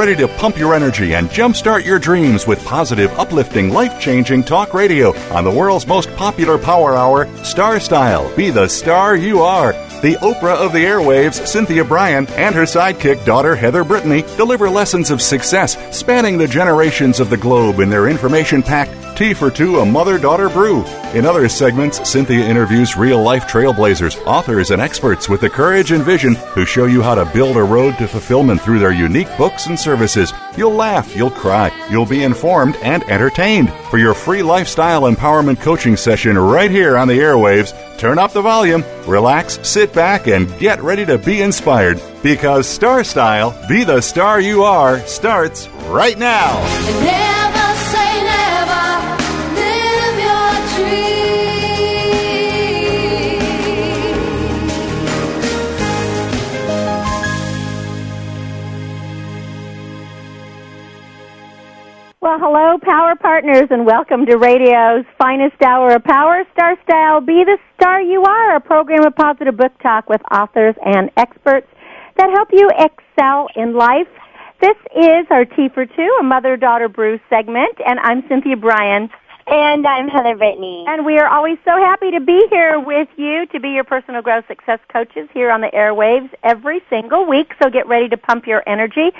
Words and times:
Ready 0.00 0.16
to 0.16 0.28
pump 0.28 0.56
your 0.56 0.72
energy 0.72 1.14
and 1.14 1.28
jumpstart 1.28 1.84
your 1.84 1.98
dreams 1.98 2.46
with 2.46 2.64
positive, 2.64 3.10
uplifting, 3.18 3.68
life 3.68 4.00
changing 4.00 4.44
talk 4.44 4.72
radio 4.72 5.14
on 5.30 5.44
the 5.44 5.50
world's 5.50 5.86
most 5.86 6.08
popular 6.16 6.56
power 6.56 6.96
hour, 6.96 7.28
Star 7.44 7.78
Style. 7.78 8.34
Be 8.34 8.48
the 8.48 8.66
star 8.66 9.14
you 9.14 9.42
are. 9.42 9.72
The 10.00 10.16
Oprah 10.22 10.56
of 10.56 10.72
the 10.72 10.86
airwaves, 10.86 11.46
Cynthia 11.46 11.84
Brian, 11.84 12.26
and 12.28 12.54
her 12.54 12.62
sidekick 12.62 13.26
daughter 13.26 13.54
Heather 13.54 13.84
Brittany 13.84 14.22
deliver 14.38 14.70
lessons 14.70 15.10
of 15.10 15.20
success 15.20 15.76
spanning 15.94 16.38
the 16.38 16.48
generations 16.48 17.20
of 17.20 17.28
the 17.28 17.36
globe 17.36 17.78
in 17.78 17.90
their 17.90 18.08
information 18.08 18.62
packed 18.62 18.94
Tea 19.16 19.34
for 19.34 19.50
Two, 19.50 19.80
a 19.80 19.86
mother 19.86 20.18
daughter 20.18 20.48
brew. 20.48 20.84
In 21.12 21.26
other 21.26 21.48
segments, 21.48 22.08
Cynthia 22.08 22.44
interviews 22.44 22.96
real 22.96 23.22
life 23.22 23.46
trailblazers, 23.46 24.16
authors, 24.26 24.70
and 24.70 24.80
experts 24.80 25.28
with 25.28 25.40
the 25.40 25.50
courage 25.50 25.92
and 25.92 26.02
vision 26.02 26.34
who 26.54 26.64
show 26.64 26.86
you 26.86 27.02
how 27.02 27.14
to 27.14 27.26
build 27.26 27.56
a 27.56 27.62
road 27.62 27.98
to 27.98 28.08
fulfillment 28.08 28.60
through 28.60 28.78
their 28.78 28.92
unique 28.92 29.28
books 29.36 29.66
and 29.66 29.78
services. 29.78 30.32
You'll 30.56 30.74
laugh, 30.74 31.14
you'll 31.14 31.30
cry, 31.30 31.70
you'll 31.90 32.06
be 32.06 32.22
informed 32.22 32.76
and 32.76 33.02
entertained. 33.04 33.72
For 33.90 33.98
your 33.98 34.14
free 34.14 34.42
lifestyle 34.42 35.02
empowerment 35.02 35.60
coaching 35.60 35.96
session 35.96 36.38
right 36.38 36.70
here 36.70 36.96
on 36.96 37.08
the 37.08 37.18
airwaves, 37.18 37.74
turn 37.98 38.18
up 38.18 38.32
the 38.32 38.42
volume, 38.42 38.84
relax, 39.06 39.58
sit 39.68 39.92
back, 39.92 40.26
and 40.26 40.58
get 40.58 40.82
ready 40.82 41.04
to 41.04 41.18
be 41.18 41.42
inspired. 41.42 42.00
Because 42.22 42.66
Star 42.68 43.04
Style, 43.04 43.54
be 43.68 43.84
the 43.84 44.00
star 44.00 44.40
you 44.40 44.62
are, 44.62 45.00
starts 45.00 45.68
right 45.88 46.18
now. 46.18 47.39
Well, 62.22 62.38
hello, 62.38 62.76
Power 62.82 63.16
Partners, 63.16 63.68
and 63.70 63.86
welcome 63.86 64.26
to 64.26 64.36
radio's 64.36 65.06
finest 65.16 65.56
hour 65.62 65.94
of 65.94 66.04
power, 66.04 66.44
Star 66.52 66.76
Style. 66.82 67.22
Be 67.22 67.44
the 67.44 67.56
star 67.74 68.02
you 68.02 68.24
are, 68.24 68.56
a 68.56 68.60
program 68.60 69.06
of 69.06 69.16
positive 69.16 69.56
book 69.56 69.72
talk 69.82 70.06
with 70.06 70.20
authors 70.30 70.74
and 70.84 71.10
experts 71.16 71.66
that 72.18 72.28
help 72.28 72.50
you 72.52 72.68
excel 72.76 73.48
in 73.56 73.72
life. 73.72 74.06
This 74.60 74.76
is 74.94 75.24
our 75.30 75.46
Tea 75.46 75.70
for 75.72 75.86
Two, 75.86 76.16
a 76.20 76.22
mother-daughter 76.22 76.90
brew 76.90 77.18
segment, 77.30 77.78
and 77.86 77.98
I'm 78.00 78.22
Cynthia 78.28 78.58
Brian. 78.58 79.08
And 79.46 79.86
I'm 79.86 80.06
Heather 80.06 80.36
Brittany. 80.36 80.84
And 80.86 81.06
we 81.06 81.16
are 81.18 81.26
always 81.26 81.56
so 81.64 81.70
happy 81.70 82.10
to 82.10 82.20
be 82.20 82.46
here 82.50 82.78
with 82.78 83.08
you 83.16 83.46
to 83.46 83.58
be 83.58 83.70
your 83.70 83.84
personal 83.84 84.20
growth 84.20 84.46
success 84.46 84.78
coaches 84.92 85.28
here 85.32 85.50
on 85.50 85.62
the 85.62 85.68
airwaves 85.68 86.28
every 86.44 86.82
single 86.90 87.26
week. 87.26 87.52
So 87.60 87.70
get 87.70 87.88
ready 87.88 88.08
to 88.10 88.16
pump 88.18 88.46
your 88.46 88.62
energy. 88.68 89.10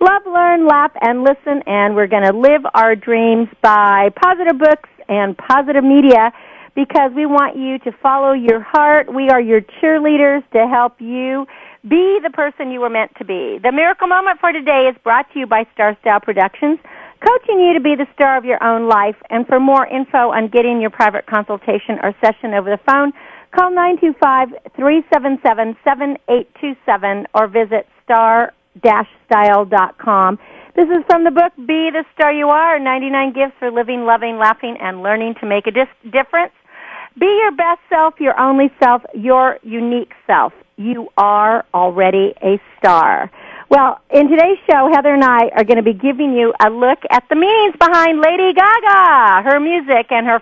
Love, 0.00 0.22
learn, 0.26 0.66
laugh, 0.66 0.92
and 1.02 1.22
listen. 1.22 1.62
And 1.66 1.94
we're 1.94 2.06
going 2.06 2.24
to 2.24 2.36
live 2.36 2.62
our 2.74 2.96
dreams 2.96 3.48
by 3.62 4.10
positive 4.20 4.58
books 4.58 4.88
and 5.08 5.36
positive 5.36 5.84
media 5.84 6.32
because 6.74 7.12
we 7.14 7.26
want 7.26 7.56
you 7.56 7.78
to 7.80 7.92
follow 8.02 8.32
your 8.32 8.60
heart. 8.60 9.12
We 9.12 9.28
are 9.28 9.40
your 9.40 9.60
cheerleaders 9.60 10.48
to 10.52 10.66
help 10.66 11.00
you 11.00 11.46
be 11.86 12.18
the 12.22 12.30
person 12.30 12.70
you 12.70 12.80
were 12.80 12.90
meant 12.90 13.12
to 13.18 13.24
be. 13.24 13.58
The 13.62 13.72
miracle 13.72 14.06
moment 14.06 14.40
for 14.40 14.52
today 14.52 14.88
is 14.88 14.96
brought 15.02 15.30
to 15.32 15.38
you 15.38 15.46
by 15.46 15.66
Star 15.74 15.96
Style 16.00 16.20
Productions 16.20 16.78
coaching 17.20 17.60
you 17.60 17.74
to 17.74 17.80
be 17.80 17.94
the 17.94 18.06
star 18.14 18.36
of 18.36 18.44
your 18.44 18.62
own 18.62 18.88
life. 18.88 19.16
And 19.28 19.46
for 19.46 19.60
more 19.60 19.86
info 19.86 20.30
on 20.30 20.48
getting 20.48 20.80
your 20.80 20.90
private 20.90 21.26
consultation 21.26 21.98
or 22.02 22.14
session 22.24 22.54
over 22.54 22.70
the 22.70 22.80
phone, 22.86 23.12
call 23.54 23.70
925-377-7827 24.78 27.26
or 27.34 27.46
visit 27.48 27.86
star-style.com. 28.78 30.38
This 30.76 30.88
is 30.88 31.04
from 31.06 31.24
the 31.24 31.30
book 31.30 31.52
Be 31.56 31.90
the 31.90 32.04
Star 32.14 32.32
You 32.32 32.48
Are, 32.48 32.78
99 32.78 33.32
Gifts 33.32 33.54
for 33.58 33.70
Living, 33.70 34.04
Loving, 34.04 34.38
Laughing, 34.38 34.76
and 34.80 35.02
Learning 35.02 35.34
to 35.40 35.46
Make 35.46 35.66
a 35.66 35.70
dis- 35.72 35.88
Difference. 36.10 36.52
Be 37.18 37.26
your 37.26 37.52
best 37.52 37.80
self, 37.88 38.20
your 38.20 38.38
only 38.38 38.72
self, 38.78 39.02
your 39.14 39.58
unique 39.62 40.12
self. 40.26 40.52
You 40.76 41.08
are 41.18 41.64
already 41.74 42.34
a 42.42 42.60
star. 42.78 43.30
Well, 43.68 44.00
in 44.10 44.28
today's 44.28 44.58
show, 44.68 44.90
Heather 44.92 45.14
and 45.14 45.22
I 45.22 45.48
are 45.48 45.64
going 45.64 45.76
to 45.76 45.82
be 45.82 45.92
giving 45.92 46.32
you 46.32 46.52
a 46.60 46.70
look 46.70 46.98
at 47.10 47.24
the 47.28 47.36
meanings 47.36 47.76
behind 47.78 48.20
Lady 48.20 48.52
Gaga, 48.52 49.42
her 49.42 49.60
music, 49.60 50.10
and 50.10 50.26
her 50.26 50.40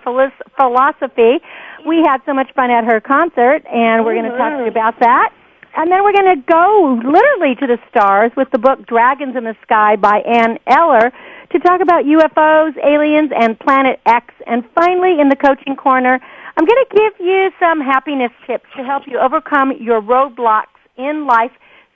philosophy. 0.55 1.39
We 1.85 2.01
had 2.03 2.21
so 2.25 2.33
much 2.33 2.51
fun 2.53 2.71
at 2.71 2.85
her 2.85 2.99
concert, 2.99 3.65
and 3.67 4.05
we're 4.05 4.15
going 4.15 4.31
to 4.31 4.37
talk 4.37 4.53
to 4.53 4.63
you 4.63 4.69
mm-hmm. 4.69 4.77
about 4.77 4.99
that. 4.99 5.33
And 5.75 5.91
then 5.91 6.03
we're 6.03 6.13
going 6.13 6.35
to 6.35 6.43
go 6.47 6.99
literally 7.03 7.55
to 7.55 7.67
the 7.67 7.77
stars 7.89 8.31
with 8.35 8.49
the 8.51 8.57
book 8.57 8.85
Dragons 8.85 9.35
in 9.35 9.43
the 9.43 9.55
Sky 9.63 9.95
by 9.95 10.19
Ann 10.19 10.57
Eller 10.67 11.11
to 11.51 11.59
talk 11.59 11.81
about 11.81 12.05
UFOs, 12.05 12.75
aliens, 12.83 13.31
and 13.35 13.59
Planet 13.59 13.99
X. 14.05 14.33
And 14.45 14.63
finally, 14.75 15.19
in 15.19 15.29
the 15.29 15.35
coaching 15.35 15.75
corner, 15.75 16.19
I'm 16.57 16.65
going 16.65 16.85
to 16.89 16.95
give 16.95 17.25
you 17.25 17.51
some 17.59 17.79
happiness 17.79 18.31
tips 18.45 18.65
to 18.77 18.83
help 18.83 19.03
you 19.07 19.19
overcome 19.19 19.73
your 19.79 20.01
roadblocks 20.01 20.75
in 20.97 21.25
life 21.25 21.51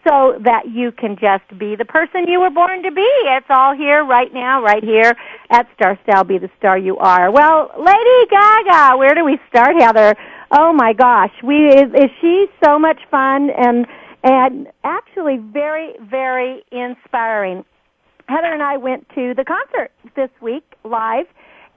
so 0.07 0.37
that 0.43 0.69
you 0.69 0.91
can 0.91 1.15
just 1.15 1.47
be 1.57 1.75
the 1.75 1.85
person 1.85 2.27
you 2.27 2.39
were 2.39 2.49
born 2.49 2.83
to 2.83 2.91
be. 2.91 3.07
It's 3.25 3.45
all 3.49 3.75
here 3.75 4.03
right 4.03 4.33
now, 4.33 4.61
right 4.61 4.83
here 4.83 5.15
at 5.49 5.67
Star 5.75 5.97
Style 6.03 6.23
Be 6.23 6.37
the 6.37 6.49
Star 6.57 6.77
You 6.77 6.97
Are. 6.97 7.31
Well, 7.31 7.71
Lady 7.77 8.29
Gaga, 8.29 8.97
where 8.97 9.15
do 9.15 9.23
we 9.23 9.39
start, 9.49 9.75
Heather? 9.79 10.15
Oh 10.55 10.71
my 10.71 10.93
gosh, 10.93 11.31
we 11.43 11.67
is, 11.67 11.91
is 11.95 12.11
she 12.21 12.45
so 12.63 12.77
much 12.77 12.99
fun 13.09 13.49
and 13.49 13.87
and 14.23 14.67
actually 14.83 15.37
very 15.37 15.93
very 15.99 16.63
inspiring. 16.71 17.65
Heather 18.27 18.53
and 18.53 18.61
I 18.61 18.77
went 18.77 19.09
to 19.15 19.33
the 19.35 19.43
concert 19.43 19.91
this 20.15 20.29
week 20.41 20.63
live 20.83 21.25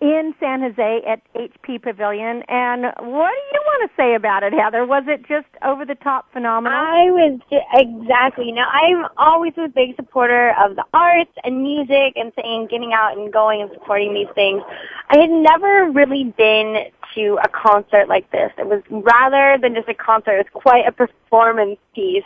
in 0.01 0.35
San 0.39 0.61
Jose 0.61 1.03
at 1.07 1.23
HP 1.35 1.83
Pavilion. 1.83 2.43
And 2.49 2.85
what 2.85 3.31
do 3.31 3.43
you 3.53 3.63
want 3.65 3.91
to 3.91 3.97
say 3.97 4.15
about 4.15 4.43
it, 4.43 4.53
Heather? 4.53 4.85
Was 4.85 5.05
it 5.07 5.27
just 5.27 5.47
over 5.65 5.85
the 5.85 5.95
top 5.95 6.31
phenomenal? 6.33 6.79
I 6.79 7.11
was 7.11 7.41
ju- 7.51 7.61
exactly. 7.73 8.53
Now 8.53 8.69
I'm 8.71 9.07
always 9.17 9.55
a 9.57 9.69
big 9.69 9.97
supporter 9.97 10.55
of 10.63 10.77
the 10.77 10.85
arts 10.93 11.33
and 11.45 11.63
music 11.63 12.15
and 12.17 12.33
saying 12.37 12.69
getting 12.71 12.93
out 12.93 13.17
and 13.17 13.33
going 13.33 13.63
and 13.63 13.71
supporting 13.73 14.13
these 14.13 14.29
things. 14.35 14.63
I 15.09 15.19
had 15.19 15.31
never 15.31 15.91
really 15.91 16.25
been 16.37 16.87
to 17.15 17.39
a 17.43 17.49
concert 17.49 18.09
like 18.09 18.31
this. 18.31 18.53
It 18.59 18.67
was 18.67 18.83
rather 18.91 19.59
than 19.61 19.75
just 19.75 19.89
a 19.89 19.95
concert. 19.95 20.33
It 20.33 20.47
was 20.53 20.63
quite 20.63 20.87
a 20.87 20.93
performance 20.93 21.79
piece. 21.95 22.25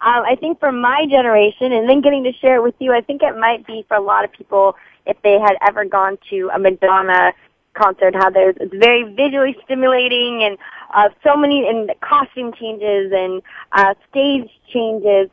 Um, 0.00 0.24
I 0.26 0.34
think 0.34 0.58
for 0.58 0.72
my 0.72 1.06
generation, 1.08 1.72
and 1.72 1.88
then 1.88 2.00
getting 2.00 2.24
to 2.24 2.32
share 2.32 2.56
it 2.56 2.62
with 2.62 2.74
you, 2.80 2.92
I 2.92 3.02
think 3.02 3.22
it 3.22 3.38
might 3.38 3.64
be 3.66 3.84
for 3.86 3.96
a 3.96 4.00
lot 4.00 4.24
of 4.24 4.32
people 4.32 4.74
if 5.06 5.16
they 5.22 5.38
had 5.38 5.56
ever 5.66 5.84
gone 5.84 6.18
to 6.30 6.50
a 6.54 6.58
Madonna 6.58 7.32
concert, 7.74 8.14
how 8.14 8.30
there's 8.30 8.56
it's 8.60 8.74
very 8.74 9.02
visually 9.14 9.56
stimulating 9.64 10.42
and 10.42 10.58
uh, 10.94 11.08
so 11.24 11.36
many 11.36 11.66
and 11.68 11.90
costume 12.00 12.52
changes 12.52 13.12
and 13.14 13.42
uh, 13.72 13.94
stage 14.10 14.48
changes. 14.72 15.30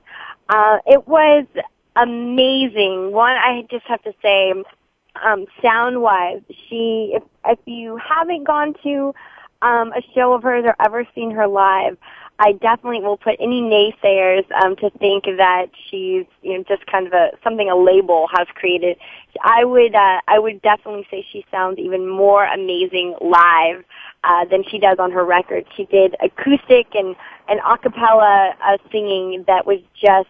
Uh, 0.47 0.77
it 0.85 1.07
was 1.07 1.45
amazing. 1.95 3.11
One, 3.11 3.35
I 3.35 3.65
just 3.69 3.85
have 3.85 4.01
to 4.03 4.13
say, 4.21 4.53
um, 5.23 5.45
sound 5.61 6.01
wise, 6.01 6.41
she 6.69 7.13
if 7.15 7.23
if 7.45 7.59
you 7.65 7.97
haven't 7.97 8.45
gone 8.45 8.73
to 8.83 9.13
um, 9.61 9.91
a 9.91 10.01
show 10.15 10.33
of 10.33 10.43
hers 10.43 10.63
or 10.65 10.75
ever 10.79 11.05
seen 11.13 11.31
her 11.31 11.47
live, 11.47 11.97
I 12.39 12.53
definitely 12.53 13.01
will 13.01 13.17
put 13.17 13.35
any 13.39 13.61
naysayers 13.61 14.49
um, 14.63 14.77
to 14.77 14.89
think 14.91 15.25
that 15.25 15.67
she's 15.89 16.25
you 16.41 16.57
know 16.57 16.63
just 16.67 16.85
kind 16.87 17.05
of 17.05 17.13
a 17.13 17.31
something 17.43 17.69
a 17.69 17.75
label 17.75 18.27
has 18.35 18.47
created. 18.55 18.97
I 19.43 19.65
would 19.65 19.93
uh, 19.93 20.21
I 20.27 20.39
would 20.39 20.61
definitely 20.61 21.05
say 21.11 21.25
she 21.31 21.45
sounds 21.51 21.77
even 21.79 22.07
more 22.07 22.45
amazing 22.45 23.15
live 23.19 23.83
uh, 24.23 24.45
than 24.49 24.63
she 24.69 24.79
does 24.79 24.97
on 24.99 25.11
her 25.11 25.25
record. 25.25 25.65
She 25.75 25.83
did 25.85 26.15
acoustic 26.23 26.87
and 26.95 27.15
and 27.49 27.59
acapella 27.59 28.53
uh, 28.63 28.77
singing 28.89 29.43
that 29.47 29.65
was 29.65 29.79
just 29.93 30.29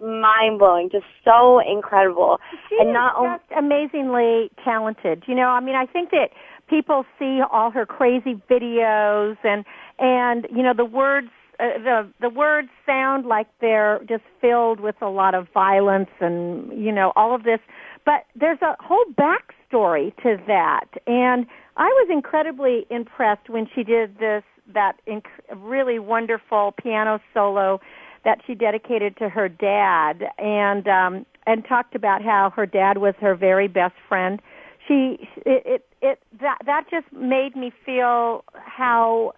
mind 0.00 0.58
blowing, 0.58 0.90
just 0.90 1.06
so 1.24 1.60
incredible. 1.60 2.40
She 2.68 2.76
and 2.78 2.90
is 2.90 2.92
not 2.92 3.16
only 3.16 3.38
amazingly 3.56 4.50
talented. 4.64 5.24
You 5.26 5.34
know, 5.34 5.48
I 5.48 5.60
mean, 5.60 5.76
I 5.76 5.86
think 5.86 6.10
that 6.10 6.30
people 6.74 7.04
see 7.20 7.40
all 7.52 7.70
her 7.70 7.86
crazy 7.86 8.34
videos 8.50 9.36
and 9.44 9.64
and 10.00 10.48
you 10.50 10.60
know 10.60 10.74
the 10.76 10.84
words 10.84 11.28
uh, 11.60 11.78
the 11.78 12.08
the 12.20 12.28
words 12.28 12.68
sound 12.84 13.26
like 13.26 13.46
they're 13.60 14.00
just 14.08 14.24
filled 14.40 14.80
with 14.80 14.96
a 15.00 15.08
lot 15.08 15.36
of 15.36 15.46
violence 15.54 16.10
and 16.20 16.72
you 16.72 16.90
know 16.90 17.12
all 17.14 17.32
of 17.32 17.44
this. 17.44 17.60
But 18.04 18.26
there's 18.34 18.58
a 18.60 18.74
whole 18.80 19.04
backstory 19.14 20.14
to 20.22 20.36
that. 20.48 20.86
And 21.06 21.46
i 21.76 21.86
was 21.86 22.08
incredibly 22.10 22.86
impressed 22.90 23.48
when 23.48 23.68
she 23.72 23.84
did 23.84 24.18
this 24.18 24.42
that 24.72 24.94
inc- 25.06 25.26
really 25.56 26.00
wonderful 26.00 26.74
piano 26.82 27.20
solo 27.32 27.80
that 28.24 28.38
she 28.46 28.54
dedicated 28.54 29.16
to 29.18 29.28
her 29.28 29.48
dad. 29.48 30.24
And 30.38 30.88
um 30.88 31.26
and 31.46 31.64
talked 31.64 31.94
about 31.94 32.20
how 32.20 32.50
her 32.56 32.66
dad 32.66 32.98
was 32.98 33.14
her 33.20 33.36
very 33.36 33.68
best 33.68 33.94
friend 34.08 34.40
she 34.86 35.28
it 35.46 35.62
it, 35.66 35.86
it 36.02 36.22
that 36.40 36.58
that 36.66 36.84
just 36.90 37.10
made 37.12 37.56
me 37.56 37.72
feel 37.84 38.44
how 38.54 39.34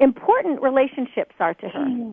important 0.00 0.62
relationships 0.62 1.34
are 1.40 1.54
to 1.54 1.68
her. 1.68 2.12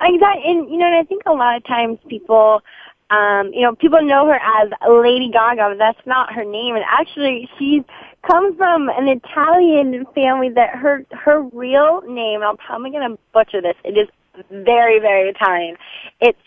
I 0.00 0.08
Exactly, 0.08 0.50
and 0.50 0.70
you 0.70 0.78
know, 0.78 0.86
and 0.86 0.96
I 0.96 1.04
think 1.04 1.22
a 1.26 1.32
lot 1.32 1.56
of 1.56 1.64
times 1.64 1.98
people, 2.08 2.62
um, 3.10 3.52
you 3.52 3.62
know, 3.62 3.74
people 3.74 4.02
know 4.02 4.26
her 4.26 4.34
as 4.34 4.70
Lady 4.88 5.30
Gaga, 5.30 5.70
but 5.70 5.78
that's 5.78 6.06
not 6.06 6.32
her 6.32 6.44
name. 6.44 6.74
And 6.74 6.84
actually, 6.88 7.48
she 7.58 7.84
comes 8.28 8.56
from 8.56 8.88
an 8.88 9.08
Italian 9.08 10.04
family. 10.14 10.50
That 10.50 10.70
her 10.76 11.04
her 11.12 11.42
real 11.42 12.02
name, 12.08 12.42
I'm 12.42 12.56
probably 12.56 12.90
gonna 12.90 13.16
butcher 13.32 13.60
this. 13.60 13.76
It 13.84 13.96
is 13.96 14.08
very 14.50 14.98
very 14.98 15.28
Italian. 15.30 15.76
It's 16.20 16.38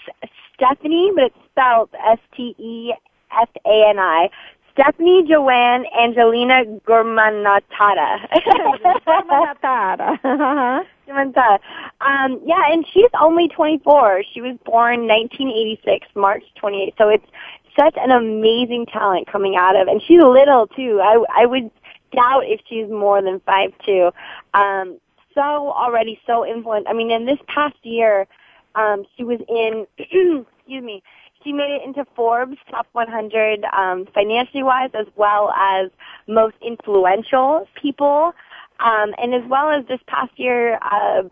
Stephanie, 0.55 1.11
but 1.15 1.25
it's 1.25 1.35
spelled 1.51 1.89
S 2.05 2.19
T 2.35 2.55
E 2.57 2.93
F 3.31 3.49
A 3.65 3.89
N 3.89 3.99
I. 3.99 4.29
Stephanie 4.75 5.23
Joanne 5.27 5.85
Angelina 5.97 6.65
Gormanatata. 6.85 8.27
Samantha. 11.07 11.59
Um, 12.01 12.41
yeah, 12.45 12.61
and 12.71 12.85
she's 12.93 13.09
only 13.19 13.47
24. 13.47 14.23
She 14.31 14.41
was 14.41 14.57
born 14.63 15.07
1986, 15.07 16.07
March 16.13 16.43
28th. 16.61 16.93
So 16.97 17.09
it's 17.09 17.25
such 17.79 17.95
an 17.97 18.11
amazing 18.11 18.85
talent 18.87 19.27
coming 19.31 19.55
out 19.55 19.75
of, 19.75 19.87
and 19.87 20.01
she's 20.05 20.21
little 20.21 20.67
too. 20.67 20.99
I 21.01 21.23
I 21.35 21.45
would 21.45 21.71
doubt 22.13 22.43
if 22.45 22.59
she's 22.67 22.89
more 22.89 23.21
than 23.21 23.39
five 23.39 23.71
two. 23.85 24.11
Um, 24.53 24.99
so 25.33 25.41
already 25.41 26.19
so 26.27 26.45
influenced. 26.45 26.87
I 26.87 26.93
mean, 26.93 27.11
in 27.11 27.25
this 27.25 27.39
past 27.47 27.77
year, 27.83 28.27
um, 28.75 29.05
she 29.15 29.23
was 29.23 29.39
in. 29.49 29.87
excuse 30.67 30.83
me. 30.83 31.01
She 31.45 31.53
made 31.53 31.79
it 31.79 31.83
into 31.85 32.05
Forbes 32.15 32.57
top 32.71 32.87
100 32.93 33.63
um, 33.65 34.07
financially 34.13 34.63
wise, 34.63 34.89
as 34.95 35.05
well 35.15 35.51
as 35.51 35.91
most 36.27 36.55
influential 36.61 37.67
people. 37.79 38.33
Um, 38.79 39.13
and 39.17 39.33
as 39.33 39.43
well 39.47 39.69
as 39.69 39.85
this 39.85 40.01
past 40.07 40.31
year, 40.37 40.79
uh, 40.81 41.23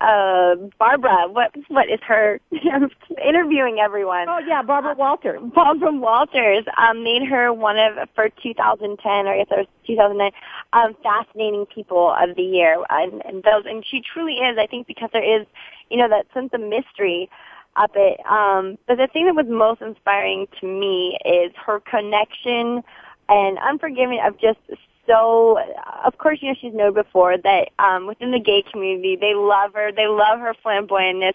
uh, 0.00 0.56
Barbara, 0.78 1.28
what 1.28 1.52
what 1.68 1.88
is 1.88 2.00
her 2.06 2.40
interviewing 3.24 3.78
everyone? 3.80 4.28
Oh 4.28 4.40
yeah, 4.46 4.62
Barbara 4.62 4.94
Walters. 4.94 5.40
Barbara 5.54 5.92
Walters 5.92 6.64
um, 6.76 7.02
made 7.02 7.22
her 7.28 7.52
one 7.52 7.78
of 7.78 8.08
for 8.14 8.28
2010 8.42 9.26
or 9.26 9.32
I 9.32 9.38
guess 9.38 9.46
it 9.50 9.58
was 9.58 9.66
2009 9.86 10.32
um, 10.72 10.96
fascinating 11.02 11.66
people 11.66 12.14
of 12.18 12.36
the 12.36 12.42
year, 12.42 12.76
and, 12.90 13.22
and 13.24 13.42
those 13.42 13.64
and 13.64 13.84
she 13.88 14.02
truly 14.02 14.34
is. 14.34 14.58
I 14.58 14.66
think 14.66 14.86
because 14.86 15.10
there 15.12 15.40
is, 15.40 15.46
you 15.88 15.96
know, 15.96 16.08
that 16.08 16.26
sense 16.34 16.50
of 16.52 16.60
mystery 16.60 17.30
up 17.76 17.92
it. 17.94 18.20
Um, 18.26 18.78
but 18.86 18.96
the 18.96 19.08
thing 19.12 19.26
that 19.26 19.34
was 19.34 19.46
most 19.48 19.82
inspiring 19.82 20.46
to 20.60 20.66
me 20.66 21.18
is 21.24 21.52
her 21.66 21.80
connection 21.80 22.82
and 23.28 23.58
unforgiving 23.60 24.20
of 24.24 24.38
just 24.38 24.58
so 25.06 25.58
of 26.04 26.16
course 26.18 26.38
you 26.40 26.48
know 26.48 26.54
she's 26.60 26.72
known 26.72 26.94
before 26.94 27.36
that 27.36 27.70
um 27.78 28.06
within 28.06 28.30
the 28.30 28.40
gay 28.40 28.62
community 28.70 29.16
they 29.16 29.34
love 29.34 29.72
her. 29.74 29.92
They 29.92 30.06
love 30.06 30.40
her 30.40 30.54
flamboyantness. 30.64 31.34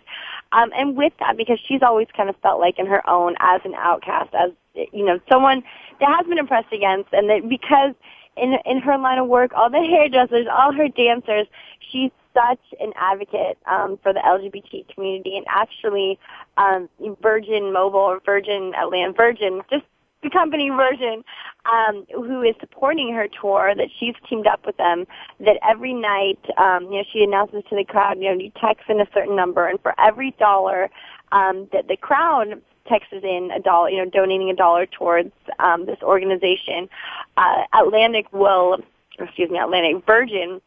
Um 0.51 0.71
and 0.75 0.95
with 0.95 1.13
that 1.19 1.38
because 1.38 1.59
she's 1.68 1.81
always 1.81 2.07
kind 2.15 2.30
of 2.30 2.36
felt 2.38 2.59
like 2.59 2.80
in 2.80 2.85
her 2.85 3.07
own 3.09 3.35
as 3.39 3.62
an 3.65 3.75
outcast 3.75 4.33
as 4.33 4.51
you 4.74 5.06
know 5.06 5.19
someone 5.30 5.63
that 6.00 6.15
has 6.15 6.25
been 6.27 6.39
oppressed 6.39 6.71
against. 6.71 7.09
And 7.13 7.30
that 7.30 7.47
because 7.47 7.94
in 8.38 8.57
in 8.65 8.80
her 8.80 8.97
line 8.97 9.18
of 9.18 9.27
work 9.27 9.51
all 9.56 9.69
the 9.69 9.77
hairdressers 9.89 10.47
all 10.51 10.71
her 10.74 10.88
dancers 10.88 11.47
she's 11.92 12.12
such 12.33 12.59
an 12.79 12.93
advocate 12.95 13.57
um, 13.65 13.97
for 14.01 14.13
the 14.13 14.19
LGBT 14.19 14.93
community, 14.93 15.37
and 15.37 15.45
actually, 15.49 16.19
um, 16.57 16.89
Virgin 17.21 17.73
Mobile 17.73 17.99
or 17.99 18.21
Virgin 18.25 18.73
Atlanta, 18.75 19.13
Virgin, 19.13 19.61
just 19.69 19.85
the 20.21 20.29
company 20.29 20.69
Virgin, 20.69 21.23
um, 21.71 22.05
who 22.13 22.41
is 22.41 22.55
supporting 22.59 23.13
her 23.13 23.27
tour, 23.41 23.73
that 23.75 23.87
she's 23.99 24.15
teamed 24.29 24.47
up 24.47 24.65
with 24.65 24.77
them. 24.77 25.05
That 25.39 25.57
every 25.67 25.93
night, 25.93 26.39
um, 26.57 26.85
you 26.85 26.97
know, 26.97 27.03
she 27.11 27.23
announces 27.23 27.63
to 27.69 27.75
the 27.75 27.85
crowd, 27.85 28.17
you 28.19 28.25
know, 28.25 28.39
you 28.39 28.51
text 28.59 28.89
in 28.89 28.99
a 28.99 29.07
certain 29.13 29.35
number, 29.35 29.67
and 29.67 29.79
for 29.81 29.93
every 29.99 30.31
dollar 30.39 30.89
um, 31.31 31.67
that 31.71 31.87
the 31.87 31.97
crowd 31.97 32.61
texts 32.87 33.13
in 33.13 33.51
a 33.55 33.59
dollar, 33.59 33.89
you 33.89 33.97
know, 33.97 34.09
donating 34.09 34.49
a 34.49 34.55
dollar 34.55 34.85
towards 34.85 35.31
um, 35.59 35.85
this 35.85 35.99
organization, 36.01 36.89
uh, 37.37 37.63
Atlantic 37.73 38.31
will, 38.33 38.77
excuse 39.19 39.49
me, 39.49 39.59
Atlantic 39.59 40.03
Virgin 40.05 40.59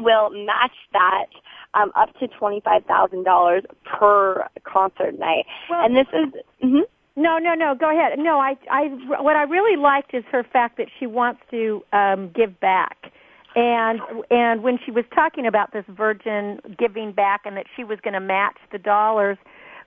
will 0.00 0.30
match 0.30 0.76
that 0.92 1.26
um, 1.74 1.92
up 1.94 2.16
to 2.20 2.28
twenty 2.28 2.60
five 2.60 2.84
thousand 2.84 3.24
dollars 3.24 3.64
per 3.84 4.46
concert 4.64 5.18
night. 5.18 5.46
Well- 5.70 5.84
and 5.84 5.96
this 5.96 6.06
is 6.12 6.42
mhm. 6.64 6.82
No, 7.14 7.36
no, 7.38 7.54
no. 7.54 7.74
Go 7.78 7.90
ahead. 7.90 8.18
No, 8.18 8.38
I, 8.38 8.56
I, 8.70 8.84
what 9.20 9.36
I 9.36 9.42
really 9.42 9.76
liked 9.76 10.14
is 10.14 10.24
her 10.32 10.42
fact 10.50 10.78
that 10.78 10.86
she 10.98 11.06
wants 11.06 11.42
to 11.50 11.84
um, 11.92 12.30
give 12.34 12.58
back, 12.58 13.12
and 13.54 14.00
and 14.30 14.62
when 14.62 14.78
she 14.84 14.90
was 14.90 15.04
talking 15.14 15.46
about 15.46 15.74
this 15.74 15.84
Virgin 15.88 16.58
giving 16.78 17.12
back 17.12 17.42
and 17.44 17.54
that 17.58 17.66
she 17.76 17.84
was 17.84 17.98
going 18.00 18.14
to 18.14 18.20
match 18.20 18.56
the 18.70 18.78
dollars, 18.78 19.36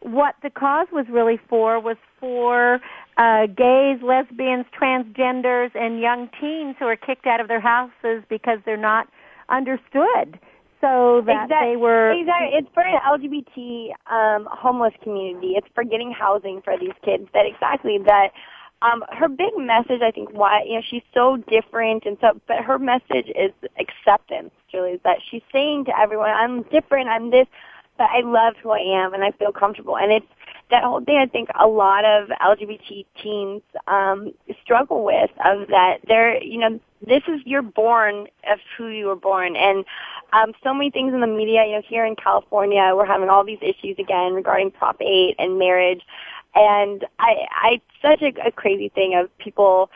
what 0.02 0.36
the 0.44 0.52
cause 0.52 0.88
was 0.92 1.08
really 1.10 1.40
for 1.50 1.80
was 1.80 1.98
for 2.20 2.80
uh, 3.18 3.48
gays, 3.48 4.00
lesbians, 4.04 4.66
transgenders, 4.80 5.72
and 5.74 6.00
young 6.00 6.30
teens 6.40 6.76
who 6.78 6.86
are 6.86 6.96
kicked 6.96 7.26
out 7.26 7.40
of 7.40 7.48
their 7.48 7.60
houses 7.62 8.24
because 8.30 8.60
they're 8.66 8.78
not 8.78 9.08
understood. 9.50 10.40
So 10.82 11.24
that 11.26 11.46
Exact- 11.46 11.64
they 11.64 11.76
were 11.78 12.12
exactly. 12.12 12.60
It's 12.60 12.68
for 12.74 12.84
an 12.84 13.00
LGBT 13.06 13.92
um, 14.12 14.48
homeless 14.52 14.94
community. 15.02 15.54
It's 15.56 15.68
for 15.74 15.84
getting 15.84 16.12
housing 16.12 16.62
for 16.62 16.78
these 16.78 16.94
kids. 17.04 17.28
That 17.34 17.46
exactly 17.46 17.98
that. 18.06 18.32
Um, 18.82 19.04
her 19.10 19.30
big 19.30 19.58
message, 19.58 20.02
I 20.04 20.12
think, 20.12 20.32
why 20.34 20.64
you 20.68 20.76
know 20.76 20.82
she's 20.88 21.02
so 21.14 21.38
different 21.38 22.06
and 22.06 22.18
so, 22.20 22.40
but 22.46 22.58
her 22.58 22.78
message 22.78 23.32
is 23.34 23.52
acceptance. 23.80 24.52
Julie, 24.70 24.92
is 24.92 25.00
that 25.04 25.20
she's 25.32 25.42
saying 25.52 25.86
to 25.86 25.98
everyone, 25.98 26.30
"I'm 26.30 26.64
different. 26.64 27.08
I'm 27.10 27.32
this, 27.32 27.48
but 27.98 28.10
I 28.12 28.20
love 28.20 28.56
who 28.62 28.72
I 28.72 28.80
am 28.80 29.14
and 29.14 29.24
I 29.24 29.32
feel 29.32 29.54
comfortable." 29.54 29.98
And 29.98 30.12
it's 30.12 30.28
that 30.72 30.84
whole 30.84 31.02
thing. 31.02 31.18
I 31.18 31.28
think 31.28 31.50
a 31.60 31.68
lot 31.68 32.06
of 32.06 32.30
LGBT 32.30 33.06
teens 33.22 33.62
um, 33.88 34.34
struggle 34.64 35.04
with 35.04 35.30
of 35.44 35.68
that. 35.70 36.00
They're, 36.08 36.42
you 36.42 36.60
know, 36.60 36.80
this 37.06 37.22
is 37.28 37.42
you're 37.46 37.62
born 37.62 38.28
of 38.50 38.60
who 38.78 38.88
you 38.88 39.08
were 39.08 39.16
born, 39.16 39.56
and 39.56 39.86
um, 40.34 40.54
so 40.64 40.74
many 40.74 40.90
things 40.90 41.14
in 41.14 41.22
the 41.22 41.28
media. 41.28 41.66
You 41.66 41.74
know, 41.74 41.82
here 41.88 42.06
in 42.06 42.16
California, 42.16 42.94
we're 42.96 43.06
having 43.06 43.30
all 43.30 43.44
these 43.44 43.60
issues 43.62 43.98
again 44.00 44.34
regarding 44.34 44.72
Prop 44.72 45.00
8 45.00 45.36
and 45.38 45.60
marriage, 45.60 46.02
and 46.56 47.06
I, 47.20 47.46
I 47.52 47.82
such 48.02 48.22
a, 48.22 48.48
a 48.48 48.52
crazy 48.52 48.90
thing 48.90 49.16
of 49.16 49.36
people 49.38 49.92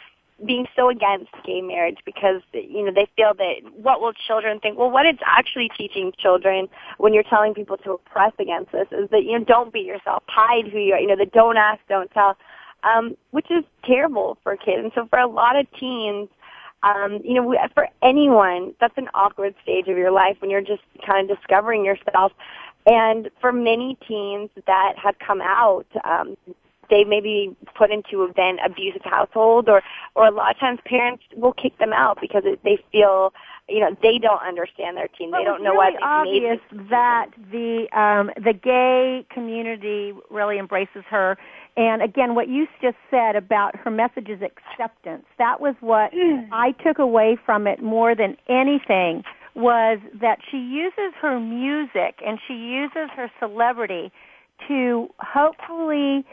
being 0.46 0.67
so 0.75 0.89
against 0.89 1.31
gay 1.46 1.62
marriage 1.62 1.98
because 2.05 2.41
you 2.53 2.86
know 2.86 2.91
they 2.93 3.08
feel 3.15 3.34
that 3.36 3.55
what 3.75 4.01
will 4.01 4.13
children 4.13 4.60
think? 4.60 4.77
Well 4.77 4.91
what 4.91 5.05
it's 5.05 5.22
actually 5.25 5.69
teaching 5.77 6.13
children 6.17 6.67
when 6.98 7.13
you're 7.13 7.24
telling 7.24 7.53
people 7.53 7.77
to 7.77 7.93
oppress 7.93 8.34
against 8.39 8.72
this 8.72 8.88
is 8.91 9.10
that 9.12 9.24
you 9.24 9.38
know 9.38 9.46
don't 9.46 9.74
be 9.74 9.81
yourself. 9.81 10.24
Hide 10.27 10.67
who 10.67 10.79
you 10.79 10.93
are. 10.93 11.00
You 11.00 11.08
know 11.08 11.15
the 11.15 11.25
don't 11.25 11.58
ask 11.58 11.79
don't 11.89 12.10
tell. 12.12 12.38
Um 12.84 13.17
which 13.31 13.50
is 13.51 13.63
terrible 13.84 14.38
for 14.43 14.55
kids. 14.55 14.84
And 14.84 14.91
so 14.96 15.08
for 15.08 15.19
a 15.19 15.27
lot 15.27 15.55
of 15.55 15.67
teens 15.79 16.29
um 16.84 17.19
you 17.24 17.34
know 17.34 17.55
for 17.74 17.88
anyone 18.01 18.74
that's 18.79 18.98
an 18.98 19.10
awkward 19.13 19.55
stage 19.63 19.88
of 19.88 19.98
your 19.98 20.12
life 20.12 20.38
when 20.39 20.50
you're 20.50 20.62
just 20.62 20.84
kind 21.05 21.29
of 21.29 21.38
discovering 21.38 21.84
yourself. 21.86 22.31
And 22.86 23.29
for 23.41 23.51
many 23.51 23.98
teens 24.08 24.50
that 24.65 24.93
have 24.98 25.15
come 25.19 25.41
out 25.41 25.88
um 26.03 26.38
they 26.89 27.03
may 27.03 27.22
be 27.22 27.55
put 27.77 27.91
into 27.91 28.24
a 28.24 28.34
then 28.36 28.58
abusive 28.65 29.01
household 29.03 29.69
or 29.69 29.81
or 30.15 30.27
a 30.27 30.31
lot 30.31 30.51
of 30.51 30.60
times 30.60 30.79
parents 30.86 31.24
will 31.36 31.53
kick 31.53 31.77
them 31.77 31.93
out 31.93 32.17
because 32.22 32.43
it, 32.46 32.60
they 32.63 32.77
feel 32.91 33.34
you 33.67 33.79
know 33.79 33.96
they 34.01 34.17
don't 34.17 34.41
understand 34.41 34.98
their 34.98 35.08
teen 35.08 35.31
Well, 35.31 35.41
they 35.41 35.46
don't 35.46 35.63
know 35.63 35.74
really 35.74 35.96
why 36.00 36.24
made 36.24 36.43
obvious 36.46 36.60
that 36.89 37.27
the 37.51 37.88
um, 37.98 38.31
the 38.43 38.53
gay 38.53 39.25
community 39.31 40.13
really 40.29 40.58
embraces 40.58 41.03
her. 41.10 41.38
And 41.77 42.01
again, 42.01 42.36
what 42.36 42.50
you 42.50 42.67
just 42.81 42.98
said 43.10 43.36
about 43.38 43.75
her 43.77 43.91
message 43.91 44.27
is 44.27 44.41
acceptance. 44.41 45.24
That 45.38 45.62
was 45.62 45.75
what 45.79 46.12
I 46.51 46.74
took 46.84 47.00
away 47.00 47.38
from 47.46 47.67
it 47.67 47.81
more 47.81 48.15
than 48.15 48.36
anything 48.50 49.24
was 49.55 50.00
that 50.19 50.39
she 50.50 50.58
uses 50.58 51.13
her 51.22 51.39
music 51.39 52.22
and 52.25 52.39
she 52.48 52.53
uses 52.53 53.10
her 53.15 53.31
celebrity 53.39 54.12
to 54.67 55.10
hopefully 55.19 56.25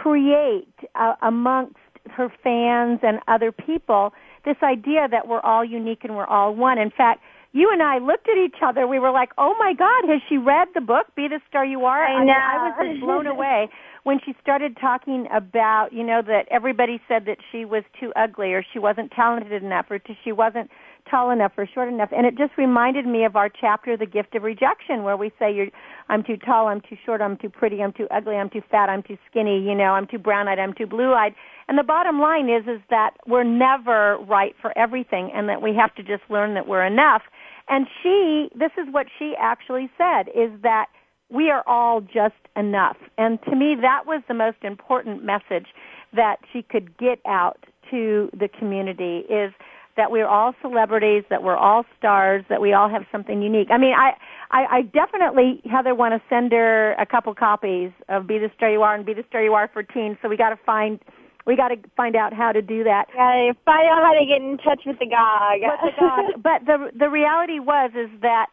create 0.00 0.74
uh, 0.94 1.14
amongst 1.22 1.76
her 2.10 2.32
fans 2.42 3.00
and 3.02 3.20
other 3.28 3.52
people 3.52 4.12
this 4.44 4.56
idea 4.62 5.06
that 5.08 5.28
we're 5.28 5.40
all 5.40 5.64
unique 5.64 6.00
and 6.02 6.16
we're 6.16 6.26
all 6.26 6.54
one. 6.54 6.78
In 6.78 6.90
fact, 6.90 7.22
you 7.52 7.70
and 7.70 7.82
I 7.82 7.98
looked 7.98 8.28
at 8.28 8.38
each 8.38 8.56
other. 8.62 8.86
We 8.86 8.98
were 8.98 9.10
like, 9.12 9.30
"Oh 9.38 9.54
my 9.58 9.74
God, 9.74 10.08
has 10.08 10.20
she 10.28 10.38
read 10.38 10.68
the 10.74 10.80
book, 10.80 11.06
Be 11.14 11.28
the 11.28 11.40
Star 11.48 11.64
You 11.64 11.84
Are?" 11.84 12.04
I 12.04 12.24
know. 12.24 12.32
I 12.32 12.82
was 12.82 12.98
blown 13.00 13.26
away 13.36 13.68
when 14.04 14.18
she 14.24 14.34
started 14.42 14.76
talking 14.80 15.28
about, 15.30 15.92
you 15.92 16.02
know, 16.02 16.22
that 16.22 16.46
everybody 16.50 17.00
said 17.06 17.26
that 17.26 17.38
she 17.52 17.64
was 17.64 17.84
too 18.00 18.12
ugly 18.16 18.52
or 18.52 18.64
she 18.72 18.78
wasn't 18.78 19.12
talented 19.12 19.62
enough 19.62 19.86
or 19.90 20.00
she 20.24 20.32
wasn't 20.32 20.70
tall 21.10 21.30
enough 21.30 21.52
or 21.56 21.66
short 21.66 21.88
enough. 21.88 22.10
And 22.16 22.26
it 22.26 22.36
just 22.36 22.56
reminded 22.56 23.06
me 23.06 23.24
of 23.24 23.36
our 23.36 23.48
chapter, 23.48 23.96
The 23.96 24.06
Gift 24.06 24.34
of 24.34 24.42
Rejection, 24.42 25.02
where 25.02 25.16
we 25.16 25.30
say, 25.38 25.54
you're, 25.54 25.68
I'm 26.08 26.22
too 26.22 26.36
tall, 26.36 26.68
I'm 26.68 26.80
too 26.80 26.96
short, 27.04 27.20
I'm 27.20 27.36
too 27.36 27.50
pretty, 27.50 27.82
I'm 27.82 27.92
too 27.92 28.06
ugly, 28.10 28.36
I'm 28.36 28.50
too 28.50 28.62
fat, 28.70 28.88
I'm 28.88 29.02
too 29.02 29.18
skinny, 29.30 29.60
you 29.62 29.74
know, 29.74 29.92
I'm 29.92 30.06
too 30.06 30.18
brown-eyed, 30.18 30.58
I'm 30.58 30.72
too 30.72 30.86
blue-eyed. 30.86 31.34
And 31.68 31.78
the 31.78 31.82
bottom 31.82 32.20
line 32.20 32.48
is, 32.48 32.66
is 32.66 32.80
that 32.90 33.12
we're 33.26 33.44
never 33.44 34.18
right 34.18 34.54
for 34.60 34.76
everything 34.76 35.30
and 35.34 35.48
that 35.48 35.62
we 35.62 35.74
have 35.74 35.94
to 35.96 36.02
just 36.02 36.22
learn 36.28 36.54
that 36.54 36.66
we're 36.66 36.84
enough. 36.84 37.22
And 37.68 37.86
she, 38.02 38.50
this 38.54 38.72
is 38.76 38.92
what 38.92 39.06
she 39.18 39.34
actually 39.38 39.90
said, 39.96 40.28
is 40.34 40.50
that 40.62 40.86
we 41.30 41.50
are 41.50 41.64
all 41.66 42.00
just 42.00 42.34
enough. 42.56 42.96
And 43.16 43.42
to 43.44 43.56
me, 43.56 43.74
that 43.80 44.04
was 44.06 44.22
the 44.28 44.34
most 44.34 44.58
important 44.62 45.24
message 45.24 45.68
that 46.12 46.36
she 46.52 46.62
could 46.62 46.96
get 46.98 47.20
out 47.26 47.64
to 47.90 48.30
the 48.38 48.48
community 48.48 49.18
is 49.30 49.52
that 49.96 50.10
we're 50.10 50.26
all 50.26 50.54
celebrities, 50.62 51.24
that 51.30 51.42
we're 51.42 51.56
all 51.56 51.84
stars, 51.98 52.44
that 52.48 52.60
we 52.60 52.72
all 52.72 52.88
have 52.88 53.02
something 53.12 53.42
unique. 53.42 53.68
I 53.70 53.78
mean, 53.78 53.92
I, 53.92 54.12
I, 54.50 54.78
I 54.78 54.82
definitely, 54.82 55.60
Heather, 55.70 55.94
want 55.94 56.14
to 56.14 56.22
send 56.28 56.52
her 56.52 56.92
a 56.92 57.06
couple 57.06 57.34
copies 57.34 57.90
of 58.08 58.26
Be 58.26 58.38
the 58.38 58.50
Star 58.56 58.70
You 58.70 58.82
Are 58.82 58.94
and 58.94 59.04
Be 59.04 59.14
the 59.14 59.24
Star 59.28 59.42
You 59.42 59.52
Are 59.54 59.68
for 59.72 59.82
Teens. 59.82 60.16
So 60.22 60.28
we 60.28 60.36
got 60.36 60.50
to 60.50 60.58
find, 60.64 60.98
we 61.46 61.56
got 61.56 61.68
to 61.68 61.76
find 61.96 62.16
out 62.16 62.32
how 62.32 62.52
to 62.52 62.62
do 62.62 62.84
that. 62.84 63.06
Gotta 63.12 63.54
find 63.64 63.86
out 63.88 64.02
how 64.02 64.14
to 64.18 64.24
get 64.26 64.40
in 64.40 64.56
touch 64.58 64.82
with 64.86 64.98
the 64.98 65.06
GOG. 65.06 65.60
But 65.60 65.80
the, 65.84 65.92
God, 66.00 66.42
but 66.42 66.66
the 66.66 66.98
the 66.98 67.10
reality 67.10 67.58
was 67.58 67.90
is 67.94 68.10
that 68.22 68.46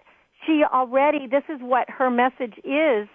she 0.45 0.63
already 0.63 1.27
this 1.27 1.43
is 1.47 1.59
what 1.61 1.89
her 1.89 2.09
message 2.09 2.57
is 2.63 3.07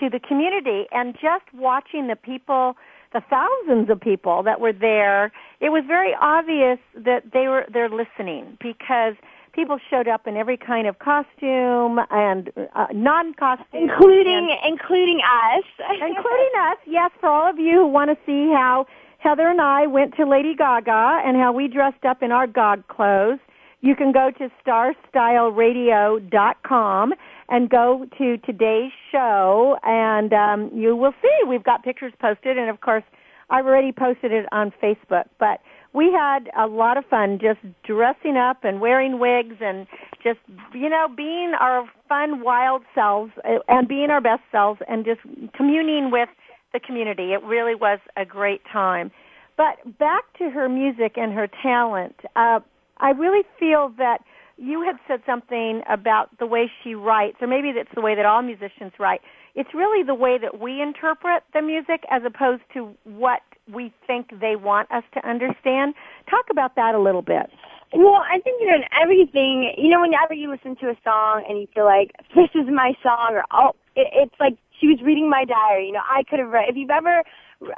to 0.00 0.08
the 0.08 0.18
community 0.18 0.86
and 0.90 1.14
just 1.14 1.44
watching 1.54 2.08
the 2.08 2.16
people 2.16 2.74
the 3.12 3.22
thousands 3.28 3.90
of 3.90 4.00
people 4.00 4.42
that 4.42 4.60
were 4.60 4.72
there 4.72 5.32
it 5.60 5.70
was 5.70 5.84
very 5.86 6.14
obvious 6.20 6.78
that 6.94 7.24
they 7.32 7.48
were 7.48 7.66
they're 7.72 7.88
listening 7.88 8.56
because 8.60 9.14
people 9.52 9.78
showed 9.90 10.06
up 10.06 10.26
in 10.26 10.36
every 10.36 10.56
kind 10.56 10.86
of 10.86 10.98
costume 10.98 12.00
and 12.10 12.52
uh, 12.74 12.86
non-costume 12.92 13.66
including 13.72 14.56
including 14.66 15.20
us. 15.20 15.64
including 15.90 16.52
us 16.60 16.76
yes 16.86 17.10
for 17.20 17.28
all 17.28 17.50
of 17.50 17.58
you 17.58 17.80
who 17.80 17.86
want 17.86 18.10
to 18.10 18.16
see 18.24 18.52
how 18.52 18.86
Heather 19.18 19.48
and 19.48 19.60
I 19.60 19.86
went 19.86 20.16
to 20.16 20.26
Lady 20.26 20.54
Gaga 20.54 21.22
and 21.24 21.36
how 21.36 21.52
we 21.52 21.68
dressed 21.68 22.04
up 22.04 22.22
in 22.22 22.32
our 22.32 22.46
GOG 22.46 22.86
clothes 22.88 23.38
you 23.82 23.96
can 23.96 24.12
go 24.12 24.30
to 24.30 24.50
starstyleradio.com 24.64 27.14
and 27.50 27.68
go 27.68 28.06
to 28.16 28.38
today's 28.38 28.92
show, 29.10 29.76
and 29.82 30.32
um, 30.32 30.70
you 30.72 30.94
will 30.94 31.12
see 31.20 31.48
we've 31.48 31.64
got 31.64 31.82
pictures 31.82 32.12
posted, 32.20 32.56
and 32.56 32.70
of 32.70 32.80
course, 32.80 33.02
I've 33.50 33.66
already 33.66 33.90
posted 33.92 34.30
it 34.32 34.46
on 34.52 34.72
Facebook. 34.82 35.24
But 35.38 35.60
we 35.92 36.12
had 36.12 36.48
a 36.56 36.68
lot 36.68 36.96
of 36.96 37.04
fun 37.06 37.40
just 37.42 37.58
dressing 37.84 38.36
up 38.36 38.58
and 38.62 38.80
wearing 38.80 39.18
wigs 39.18 39.56
and 39.60 39.88
just, 40.22 40.38
you 40.72 40.88
know, 40.88 41.08
being 41.14 41.52
our 41.58 41.90
fun, 42.08 42.42
wild 42.44 42.82
selves 42.94 43.32
uh, 43.44 43.58
and 43.66 43.88
being 43.88 44.10
our 44.10 44.20
best 44.20 44.42
selves 44.52 44.80
and 44.88 45.04
just 45.04 45.20
communing 45.54 46.10
with 46.12 46.28
the 46.72 46.78
community. 46.78 47.32
It 47.32 47.42
really 47.42 47.74
was 47.74 47.98
a 48.16 48.24
great 48.24 48.60
time. 48.72 49.10
But 49.56 49.98
back 49.98 50.22
to 50.38 50.50
her 50.50 50.68
music 50.68 51.14
and 51.16 51.32
her 51.32 51.48
talent. 51.62 52.14
Uh, 52.36 52.60
I 52.98 53.10
really 53.10 53.42
feel 53.58 53.92
that 53.98 54.18
you 54.60 54.82
had 54.82 54.96
said 55.08 55.22
something 55.24 55.82
about 55.88 56.28
the 56.38 56.46
way 56.46 56.70
she 56.84 56.94
writes, 56.94 57.38
or 57.40 57.46
maybe 57.46 57.72
that's 57.72 57.92
the 57.94 58.02
way 58.02 58.14
that 58.14 58.26
all 58.26 58.42
musicians 58.42 58.92
write. 58.98 59.22
It's 59.54 59.72
really 59.74 60.04
the 60.04 60.14
way 60.14 60.36
that 60.38 60.60
we 60.60 60.82
interpret 60.82 61.42
the 61.54 61.62
music 61.62 62.04
as 62.10 62.22
opposed 62.24 62.62
to 62.74 62.94
what 63.04 63.40
we 63.72 63.92
think 64.06 64.38
they 64.38 64.56
want 64.56 64.90
us 64.92 65.02
to 65.14 65.26
understand. 65.26 65.94
Talk 66.28 66.46
about 66.50 66.76
that 66.76 66.94
a 66.94 66.98
little 66.98 67.22
bit. 67.22 67.50
Well, 67.94 68.22
I 68.30 68.38
think 68.40 68.60
you 68.60 68.68
know 68.68 68.76
in 68.76 68.84
everything. 69.00 69.72
You 69.76 69.88
know, 69.88 70.02
whenever 70.02 70.34
you 70.34 70.50
listen 70.50 70.76
to 70.76 70.90
a 70.90 70.96
song 71.02 71.42
and 71.48 71.58
you 71.58 71.66
feel 71.74 71.86
like 71.86 72.12
this 72.36 72.50
is 72.54 72.68
my 72.70 72.92
song, 73.02 73.30
or 73.32 73.44
oh, 73.50 73.74
it, 73.96 74.08
it's 74.12 74.34
like 74.38 74.56
she 74.78 74.86
was 74.86 75.00
reading 75.02 75.28
my 75.28 75.44
diary. 75.44 75.86
You 75.86 75.92
know, 75.92 76.04
I 76.08 76.22
could 76.28 76.38
have 76.38 76.50
read. 76.50 76.68
If 76.68 76.76
you've 76.76 76.90
ever, 76.90 77.24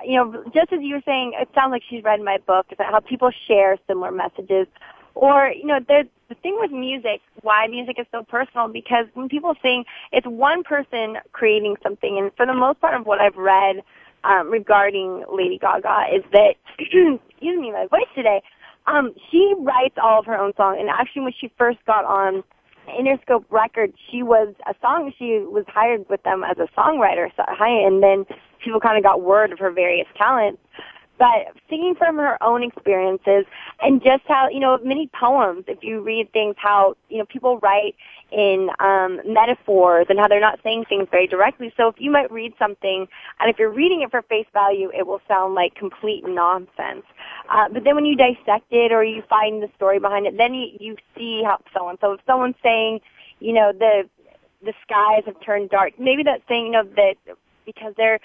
you 0.05 0.17
know, 0.17 0.45
just 0.53 0.73
as 0.73 0.81
you 0.83 0.97
were 0.97 1.03
saying, 1.07 1.33
it 1.41 1.49
sounds 1.55 1.71
like 1.71 1.83
she's 1.89 2.03
read 2.03 2.21
my 2.21 2.39
book. 2.47 2.67
About 2.73 2.93
how 2.93 3.01
people 3.01 3.31
share 3.47 3.79
similar 3.87 4.11
messages 4.11 4.67
or, 5.15 5.53
you 5.55 5.67
know, 5.67 5.79
there's 5.87 6.07
the 6.29 6.35
thing 6.37 6.57
with 6.59 6.71
music, 6.71 7.21
why 7.43 7.67
music 7.67 7.97
is 7.99 8.07
so 8.11 8.23
personal, 8.23 8.69
because 8.69 9.07
when 9.15 9.29
people 9.29 9.55
sing, 9.63 9.85
it's 10.13 10.27
one 10.27 10.63
person 10.63 11.19
creating 11.33 11.77
something. 11.83 12.19
And 12.19 12.31
for 12.37 12.47
the 12.47 12.55
most 12.55 12.81
part 12.81 12.99
of 12.99 13.07
what 13.07 13.21
I've 13.21 13.37
read 13.37 13.83
um, 14.25 14.51
regarding 14.51 15.25
Lady 15.31 15.59
Gaga 15.59 16.07
is 16.15 16.23
that, 16.33 16.55
excuse 16.79 17.21
me, 17.41 17.71
my 17.73 17.87
voice 17.91 18.09
today, 18.15 18.43
um, 18.87 19.15
she 19.31 19.55
writes 19.59 19.97
all 20.03 20.21
of 20.21 20.27
her 20.27 20.39
own 20.39 20.53
songs. 20.57 20.79
And 20.81 20.89
actually 20.89 21.23
when 21.23 21.35
she 21.39 21.53
first 21.59 21.79
got 21.87 22.05
on 22.05 22.43
Interscope 22.89 23.45
Records, 23.51 23.95
she 24.11 24.23
was 24.23 24.55
a 24.67 24.75
song, 24.81 25.13
she 25.19 25.41
was 25.41 25.65
hired 25.69 26.09
with 26.09 26.23
them 26.23 26.43
as 26.45 26.57
a 26.59 26.69
songwriter. 26.79 27.29
So, 27.37 27.45
and 27.47 28.03
then 28.03 28.25
people 28.65 28.81
kind 28.81 28.97
of 28.97 29.05
got 29.05 29.21
word 29.21 29.53
of 29.53 29.59
her 29.59 29.71
various 29.71 30.07
talents 30.17 30.61
but 31.23 31.55
singing 31.71 31.95
from 31.95 32.17
her 32.17 32.37
own 32.43 32.65
experiences 32.65 33.45
and 33.81 34.03
just 34.03 34.25
how, 34.27 34.49
you 34.49 34.59
know, 34.59 34.77
many 34.83 35.09
poems, 35.15 35.63
if 35.69 35.79
you 35.81 36.01
read 36.01 36.33
things, 36.33 36.57
how, 36.59 36.97
you 37.11 37.19
know, 37.19 37.25
people 37.27 37.61
write 37.61 37.95
in 38.33 38.69
um, 38.81 39.21
metaphors 39.25 40.07
and 40.09 40.19
how 40.19 40.27
they're 40.27 40.41
not 40.41 40.59
saying 40.65 40.85
things 40.89 41.07
very 41.13 41.29
directly. 41.29 41.73
So 41.77 41.87
if 41.87 41.95
you 42.01 42.11
might 42.11 42.29
read 42.33 42.55
something, 42.59 43.07
and 43.39 43.49
if 43.49 43.57
you're 43.57 43.71
reading 43.71 44.03
it 44.03 44.11
for 44.11 44.23
face 44.23 44.49
value, 44.53 44.91
it 44.93 45.07
will 45.07 45.21
sound 45.29 45.55
like 45.55 45.77
complete 45.77 46.25
nonsense. 46.27 47.05
Uh, 47.49 47.69
but 47.73 47.85
then 47.85 47.95
when 47.95 48.05
you 48.05 48.17
dissect 48.17 48.67
it 48.73 48.91
or 48.91 49.05
you 49.05 49.23
find 49.31 49.63
the 49.63 49.71
story 49.77 50.01
behind 50.01 50.27
it, 50.27 50.37
then 50.37 50.53
you, 50.55 50.77
you 50.81 50.97
see 51.17 51.45
how 51.45 51.61
someone. 51.73 51.99
So 52.01 52.15
if 52.15 52.21
someone's 52.27 52.57
saying, 52.65 53.01
you 53.39 53.53
know, 53.53 53.73
the 53.73 54.09
the 54.65 54.73
skies 54.83 55.23
have 55.27 55.41
turned 55.41 55.71
dark, 55.71 55.93
maybe 56.01 56.25
that's 56.25 56.43
saying, 56.49 56.67
you 56.67 56.73
know, 56.73 56.85
that 56.97 57.15
because 57.65 57.95
they're 57.97 58.19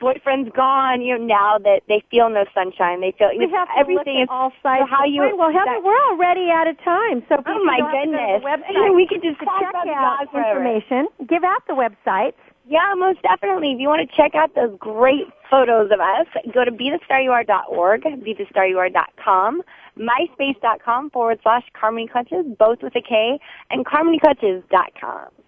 boyfriend's 0.00 0.50
gone, 0.54 1.00
you 1.00 1.18
know, 1.18 1.24
now 1.24 1.58
that 1.58 1.82
they 1.88 2.02
feel 2.10 2.28
no 2.28 2.44
sunshine, 2.54 3.00
they 3.00 3.14
feel 3.16 3.30
we 3.36 3.50
have 3.50 3.68
everything 3.78 4.22
is 4.22 4.28
all 4.30 4.52
sides. 4.62 4.84
So 4.84 4.86
how 4.86 5.04
you 5.04 5.22
well, 5.36 5.52
Heather, 5.52 5.80
we're 5.82 6.04
already 6.10 6.50
out 6.50 6.66
of 6.66 6.76
time. 6.82 7.22
So 7.28 7.36
oh 7.44 7.64
my 7.64 7.80
goodness, 7.92 8.42
website 8.46 8.94
we 8.94 9.06
could 9.06 9.22
just 9.22 9.38
talk 9.40 9.60
check 9.60 9.70
about 9.70 9.88
out 9.88 10.30
forever. 10.30 10.60
information. 10.60 11.08
Give 11.28 11.44
out 11.44 11.62
the 11.66 11.74
websites. 11.74 12.38
Yeah, 12.66 12.94
most 12.96 13.20
definitely. 13.22 13.72
If 13.72 13.80
you 13.80 13.88
want 13.88 14.08
to 14.08 14.16
check 14.16 14.34
out 14.34 14.54
those 14.54 14.74
great 14.78 15.28
photos 15.50 15.90
of 15.92 16.00
us, 16.00 16.26
go 16.54 16.64
to 16.64 16.72
bethestaryouare.org, 16.72 18.02
bethestaryouare.com, 18.02 19.62
myspace.com 19.98 21.10
forward 21.10 21.40
slash 21.42 21.64
Karmony 21.76 22.08
Klutches, 22.10 22.56
both 22.56 22.78
with 22.82 22.96
a 22.96 23.02
K, 23.02 23.38
and 23.70 23.84
karmonyklutches.com. 23.84 25.43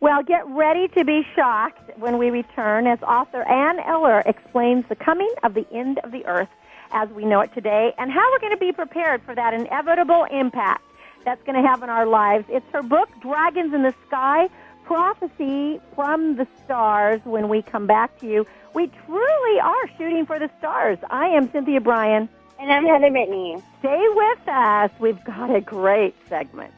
Well, 0.00 0.22
get 0.22 0.46
ready 0.46 0.86
to 0.96 1.04
be 1.04 1.26
shocked 1.34 1.90
when 1.98 2.18
we 2.18 2.30
return 2.30 2.86
as 2.86 3.02
author 3.02 3.42
Ann 3.42 3.80
Eller 3.80 4.20
explains 4.26 4.84
the 4.88 4.94
coming 4.94 5.30
of 5.42 5.54
the 5.54 5.66
end 5.72 5.98
of 6.04 6.12
the 6.12 6.24
earth 6.24 6.48
as 6.92 7.08
we 7.10 7.24
know 7.24 7.40
it 7.40 7.52
today 7.52 7.92
and 7.98 8.08
how 8.12 8.24
we're 8.30 8.38
going 8.38 8.52
to 8.52 8.60
be 8.60 8.70
prepared 8.70 9.22
for 9.24 9.34
that 9.34 9.54
inevitable 9.54 10.24
impact 10.30 10.84
that's 11.24 11.42
going 11.42 11.60
to 11.60 11.68
have 11.68 11.82
on 11.82 11.90
our 11.90 12.06
lives. 12.06 12.44
It's 12.48 12.64
her 12.72 12.82
book, 12.82 13.08
Dragons 13.20 13.74
in 13.74 13.82
the 13.82 13.92
Sky, 14.06 14.48
Prophecy 14.84 15.80
from 15.96 16.36
the 16.36 16.46
Stars, 16.64 17.20
when 17.24 17.48
we 17.48 17.60
come 17.60 17.88
back 17.88 18.16
to 18.20 18.26
you. 18.28 18.46
We 18.74 18.92
truly 19.04 19.60
are 19.60 19.88
shooting 19.98 20.26
for 20.26 20.38
the 20.38 20.48
stars. 20.58 20.98
I 21.10 21.26
am 21.26 21.50
Cynthia 21.50 21.80
Brian. 21.80 22.28
And 22.60 22.70
I'm 22.70 22.86
Heather 22.86 23.10
Brittany. 23.10 23.60
Stay 23.80 24.04
with 24.14 24.48
us. 24.48 24.92
We've 25.00 25.22
got 25.24 25.52
a 25.52 25.60
great 25.60 26.14
segment. 26.28 26.72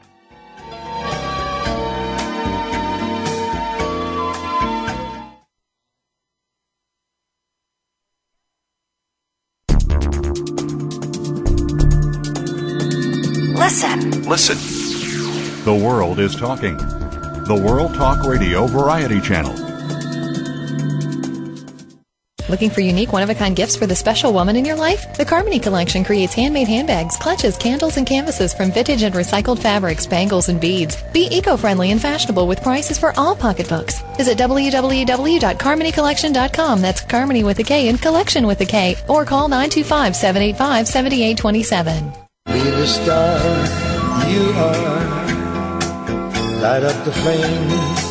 Listen. 13.71 14.27
Listen. 14.27 14.59
The 15.63 15.73
world 15.73 16.19
is 16.19 16.35
talking. 16.35 16.75
The 16.75 17.63
World 17.65 17.95
Talk 17.95 18.25
Radio 18.25 18.67
Variety 18.67 19.21
Channel. 19.21 19.53
Looking 22.49 22.69
for 22.69 22.81
unique 22.81 23.13
one-of-a-kind 23.13 23.55
gifts 23.55 23.77
for 23.77 23.87
the 23.87 23.95
special 23.95 24.33
woman 24.33 24.57
in 24.57 24.65
your 24.65 24.75
life? 24.75 25.15
The 25.15 25.23
Karmony 25.23 25.61
Kollection 25.61 26.05
creates 26.05 26.33
handmade 26.33 26.67
handbags, 26.67 27.15
clutches, 27.15 27.55
candles, 27.55 27.95
and 27.95 28.05
canvases 28.05 28.53
from 28.53 28.73
vintage 28.73 29.03
and 29.03 29.15
recycled 29.15 29.59
fabrics, 29.59 30.05
bangles, 30.05 30.49
and 30.49 30.59
beads. 30.59 30.97
Be 31.13 31.29
eco-friendly 31.31 31.91
and 31.91 32.01
fashionable 32.01 32.47
with 32.47 32.61
prices 32.61 32.97
for 32.97 33.17
all 33.17 33.37
pocketbooks. 33.37 34.01
Visit 34.17 34.37
www.karmonykollection.com. 34.37 36.81
That's 36.81 37.03
Karmony 37.03 37.45
with 37.45 37.59
a 37.59 37.63
K 37.63 37.87
and 37.87 37.99
Kollection 37.99 38.45
with 38.45 38.59
a 38.59 38.65
K. 38.65 38.97
Or 39.07 39.23
call 39.23 39.47
925-785-7827. 39.47 42.20
Be 42.45 42.53
the 42.53 42.87
star 42.87 43.37
you 44.27 44.51
are. 44.53 45.21
Light 46.61 46.83
up 46.83 47.05
the 47.05 47.11
flame. 47.11 48.10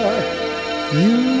you 0.93 1.40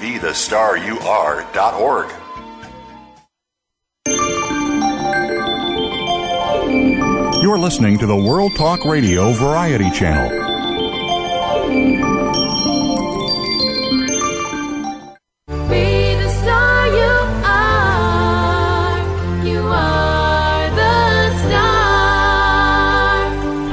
BeTheStarYouAre.org. 0.00 2.10
You're 7.42 7.58
listening 7.58 7.98
to 7.98 8.06
the 8.06 8.16
World 8.16 8.56
Talk 8.56 8.86
Radio 8.86 9.32
Variety 9.32 9.90
Channel. 9.90 10.49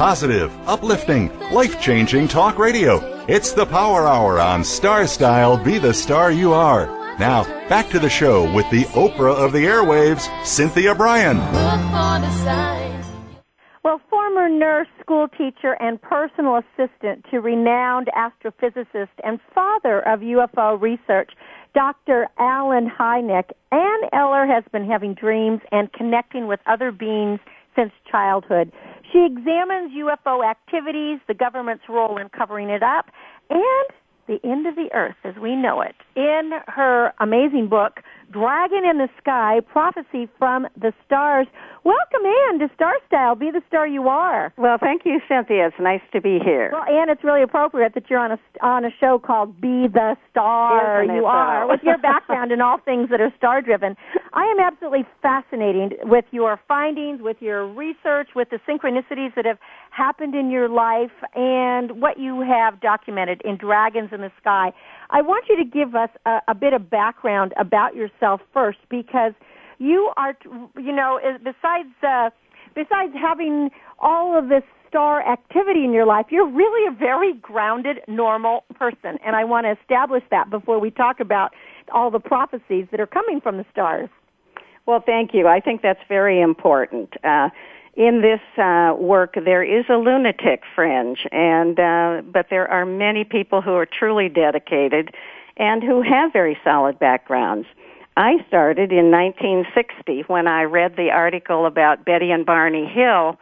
Positive, 0.08 0.56
uplifting, 0.70 1.30
life 1.52 1.82
changing 1.82 2.30
talk 2.30 2.58
radio. 2.58 3.26
It's 3.28 3.52
the 3.52 3.66
Power 3.66 4.08
Hour 4.08 4.40
on 4.40 4.64
Star 4.64 5.06
Style 5.06 5.62
Be 5.62 5.80
the 5.80 5.94
Star 5.94 6.32
You 6.32 6.54
Are. 6.54 6.86
Now, 7.20 7.44
back 7.68 7.90
to 7.90 8.00
the 8.00 8.10
show 8.10 8.50
with 8.54 8.66
the 8.72 8.86
Oprah 8.96 9.36
of 9.36 9.52
the 9.52 9.66
airwaves, 9.66 10.30
Cynthia 10.46 10.96
Brian. 10.96 11.40
Well, 13.84 14.00
former 14.10 14.48
nurse, 14.48 14.88
school 15.02 15.28
teacher, 15.28 15.76
and 15.82 16.02
personal 16.02 16.56
assistant 16.56 17.26
to 17.30 17.42
renowned 17.42 18.08
astrophysicist 18.16 19.10
and 19.26 19.42
father 19.54 20.08
of 20.08 20.22
UFO 20.22 20.80
research, 20.80 21.34
Dr. 21.74 22.30
Allen 22.40 22.90
Hynek, 22.90 23.52
Ann 23.74 24.00
Eller 24.14 24.48
has 24.48 24.64
been 24.72 24.90
having 24.90 25.16
dreams 25.16 25.60
and 25.74 25.92
connecting 25.92 26.48
with 26.48 26.62
other 26.66 26.94
beings 26.94 27.42
since 27.76 27.92
childhood. 28.10 28.72
She 29.12 29.26
examines 29.26 29.94
UFO 29.94 30.46
activities, 30.46 31.20
the 31.28 31.34
government's 31.34 31.84
role 31.88 32.18
in 32.18 32.30
covering 32.30 32.70
it 32.70 32.84
up, 32.84 33.08
and 33.50 33.88
the 34.28 34.40
end 34.44 34.68
of 34.68 34.76
the 34.76 34.90
earth 34.94 35.16
as 35.24 35.36
we 35.42 35.56
know 35.56 35.82
it. 35.82 35.96
In 36.16 36.52
her 36.68 37.14
amazing 37.20 37.70
book, 37.70 38.02
Dragon 38.32 38.84
in 38.86 38.98
the 38.98 39.08
Sky, 39.22 39.62
Prophecy 39.72 40.28
from 40.38 40.68
the 40.76 40.94
Stars. 41.06 41.48
Welcome 41.86 42.26
Ann, 42.26 42.60
to 42.60 42.70
Star 42.76 42.94
Style. 43.08 43.36
Be 43.36 43.52
the 43.52 43.62
star 43.70 43.88
you 43.88 44.10
are. 44.10 44.52
Well, 44.58 44.78
thank 44.78 45.04
you, 45.06 45.22
Cynthia. 45.30 45.68
It's 45.68 45.80
nice 45.80 46.02
to 46.12 46.20
be 46.20 46.40
here. 46.44 46.72
Well, 46.74 46.84
Ann, 46.84 47.10
it's 47.10 47.24
really 47.24 47.42
appropriate 47.42 47.94
that 47.94 48.10
you're 48.10 48.20
on 48.20 48.32
a 48.32 48.40
on 48.62 48.84
a 48.84 48.90
show 49.00 49.18
called 49.18 49.62
"Be 49.62 49.88
the 49.88 50.18
Star 50.30 51.04
Isn't 51.04 51.16
You 51.16 51.26
Are," 51.26 51.64
so? 51.64 51.70
with 51.70 51.80
your 51.84 51.98
background 51.98 52.52
in 52.52 52.60
all 52.60 52.80
things 52.84 53.10
that 53.10 53.22
are 53.22 53.32
star 53.38 53.62
driven. 53.62 53.96
I 54.34 54.44
am 54.46 54.60
absolutely 54.60 55.06
fascinated 55.22 56.00
with 56.04 56.26
your 56.32 56.60
findings, 56.68 57.22
with 57.22 57.38
your 57.40 57.68
research, 57.68 58.30
with 58.36 58.50
the 58.50 58.60
synchronicities 58.68 59.34
that 59.36 59.46
have 59.46 59.58
happened 59.92 60.36
in 60.36 60.50
your 60.50 60.70
life, 60.70 61.12
and 61.36 62.02
what 62.02 62.20
you 62.20 62.42
have 62.42 62.82
documented 62.82 63.42
in 63.46 63.58
Dragons 63.58 64.10
in 64.12 64.22
the 64.22 64.32
Sky. 64.40 64.72
I 65.10 65.22
want 65.22 65.46
you 65.50 65.58
to 65.58 65.66
give 65.66 65.96
us 65.96 66.10
a, 66.26 66.40
a 66.50 66.56
bit 66.56 66.74
of 66.74 66.90
background 66.90 67.54
about 67.58 67.96
yourself 67.96 68.42
first, 68.54 68.80
because 68.90 69.34
you 69.80 70.12
are, 70.18 70.36
you 70.76 70.92
know, 70.92 71.20
besides 71.44 71.90
uh, 72.02 72.30
besides 72.76 73.14
having 73.20 73.70
all 74.00 74.38
of 74.38 74.50
this 74.50 74.64
star 74.88 75.22
activity 75.28 75.84
in 75.84 75.92
your 75.92 76.06
life, 76.06 76.28
you're 76.30 76.50
really 76.50 76.88
a 76.88 76.98
very 76.98 77.34
grounded, 77.34 77.98
normal 78.08 78.64
person. 78.76 79.18
And 79.26 79.36
I 79.36 79.44
want 79.44 79.66
to 79.66 79.76
establish 79.82 80.24
that 80.32 80.50
before 80.50 80.80
we 80.80 80.92
talk 80.92 81.20
about 81.20 81.52
all 81.94 82.12
the 82.12 82.20
prophecies 82.20 82.88
that 82.92 83.00
are 83.00 83.08
coming 83.08 83.42
from 83.42 83.58
the 83.58 83.66
stars. 83.72 84.10
Well, 84.86 85.04
thank 85.06 85.34
you. 85.34 85.48
I 85.48 85.60
think 85.60 85.82
that's 85.82 86.00
very 86.08 86.42
important. 86.42 87.14
Uh, 87.24 87.50
in 87.96 88.22
this 88.22 88.40
uh, 88.64 88.94
work, 88.98 89.34
there 89.44 89.64
is 89.64 89.86
a 89.90 89.96
lunatic 89.96 90.62
fringe, 90.76 91.26
and 91.32 91.80
uh, 91.80 92.22
but 92.32 92.48
there 92.50 92.68
are 92.68 92.86
many 92.86 93.24
people 93.24 93.62
who 93.62 93.74
are 93.74 93.88
truly 93.88 94.30
dedicated 94.30 95.16
and 95.58 95.84
who 95.84 96.04
have 96.04 96.32
very 96.32 96.58
solid 96.64 97.00
backgrounds. 97.00 97.68
I 98.16 98.38
started 98.48 98.92
in 98.92 99.12
1960 99.12 100.24
when 100.28 100.48
I 100.48 100.64
read 100.64 100.96
the 100.96 101.12
article 101.12 101.66
about 101.66 102.06
Betty 102.06 102.32
and 102.32 102.46
Barney 102.46 102.86
Hill 102.86 103.38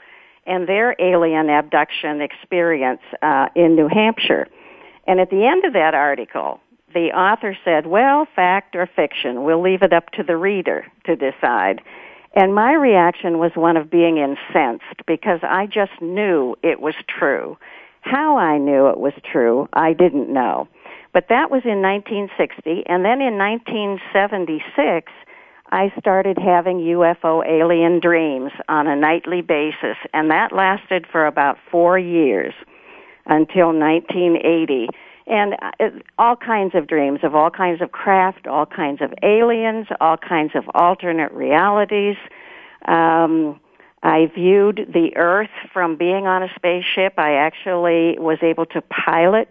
and 0.45 0.67
their 0.67 0.95
alien 0.99 1.49
abduction 1.49 2.21
experience 2.21 3.01
uh, 3.21 3.47
in 3.55 3.75
New 3.75 3.87
Hampshire. 3.87 4.47
And 5.07 5.19
at 5.19 5.29
the 5.29 5.45
end 5.45 5.65
of 5.65 5.73
that 5.73 5.93
article, 5.93 6.59
the 6.95 7.11
author 7.11 7.55
said, 7.63 7.85
well, 7.85 8.25
fact 8.35 8.75
or 8.75 8.87
fiction, 8.87 9.43
we'll 9.43 9.61
leave 9.61 9.83
it 9.83 9.93
up 9.93 10.09
to 10.11 10.23
the 10.23 10.37
reader 10.37 10.87
to 11.05 11.15
decide. 11.15 11.81
And 12.33 12.55
my 12.55 12.73
reaction 12.73 13.37
was 13.37 13.51
one 13.53 13.77
of 13.77 13.91
being 13.91 14.17
incensed 14.17 15.05
because 15.05 15.41
I 15.43 15.67
just 15.67 16.01
knew 16.01 16.55
it 16.63 16.79
was 16.81 16.95
true. 17.07 17.57
How 18.01 18.37
I 18.37 18.57
knew 18.57 18.87
it 18.87 18.99
was 18.99 19.13
true, 19.29 19.67
I 19.73 19.93
didn't 19.93 20.31
know. 20.31 20.67
But 21.13 21.27
that 21.29 21.51
was 21.51 21.63
in 21.65 21.81
1960, 21.81 22.83
and 22.87 23.05
then 23.05 23.21
in 23.21 23.37
1976, 23.37 25.11
I 25.71 25.91
started 25.99 26.37
having 26.37 26.77
UFO 26.77 27.45
alien 27.45 27.99
dreams 27.99 28.51
on 28.69 28.87
a 28.87 28.95
nightly 28.95 29.41
basis, 29.41 29.97
and 30.13 30.29
that 30.31 30.51
lasted 30.51 31.05
for 31.11 31.25
about 31.25 31.57
four 31.71 31.97
years 31.99 32.53
until 33.25 33.67
1980. 33.67 34.89
And 35.27 35.55
uh, 35.79 35.89
all 36.19 36.35
kinds 36.35 36.75
of 36.75 36.87
dreams 36.87 37.19
of 37.23 37.33
all 37.33 37.49
kinds 37.49 37.81
of 37.81 37.91
craft, 37.91 38.45
all 38.47 38.65
kinds 38.65 39.01
of 39.01 39.11
aliens, 39.23 39.87
all 39.99 40.17
kinds 40.17 40.51
of 40.55 40.63
alternate 40.75 41.31
realities. 41.31 42.15
Um, 42.87 43.59
I 44.03 44.27
viewed 44.35 44.87
the 44.93 45.15
Earth 45.17 45.49
from 45.73 45.95
being 45.95 46.27
on 46.27 46.43
a 46.43 46.49
spaceship. 46.55 47.13
I 47.17 47.33
actually 47.33 48.17
was 48.19 48.37
able 48.43 48.67
to 48.67 48.81
pilot 48.81 49.49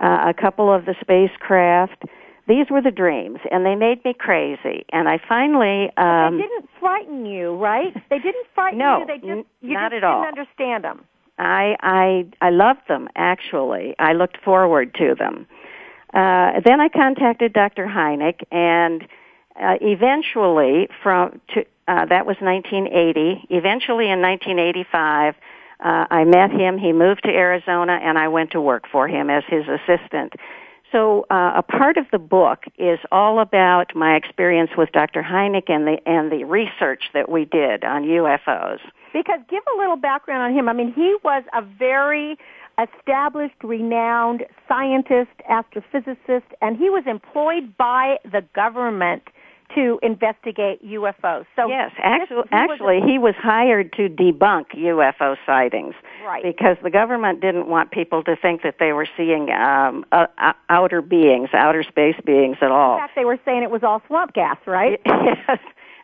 uh, 0.00 0.26
a 0.28 0.34
couple 0.34 0.72
of 0.72 0.84
the 0.84 0.94
spacecraft. 1.00 2.04
These 2.46 2.70
were 2.70 2.80
the 2.80 2.92
dreams, 2.92 3.40
and 3.50 3.66
they 3.66 3.74
made 3.74 4.04
me 4.04 4.14
crazy. 4.16 4.86
And 4.92 5.08
I 5.08 5.18
finally, 5.28 5.90
um, 5.96 6.36
they 6.38 6.44
didn't 6.44 6.70
frighten 6.78 7.26
you, 7.26 7.56
right? 7.56 7.92
They 8.08 8.20
didn't 8.20 8.46
frighten 8.54 8.78
No, 8.78 9.00
you. 9.00 9.06
They 9.06 9.18
just 9.18 9.48
you 9.60 9.74
not 9.74 9.90
just 9.90 9.96
at 9.98 10.04
all. 10.04 10.22
didn't 10.22 10.38
understand 10.38 10.84
them. 10.84 11.04
I 11.38 11.76
I 11.80 12.26
I 12.40 12.50
loved 12.50 12.88
them 12.88 13.08
actually. 13.16 13.94
I 13.98 14.12
looked 14.12 14.38
forward 14.44 14.94
to 14.94 15.14
them. 15.14 15.46
Uh, 16.12 16.60
then 16.64 16.80
I 16.80 16.88
contacted 16.88 17.52
Dr. 17.52 17.86
Hynek, 17.86 18.42
and 18.50 19.02
uh, 19.60 19.76
eventually, 19.80 20.88
from 21.02 21.40
to, 21.54 21.60
uh, 21.86 22.06
that 22.06 22.24
was 22.26 22.36
1980. 22.40 23.46
Eventually, 23.50 24.10
in 24.10 24.22
1985, 24.22 25.34
uh, 25.80 26.06
I 26.10 26.24
met 26.24 26.50
him. 26.50 26.78
He 26.78 26.92
moved 26.92 27.24
to 27.24 27.30
Arizona, 27.30 27.98
and 28.02 28.16
I 28.16 28.28
went 28.28 28.52
to 28.52 28.60
work 28.60 28.84
for 28.90 29.06
him 29.06 29.28
as 29.28 29.44
his 29.48 29.64
assistant. 29.68 30.32
So 30.90 31.26
uh, 31.30 31.52
a 31.56 31.62
part 31.62 31.98
of 31.98 32.06
the 32.12 32.18
book 32.18 32.64
is 32.78 32.98
all 33.12 33.40
about 33.40 33.94
my 33.94 34.16
experience 34.16 34.70
with 34.76 34.90
Dr. 34.92 35.22
Hynek 35.22 35.68
and 35.68 35.86
the 35.86 35.98
and 36.06 36.32
the 36.32 36.44
research 36.44 37.04
that 37.12 37.28
we 37.28 37.44
did 37.44 37.84
on 37.84 38.04
UFOs. 38.04 38.78
Because 39.12 39.40
give 39.50 39.62
a 39.74 39.78
little 39.78 39.96
background 39.96 40.42
on 40.42 40.58
him. 40.58 40.68
I 40.68 40.72
mean, 40.72 40.92
he 40.92 41.16
was 41.22 41.42
a 41.54 41.62
very 41.62 42.38
established, 42.78 43.62
renowned 43.62 44.44
scientist, 44.68 45.30
astrophysicist, 45.50 46.44
and 46.62 46.76
he 46.76 46.90
was 46.90 47.04
employed 47.06 47.76
by 47.76 48.16
the 48.24 48.42
government 48.54 49.22
to 49.74 49.98
investigate 50.02 50.84
UFOs. 50.84 51.44
So 51.56 51.68
yes, 51.68 51.92
actually, 51.98 52.44
he 52.50 52.56
actually, 52.56 53.00
was, 53.00 53.10
he 53.10 53.18
was 53.18 53.34
hired 53.36 53.92
to 53.94 54.08
debunk 54.08 54.74
UFO 54.74 55.36
sightings. 55.46 55.94
Right. 56.24 56.42
Because 56.42 56.76
the 56.82 56.90
government 56.90 57.40
didn't 57.40 57.68
want 57.68 57.90
people 57.90 58.22
to 58.24 58.36
think 58.36 58.62
that 58.62 58.76
they 58.78 58.92
were 58.92 59.08
seeing 59.16 59.50
um, 59.50 60.04
uh, 60.12 60.26
uh, 60.38 60.52
outer 60.68 61.02
beings, 61.02 61.50
outer 61.52 61.82
space 61.82 62.16
beings 62.24 62.56
at 62.60 62.70
all. 62.70 62.94
In 62.94 63.00
fact, 63.00 63.16
they 63.16 63.24
were 63.24 63.38
saying 63.44 63.62
it 63.62 63.70
was 63.70 63.82
all 63.82 64.02
swamp 64.06 64.34
gas, 64.34 64.58
right? 64.66 65.00
yes. 65.06 65.58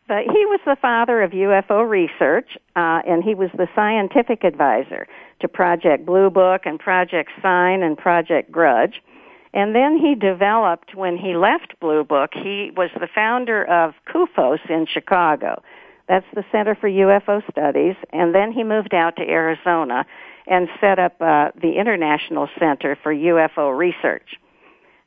But 0.07 0.25
he 0.25 0.45
was 0.47 0.61
the 0.67 0.77
father 0.83 1.23
of 1.23 1.31
UFO 1.31 1.89
research, 1.89 2.59
uh, 2.77 3.01
and 3.07 3.25
he 3.25 3.35
was 3.35 3.49
the 3.57 3.69
scientific 3.75 4.45
advisor 4.45 5.07
to 5.41 5.49
Project 5.49 6.05
Blue 6.05 6.29
Book 6.29 6.63
and 6.67 6.79
Project 6.79 7.31
Sign 7.41 7.83
and 7.83 7.97
Project 7.97 8.53
Grudge. 8.53 9.03
And 9.55 9.73
then 9.73 9.97
he 9.97 10.17
developed, 10.17 10.97
when 10.97 11.17
he 11.17 11.37
left 11.37 11.79
Blue 11.81 12.03
Book, 12.03 12.31
he 12.35 12.73
was 12.77 12.91
the 12.99 13.09
founder 13.15 13.65
of 13.65 13.95
CUFOS 14.13 14.59
in 14.69 14.85
Chicago. 14.93 15.63
That's 16.09 16.27
the 16.35 16.45
Center 16.51 16.75
for 16.75 16.91
UFO 16.91 17.41
Studies. 17.51 17.95
And 18.13 18.35
then 18.35 18.51
he 18.51 18.65
moved 18.65 18.93
out 18.93 19.15
to 19.17 19.23
Arizona 19.23 20.05
and 20.49 20.69
set 20.81 20.99
up 20.99 21.15
uh, 21.21 21.51
the 21.55 21.79
International 21.79 22.49
Center 22.59 22.99
for 23.01 23.15
UFO 23.15 23.77
Research. 23.79 24.29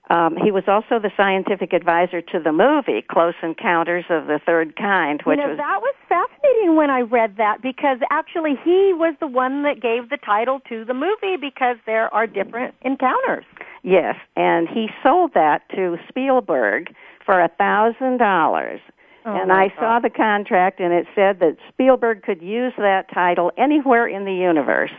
Um, 0.09 0.37
he 0.41 0.51
was 0.51 0.63
also 0.67 0.99
the 0.99 1.11
scientific 1.17 1.73
advisor 1.73 2.21
to 2.21 2.39
the 2.39 2.53
movie 2.53 3.03
Close 3.11 3.33
Encounters 3.43 4.05
of 4.09 4.27
the 4.27 4.39
Third 4.45 4.75
Kind, 4.77 5.21
which 5.25 5.37
you 5.37 5.43
know, 5.43 5.49
was 5.49 5.57
that 5.57 5.81
was 5.81 5.95
fascinating 6.07 6.75
when 6.77 6.89
I 6.89 7.01
read 7.01 7.35
that 7.37 7.61
because 7.61 7.97
actually 8.09 8.55
he 8.63 8.93
was 8.95 9.15
the 9.19 9.27
one 9.27 9.63
that 9.63 9.81
gave 9.81 10.09
the 10.09 10.17
title 10.17 10.61
to 10.69 10.85
the 10.85 10.93
movie 10.93 11.35
because 11.39 11.75
there 11.85 12.13
are 12.13 12.25
different 12.25 12.73
encounters. 12.83 13.43
Yes, 13.83 14.15
and 14.37 14.69
he 14.69 14.87
sold 15.03 15.33
that 15.33 15.67
to 15.75 15.97
Spielberg 16.07 16.93
for 17.25 17.41
a 17.41 17.49
thousand 17.49 18.17
dollars. 18.17 18.79
Oh, 19.25 19.35
And 19.35 19.51
I 19.51 19.73
saw 19.77 19.99
the 19.99 20.09
contract, 20.09 20.79
and 20.79 20.93
it 20.93 21.05
said 21.13 21.39
that 21.39 21.57
Spielberg 21.67 22.23
could 22.23 22.41
use 22.41 22.71
that 22.77 23.11
title 23.13 23.51
anywhere 23.57 24.07
in 24.07 24.23
the 24.23 24.33
universe. 24.33 24.91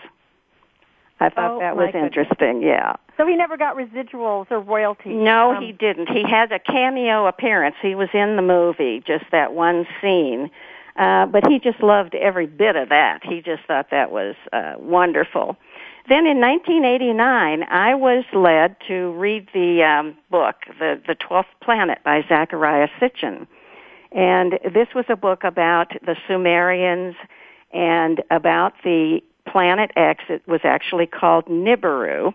I 1.21 1.29
thought 1.31 1.53
Oh, 1.57 1.59
that 1.61 1.77
was 1.77 1.87
goodness. 1.93 2.05
interesting. 2.17 2.63
Yeah. 2.63 2.95
So 3.17 3.27
he 3.27 3.35
never 3.37 3.57
got 3.57 3.77
residuals 3.77 4.51
or 4.51 4.61
royalties. 4.61 5.17
No, 5.17 5.57
Um, 5.57 5.63
he 5.63 5.73
didn't. 5.73 6.09
He 6.09 6.23
had 6.23 6.53
a 6.53 6.59
cameo 6.59 7.27
appearance. 7.27 7.77
He 7.83 7.95
was 7.95 8.09
in 8.15 8.37
the 8.37 8.43
movie, 8.43 9.03
just 9.05 9.25
that 9.33 9.53
one 9.53 9.87
scene. 10.01 10.51
Uh, 10.97 11.27
but 11.27 11.47
he 11.47 11.59
just 11.59 11.81
loved 11.83 12.15
every 12.15 12.47
bit 12.47 12.75
of 12.77 12.89
that. 12.89 13.21
He 13.25 13.41
just 13.41 13.63
thought 13.65 13.91
that 13.91 14.11
was 14.11 14.35
uh, 14.53 14.75
wonderful. 14.79 15.57
Then 16.09 16.27
in 16.27 16.41
1989, 16.41 17.65
I 17.65 17.95
was 17.95 18.25
led 18.33 18.77
to 18.89 19.13
read 19.13 19.49
the 19.53 19.83
um, 19.85 20.17
book, 20.31 20.57
the 20.79 21.01
the 21.07 21.15
Twelfth 21.15 21.51
Planet 21.63 21.99
by 22.05 22.23
Zecharia 22.23 22.89
Sitchin, 22.99 23.47
and 24.13 24.59
this 24.73 24.89
was 24.95 25.05
a 25.09 25.17
book 25.17 25.45
about 25.45 25.93
the 26.05 26.17
Sumerians 26.27 27.15
and 27.73 28.23
about 28.31 28.73
the 28.83 29.21
planet 29.51 29.91
X. 29.97 30.25
It 30.29 30.43
was 30.47 30.61
actually 30.65 31.07
called 31.07 31.47
Nibiru, 31.47 32.33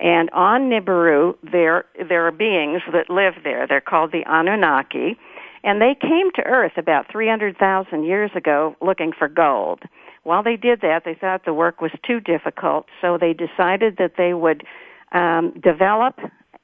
and 0.00 0.30
on 0.30 0.70
Nibiru 0.70 1.36
there 1.42 1.84
there 2.08 2.26
are 2.26 2.32
beings 2.32 2.82
that 2.92 3.10
live 3.10 3.34
there. 3.44 3.66
They're 3.66 3.80
called 3.80 4.12
the 4.12 4.24
Anunnaki, 4.26 5.16
and 5.64 5.80
they 5.80 5.94
came 6.00 6.30
to 6.32 6.42
Earth 6.42 6.72
about 6.76 7.10
300,000 7.10 8.04
years 8.04 8.30
ago 8.34 8.76
looking 8.80 9.12
for 9.16 9.28
gold. 9.28 9.82
While 10.24 10.42
they 10.42 10.56
did 10.56 10.80
that, 10.82 11.02
they 11.04 11.14
thought 11.14 11.44
the 11.44 11.54
work 11.54 11.80
was 11.80 11.90
too 12.06 12.20
difficult, 12.20 12.86
so 13.00 13.18
they 13.18 13.32
decided 13.32 13.96
that 13.98 14.12
they 14.16 14.34
would 14.34 14.64
um, 15.12 15.52
develop 15.60 16.18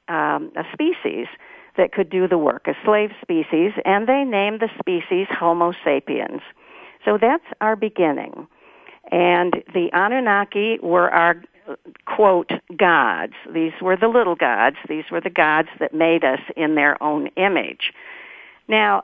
um, 0.07 0.51
a 0.55 0.63
species 0.73 1.27
that 1.77 1.91
could 1.91 2.09
do 2.09 2.27
the 2.27 2.37
work, 2.37 2.67
a 2.67 2.73
slave 2.83 3.11
species, 3.21 3.71
and 3.85 4.07
they 4.07 4.23
named 4.23 4.59
the 4.59 4.69
species 4.79 5.27
Homo 5.29 5.73
sapiens. 5.83 6.41
So 7.05 7.17
that's 7.19 7.43
our 7.61 7.75
beginning. 7.75 8.47
And 9.11 9.63
the 9.73 9.89
Anunnaki 9.93 10.79
were 10.81 11.09
our 11.09 11.41
quote 12.05 12.51
gods. 12.75 13.33
These 13.53 13.73
were 13.81 13.95
the 13.95 14.07
little 14.07 14.35
gods. 14.35 14.77
These 14.87 15.05
were 15.11 15.21
the 15.21 15.29
gods 15.29 15.69
that 15.79 15.93
made 15.93 16.23
us 16.23 16.39
in 16.55 16.75
their 16.75 17.01
own 17.01 17.27
image. 17.37 17.93
Now, 18.67 19.03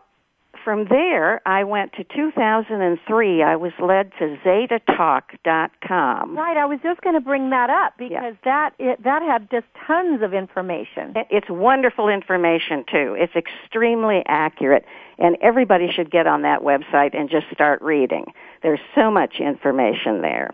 from 0.63 0.85
there, 0.89 1.41
I 1.47 1.63
went 1.63 1.93
to 1.93 2.03
2003. 2.03 3.43
I 3.43 3.55
was 3.55 3.71
led 3.79 4.11
to 4.19 4.37
ZetaTalk.com. 4.45 6.37
Right, 6.37 6.57
I 6.57 6.65
was 6.65 6.79
just 6.83 7.01
going 7.01 7.15
to 7.15 7.21
bring 7.21 7.49
that 7.51 7.69
up 7.69 7.93
because 7.97 8.35
that 8.43 8.73
it, 8.79 9.03
that 9.03 9.21
had 9.21 9.49
just 9.51 9.65
tons 9.87 10.21
of 10.21 10.33
information. 10.33 11.13
It's 11.29 11.49
wonderful 11.49 12.09
information 12.09 12.85
too. 12.91 13.15
It's 13.17 13.35
extremely 13.35 14.23
accurate, 14.27 14.85
and 15.17 15.37
everybody 15.41 15.91
should 15.91 16.11
get 16.11 16.27
on 16.27 16.41
that 16.43 16.61
website 16.61 17.15
and 17.15 17.29
just 17.29 17.47
start 17.51 17.81
reading. 17.81 18.25
There's 18.63 18.81
so 18.95 19.11
much 19.11 19.39
information 19.39 20.21
there. 20.21 20.51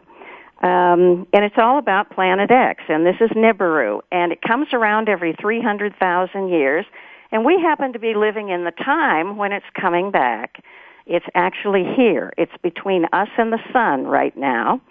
Um, 0.61 1.25
and 1.33 1.43
it's 1.43 1.57
all 1.57 1.79
about 1.79 2.11
Planet 2.11 2.51
X, 2.51 2.83
and 2.87 3.03
this 3.03 3.15
is 3.19 3.31
Nibiru, 3.31 4.01
and 4.11 4.31
it 4.31 4.43
comes 4.43 4.67
around 4.73 5.09
every 5.09 5.33
300,000 5.41 6.49
years, 6.49 6.85
and 7.31 7.45
we 7.45 7.59
happen 7.61 7.93
to 7.93 7.99
be 7.99 8.13
living 8.13 8.49
in 8.49 8.63
the 8.63 8.71
time 8.71 9.37
when 9.37 9.51
it's 9.51 9.65
coming 9.79 10.11
back. 10.11 10.63
It's 11.05 11.25
actually 11.33 11.83
here. 11.95 12.33
It's 12.37 12.51
between 12.61 13.05
us 13.11 13.29
and 13.37 13.51
the 13.51 13.59
sun 13.73 14.05
right 14.05 14.35
now. 14.37 14.81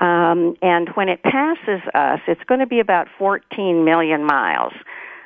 Um, 0.00 0.56
and 0.60 0.88
when 0.94 1.08
it 1.08 1.22
passes 1.22 1.80
us, 1.94 2.20
it's 2.26 2.42
going 2.44 2.60
to 2.60 2.66
be 2.66 2.80
about 2.80 3.06
14 3.16 3.84
million 3.84 4.24
miles 4.24 4.72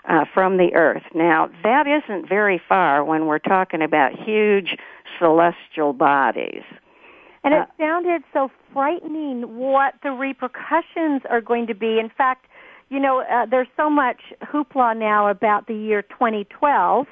uh, 0.08 0.24
from 0.34 0.58
the 0.58 0.74
Earth. 0.74 1.04
Now, 1.14 1.50
that 1.62 1.86
isn't 1.86 2.28
very 2.28 2.60
far 2.68 3.04
when 3.04 3.26
we're 3.26 3.38
talking 3.38 3.82
about 3.82 4.12
huge 4.12 4.76
celestial 5.18 5.92
bodies. 5.92 6.64
And 7.44 7.54
it 7.54 7.60
Uh, 7.60 7.66
sounded 7.78 8.24
so 8.32 8.50
frightening 8.72 9.56
what 9.56 9.94
the 10.02 10.10
repercussions 10.12 11.22
are 11.30 11.40
going 11.40 11.66
to 11.68 11.74
be. 11.74 11.98
In 11.98 12.10
fact, 12.10 12.46
you 12.90 12.98
know, 13.00 13.20
uh, 13.20 13.46
there's 13.46 13.68
so 13.76 13.90
much 13.90 14.20
hoopla 14.42 14.96
now 14.96 15.28
about 15.28 15.66
the 15.66 15.74
year 15.74 16.02
2012. 16.02 17.06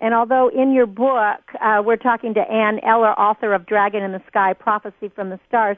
And 0.00 0.14
although 0.14 0.48
in 0.48 0.72
your 0.72 0.86
book, 0.86 1.40
uh, 1.62 1.82
we're 1.84 1.96
talking 1.96 2.34
to 2.34 2.40
Ann 2.40 2.80
Eller, 2.84 3.12
author 3.18 3.52
of 3.52 3.66
Dragon 3.66 4.02
in 4.02 4.12
the 4.12 4.22
Sky, 4.26 4.54
Prophecy 4.54 5.10
from 5.14 5.30
the 5.30 5.38
Stars, 5.46 5.76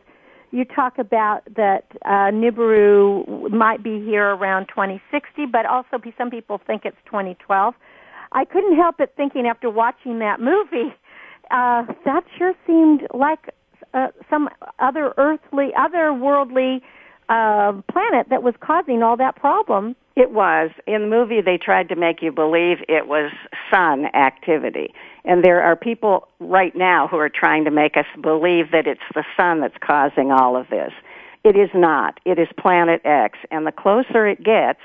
you 0.53 0.65
talk 0.65 0.99
about 0.99 1.43
that 1.57 1.87
uh, 2.05 2.31
Nibiru 2.31 3.51
might 3.51 3.83
be 3.83 4.05
here 4.05 4.29
around 4.29 4.67
2060, 4.69 5.47
but 5.47 5.67
also 5.67 5.99
some 6.17 6.31
people 6.31 6.61
think 6.67 6.83
it's 6.85 6.97
2012. 7.07 7.75
I 8.33 8.45
couldn't 8.45 8.77
help 8.77 8.97
but 8.99 9.15
thinking 9.17 9.47
after 9.47 9.69
watching 9.71 10.19
that 10.21 10.41
movie, 10.41 10.95
uh, 11.51 11.85
that 12.05 12.25
sure 12.39 12.55
seemed 12.67 13.07
like 13.13 13.55
uh, 13.95 14.09
some 14.31 14.49
other 14.79 15.15
earthly, 15.17 15.71
otherworldly 15.77 16.81
uh, 17.29 17.73
planet 17.91 18.29
that 18.31 18.43
was 18.43 18.55
causing 18.61 19.03
all 19.03 19.17
that 19.17 19.37
problem. 19.37 19.97
It 20.17 20.33
was. 20.33 20.71
In 20.87 21.03
the 21.03 21.09
movie, 21.09 21.41
they 21.41 21.57
tried 21.57 21.89
to 21.89 21.97
make 21.97 22.23
you 22.23 22.33
believe 22.33 22.79
it 22.89 23.07
was 23.07 23.33
sun 23.73 24.07
activity. 24.15 24.93
And 25.25 25.45
there 25.45 25.63
are 25.63 25.77
people 25.77 26.29
right 26.41 26.75
now 26.77 27.09
who 27.09 27.17
are 27.17 27.31
trying 27.31 27.65
to 27.65 27.71
make 27.71 27.97
us 27.97 28.07
believe 28.21 28.73
that 28.73 28.87
it's 28.87 29.01
the 29.15 29.25
sun 29.37 29.61
that's 29.61 29.77
causing 29.81 30.31
all 30.31 30.57
of 30.57 30.69
this. 30.69 30.93
It 31.45 31.57
is 31.57 31.71
not. 31.75 32.21
It 32.25 32.39
is 32.39 32.49
planet 32.59 33.01
X. 33.05 33.39
And 33.51 33.67
the 33.67 33.73
closer 33.73 34.27
it 34.27 34.43
gets, 34.43 34.81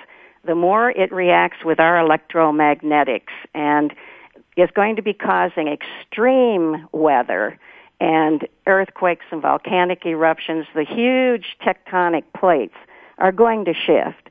the 0.46 0.56
more 0.56 0.92
it 0.92 1.12
reacts 1.12 1.66
with 1.66 1.80
our 1.80 1.96
electromagnetics 1.96 3.34
and 3.54 3.94
is 4.56 4.70
going 4.72 4.96
to 4.96 5.02
be 5.02 5.14
causing 5.14 5.68
extreme 5.68 6.88
weather 6.92 7.60
and 8.00 8.48
earthquakes 8.66 9.26
and 9.32 9.42
volcanic 9.42 10.06
eruptions. 10.06 10.66
The 10.76 10.86
huge 10.86 11.58
tectonic 11.66 12.24
plates 12.38 12.76
are 13.18 13.32
going 13.32 13.66
to 13.66 13.74
shift. 13.74 14.30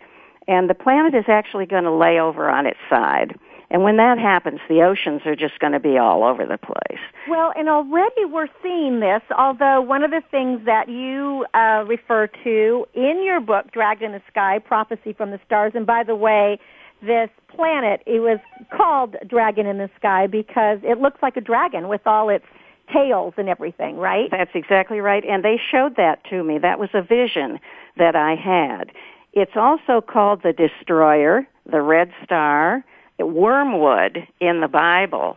And 0.49 0.71
the 0.71 0.75
planet 0.75 1.15
is 1.15 1.25
actually 1.29 1.67
going 1.67 1.85
to 1.85 1.91
lay 1.91 2.21
over 2.21 2.49
on 2.49 2.67
its 2.67 2.79
side. 2.89 3.37
And 3.69 3.83
when 3.83 3.97
that 3.97 4.17
happens, 4.19 4.61
the 4.69 4.83
oceans 4.83 5.23
are 5.27 5.35
just 5.35 5.59
going 5.59 5.73
to 5.73 5.81
be 5.81 5.99
all 5.99 6.23
over 6.23 6.47
the 6.47 6.57
place. 6.57 7.01
Well, 7.29 7.53
and 7.57 7.69
already 7.69 8.25
we're 8.25 8.47
seeing 8.63 9.01
this, 9.01 9.23
although 9.37 9.81
one 9.81 10.05
of 10.05 10.13
the 10.13 10.23
things 10.31 10.65
that 10.67 10.89
you 10.89 11.45
uh, 11.53 11.85
refer 11.85 12.29
to 12.45 12.87
in 12.95 13.25
your 13.25 13.41
book, 13.41 13.73
Dragon 13.73 14.07
in 14.07 14.13
the 14.13 14.23
Sky, 14.31 14.61
Prophecy 14.61 15.13
from 15.13 15.33
the 15.33 15.41
Stars, 15.45 15.73
and 15.75 15.85
by 15.85 16.05
the 16.05 16.15
way, 16.15 16.61
this 17.03 17.29
planet. 17.49 18.03
It 18.07 18.21
was 18.21 18.39
called 18.75 19.17
Dragon 19.27 19.67
in 19.67 19.79
the 19.79 19.91
Sky 19.97 20.27
because 20.27 20.79
it 20.83 21.01
looks 21.01 21.21
like 21.23 21.37
a 21.37 21.41
dragon 21.41 21.89
with 21.89 22.07
all 22.07 22.29
its 22.29 22.45
tails 22.93 23.35
and 23.37 23.49
everything, 23.49 23.97
right? 23.97 24.31
That's 24.31 24.51
exactly 24.55 25.01
right. 25.01 25.25
And 25.25 25.45
they 25.45 25.61
showed 25.71 25.97
that 25.97 26.25
to 26.31 26.43
me. 26.43 26.59
That 26.59 26.79
was 26.79 26.91
a 26.95 27.03
vision 27.03 27.59
that 27.97 28.17
I 28.17 28.35
had. 28.35 28.93
It's 29.33 29.57
also 29.57 30.01
called 30.01 30.43
the 30.43 30.53
Destroyer, 30.53 31.47
the 31.71 31.83
Red 31.83 32.11
Star, 32.25 32.85
Wormwood 33.19 34.27
in 34.41 34.61
the 34.61 34.69
Bible. 34.69 35.37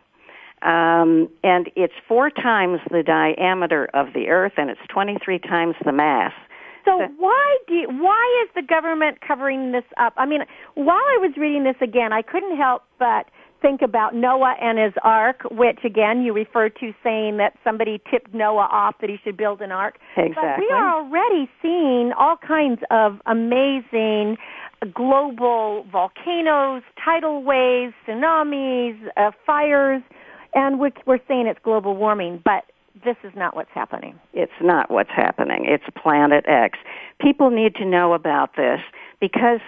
Um, 0.62 1.30
and 1.44 1.70
it's 1.76 1.94
four 2.08 2.30
times 2.30 2.80
the 2.92 3.04
diameter 3.04 3.90
of 3.94 4.14
the 4.14 4.28
Earth, 4.28 4.54
and 4.58 4.70
it's 4.70 4.82
23 4.90 5.40
times 5.40 5.76
the 5.86 5.92
mass. 5.92 6.34
So 6.86 7.08
why 7.18 7.58
do 7.68 7.74
you, 7.76 7.88
why 7.88 8.44
is 8.44 8.50
the 8.56 8.62
government 8.62 9.20
covering 9.26 9.72
this 9.72 9.84
up? 9.98 10.14
I 10.18 10.26
mean, 10.26 10.42
while 10.76 10.96
I 10.96 11.18
was 11.20 11.32
reading 11.38 11.64
this 11.64 11.76
again, 11.82 12.12
I 12.14 12.22
couldn't 12.22 12.58
help 12.58 12.84
but 12.98 13.28
think 13.62 13.82
about 13.82 14.16
Noah 14.16 14.56
and 14.62 14.78
his 14.78 14.94
ark, 15.04 15.42
which 15.52 15.80
again 15.84 16.22
you 16.22 16.34
referred 16.34 16.76
to 16.80 16.94
saying 17.04 17.38
that 17.38 17.54
somebody 17.64 18.02
tipped 18.12 18.34
Noah 18.34 18.68
off 18.72 18.96
that 19.02 19.10
he 19.10 19.18
should 19.24 19.38
build 19.38 19.62
an 19.62 19.72
ark. 19.72 19.98
Exactly. 20.18 20.36
But 20.36 20.60
we 20.60 20.70
are 20.72 21.04
already 21.04 21.50
seeing 21.62 22.12
all 22.18 22.38
kinds 22.38 22.82
of 22.92 23.20
amazing 23.26 24.38
global 24.94 25.86
volcanoes, 25.92 26.84
tidal 27.04 27.44
waves, 27.44 27.94
tsunamis, 28.08 28.98
uh, 29.18 29.32
fires, 29.46 30.02
and 30.54 30.80
we're, 30.80 30.92
we're 31.06 31.20
saying 31.28 31.48
it's 31.48 31.60
global 31.64 31.96
warming, 31.96 32.42
but 32.44 32.64
this 33.04 33.18
is 33.24 33.32
not 33.36 33.56
what's 33.56 33.72
happening. 33.74 34.20
It's 34.34 34.52
not 34.62 34.92
what's 34.92 35.12
happening. 35.12 35.66
It's 35.66 35.84
Planet 36.02 36.46
X. 36.48 36.78
People 37.20 37.50
need 37.50 37.76
to 37.76 37.86
know 37.86 38.14
about 38.14 38.56
this 38.56 38.80
because 39.20 39.60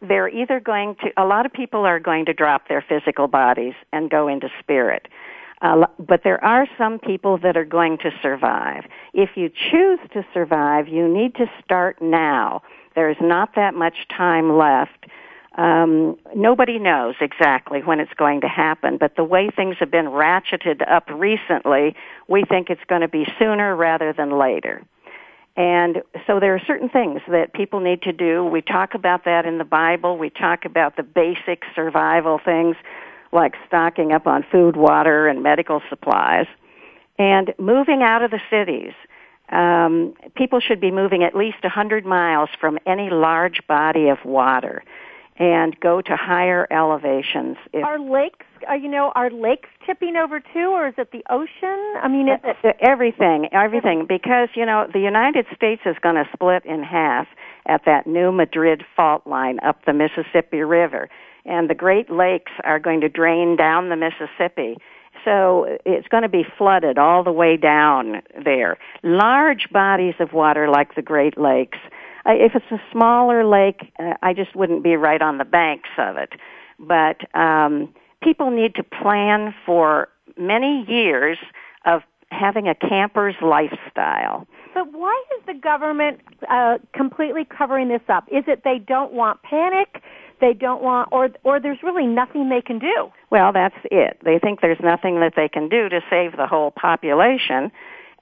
they're 0.00 0.28
either 0.28 0.60
going 0.60 0.96
to, 0.96 1.10
a 1.16 1.24
lot 1.24 1.46
of 1.46 1.52
people 1.52 1.84
are 1.84 2.00
going 2.00 2.24
to 2.26 2.32
drop 2.32 2.68
their 2.68 2.84
physical 2.86 3.28
bodies 3.28 3.74
and 3.92 4.10
go 4.10 4.28
into 4.28 4.48
spirit. 4.60 5.08
Uh, 5.62 5.86
but 5.98 6.22
there 6.24 6.42
are 6.44 6.66
some 6.76 6.98
people 6.98 7.38
that 7.38 7.56
are 7.56 7.64
going 7.64 7.96
to 7.98 8.10
survive. 8.20 8.84
If 9.14 9.30
you 9.36 9.48
choose 9.48 9.98
to 10.12 10.24
survive, 10.34 10.88
you 10.88 11.08
need 11.08 11.34
to 11.36 11.46
start 11.64 12.02
now. 12.02 12.62
There's 12.94 13.16
not 13.20 13.54
that 13.56 13.74
much 13.74 13.94
time 14.14 14.56
left. 14.56 15.06
Um, 15.56 16.16
nobody 16.34 16.80
knows 16.80 17.14
exactly 17.20 17.80
when 17.80 18.00
it's 18.00 18.12
going 18.14 18.40
to 18.40 18.48
happen, 18.48 18.96
but 18.98 19.14
the 19.16 19.22
way 19.22 19.50
things 19.54 19.76
have 19.78 19.90
been 19.90 20.06
ratcheted 20.06 20.88
up 20.90 21.08
recently, 21.08 21.94
we 22.28 22.44
think 22.44 22.70
it's 22.70 22.84
going 22.88 23.02
to 23.02 23.08
be 23.08 23.24
sooner 23.38 23.76
rather 23.76 24.12
than 24.12 24.36
later. 24.36 24.82
And 25.56 26.02
so 26.26 26.40
there 26.40 26.56
are 26.56 26.62
certain 26.66 26.88
things 26.88 27.20
that 27.28 27.52
people 27.52 27.78
need 27.78 28.02
to 28.02 28.12
do. 28.12 28.44
We 28.44 28.62
talk 28.62 28.94
about 28.94 29.24
that 29.26 29.46
in 29.46 29.58
the 29.58 29.64
Bible. 29.64 30.18
We 30.18 30.28
talk 30.28 30.64
about 30.64 30.96
the 30.96 31.04
basic 31.04 31.62
survival 31.76 32.40
things 32.44 32.74
like 33.30 33.54
stocking 33.66 34.10
up 34.10 34.26
on 34.26 34.44
food, 34.50 34.76
water, 34.76 35.28
and 35.28 35.42
medical 35.44 35.80
supplies. 35.88 36.46
And 37.16 37.54
moving 37.58 38.02
out 38.02 38.22
of 38.22 38.32
the 38.32 38.40
cities. 38.50 38.92
Um, 39.50 40.14
people 40.34 40.58
should 40.58 40.80
be 40.80 40.90
moving 40.90 41.22
at 41.22 41.36
least 41.36 41.62
100 41.62 42.04
miles 42.04 42.48
from 42.60 42.78
any 42.86 43.10
large 43.10 43.60
body 43.68 44.08
of 44.08 44.18
water 44.24 44.82
and 45.36 45.78
go 45.80 46.00
to 46.00 46.16
higher 46.16 46.66
elevations. 46.70 47.56
If, 47.72 47.84
Are 47.84 47.98
lakes, 47.98 48.46
are, 48.68 48.76
you 48.76 48.88
know, 48.88 49.12
are 49.14 49.30
lakes 49.30 49.68
tipping 49.84 50.16
over 50.16 50.40
too, 50.40 50.70
or 50.70 50.88
is 50.88 50.94
it 50.96 51.10
the 51.10 51.24
ocean? 51.28 51.94
I 52.02 52.08
mean, 52.08 52.28
is 52.28 52.38
it 52.62 52.76
everything, 52.80 53.48
everything, 53.52 54.06
because 54.06 54.48
you 54.54 54.64
know 54.64 54.86
the 54.92 55.00
United 55.00 55.46
States 55.54 55.82
is 55.86 55.96
going 56.00 56.14
to 56.14 56.28
split 56.32 56.64
in 56.64 56.82
half 56.82 57.26
at 57.66 57.84
that 57.86 58.06
new 58.06 58.30
Madrid 58.30 58.84
fault 58.94 59.26
line 59.26 59.58
up 59.64 59.84
the 59.86 59.92
Mississippi 59.92 60.60
River, 60.60 61.08
and 61.44 61.68
the 61.68 61.74
Great 61.74 62.10
Lakes 62.10 62.52
are 62.62 62.78
going 62.78 63.00
to 63.00 63.08
drain 63.08 63.56
down 63.56 63.88
the 63.88 63.96
Mississippi. 63.96 64.76
So 65.24 65.78
it's 65.86 66.08
going 66.08 66.22
to 66.22 66.28
be 66.28 66.44
flooded 66.58 66.98
all 66.98 67.24
the 67.24 67.32
way 67.32 67.56
down 67.56 68.20
there. 68.44 68.76
Large 69.02 69.70
bodies 69.72 70.14
of 70.20 70.32
water 70.32 70.68
like 70.68 70.94
the 70.96 71.02
Great 71.02 71.38
Lakes 71.38 71.78
uh, 71.82 71.88
if 72.32 72.54
it's 72.54 72.70
a 72.70 72.80
smaller 72.92 73.44
lake, 73.44 73.92
uh, 73.98 74.14
I 74.22 74.32
just 74.32 74.56
wouldn't 74.56 74.82
be 74.82 74.96
right 74.96 75.20
on 75.20 75.38
the 75.38 75.44
banks 75.44 75.90
of 75.98 76.16
it. 76.16 76.32
But 76.78 77.18
um, 77.38 77.94
people 78.22 78.50
need 78.50 78.74
to 78.76 78.82
plan 78.82 79.54
for 79.66 80.08
many 80.36 80.84
years 80.88 81.38
of 81.84 82.02
having 82.30 82.68
a 82.68 82.74
camper's 82.74 83.36
lifestyle. 83.40 84.46
But 84.74 84.92
why 84.92 85.22
is 85.38 85.46
the 85.46 85.54
government 85.54 86.20
uh, 86.50 86.78
completely 86.92 87.44
covering 87.44 87.88
this 87.88 88.02
up? 88.08 88.24
Is 88.28 88.44
it 88.48 88.62
they 88.64 88.78
don't 88.78 89.12
want 89.12 89.42
panic? 89.42 90.02
They 90.40 90.52
don't 90.52 90.82
want, 90.82 91.10
or 91.12 91.30
or 91.44 91.60
there's 91.60 91.78
really 91.82 92.06
nothing 92.06 92.48
they 92.48 92.60
can 92.60 92.80
do. 92.80 93.12
Well, 93.30 93.52
that's 93.52 93.76
it. 93.84 94.18
They 94.24 94.40
think 94.40 94.60
there's 94.60 94.80
nothing 94.82 95.20
that 95.20 95.34
they 95.36 95.48
can 95.48 95.68
do 95.68 95.88
to 95.88 96.00
save 96.10 96.36
the 96.36 96.46
whole 96.48 96.72
population, 96.72 97.70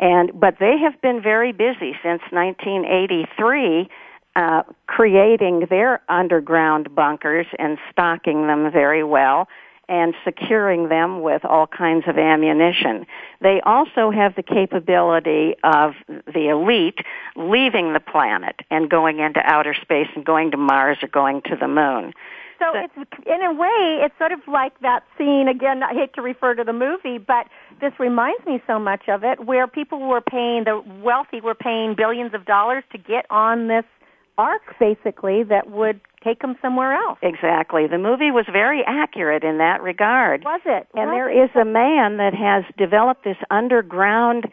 and 0.02 0.38
but 0.38 0.56
they 0.58 0.76
have 0.78 1.00
been 1.00 1.22
very 1.22 1.52
busy 1.52 1.96
since 2.02 2.20
1983 2.30 3.88
uh, 4.34 4.62
creating 4.86 5.66
their 5.70 6.02
underground 6.08 6.94
bunkers 6.94 7.46
and 7.58 7.78
stocking 7.90 8.48
them 8.48 8.70
very 8.72 9.04
well 9.04 9.46
and 9.88 10.14
securing 10.24 10.88
them 10.88 11.20
with 11.20 11.44
all 11.44 11.66
kinds 11.66 12.04
of 12.08 12.16
ammunition. 12.16 13.06
They 13.40 13.60
also 13.60 14.10
have 14.10 14.34
the 14.34 14.42
capability 14.42 15.54
of 15.62 15.92
the 16.08 16.48
elite 16.48 16.98
leaving 17.36 17.92
the 17.92 18.00
planet 18.00 18.56
and 18.70 18.88
going 18.88 19.18
into 19.18 19.40
outer 19.40 19.74
space 19.74 20.08
and 20.14 20.24
going 20.24 20.50
to 20.52 20.56
Mars 20.56 20.98
or 21.02 21.08
going 21.08 21.42
to 21.42 21.56
the 21.56 21.68
moon. 21.68 22.12
So 22.62 22.79
it's 22.79 23.11
in 23.27 23.42
a 23.42 23.53
way, 23.53 24.05
it's 24.05 24.14
sort 24.18 24.33
of 24.33 24.40
like 24.46 24.79
that 24.81 25.03
scene 25.18 25.48
again. 25.48 25.83
I 25.83 25.92
hate 25.94 26.14
to 26.14 26.22
refer 26.22 26.55
to 26.55 26.64
the 26.64 26.72
movie, 26.72 27.18
but 27.18 27.46
this 27.81 27.92
reminds 27.98 28.46
me 28.46 28.62
so 28.66 28.79
much 28.79 29.09
of 29.09 29.25
it, 29.25 29.44
where 29.44 29.66
people 29.66 29.98
were 30.01 30.20
paying 30.20 30.64
the 30.64 30.81
wealthy 31.03 31.40
were 31.40 31.55
paying 31.55 31.94
billions 31.96 32.35
of 32.35 32.44
dollars 32.46 32.85
to 32.92 32.98
get 32.98 33.27
on 33.31 33.68
this 33.68 33.85
ark, 34.38 34.62
basically 34.81 35.42
that 35.42 35.70
would 35.70 36.01
take 36.25 36.40
them 36.40 36.57
somewhere 36.62 36.94
else. 36.94 37.18
Exactly. 37.22 37.87
The 37.87 37.98
movie 37.98 38.31
was 38.31 38.46
very 38.51 38.83
accurate 38.87 39.44
in 39.44 39.59
that 39.59 39.83
regard. 39.83 40.44
Was 40.44 40.61
it? 40.64 40.87
And 40.94 41.11
Was 41.11 41.14
there 41.14 41.31
it? 41.31 41.44
is 41.44 41.51
a 41.61 41.64
man 41.64 42.16
that 42.18 42.35
has 42.35 42.64
developed 42.79 43.25
this 43.25 43.37
underground 43.51 44.46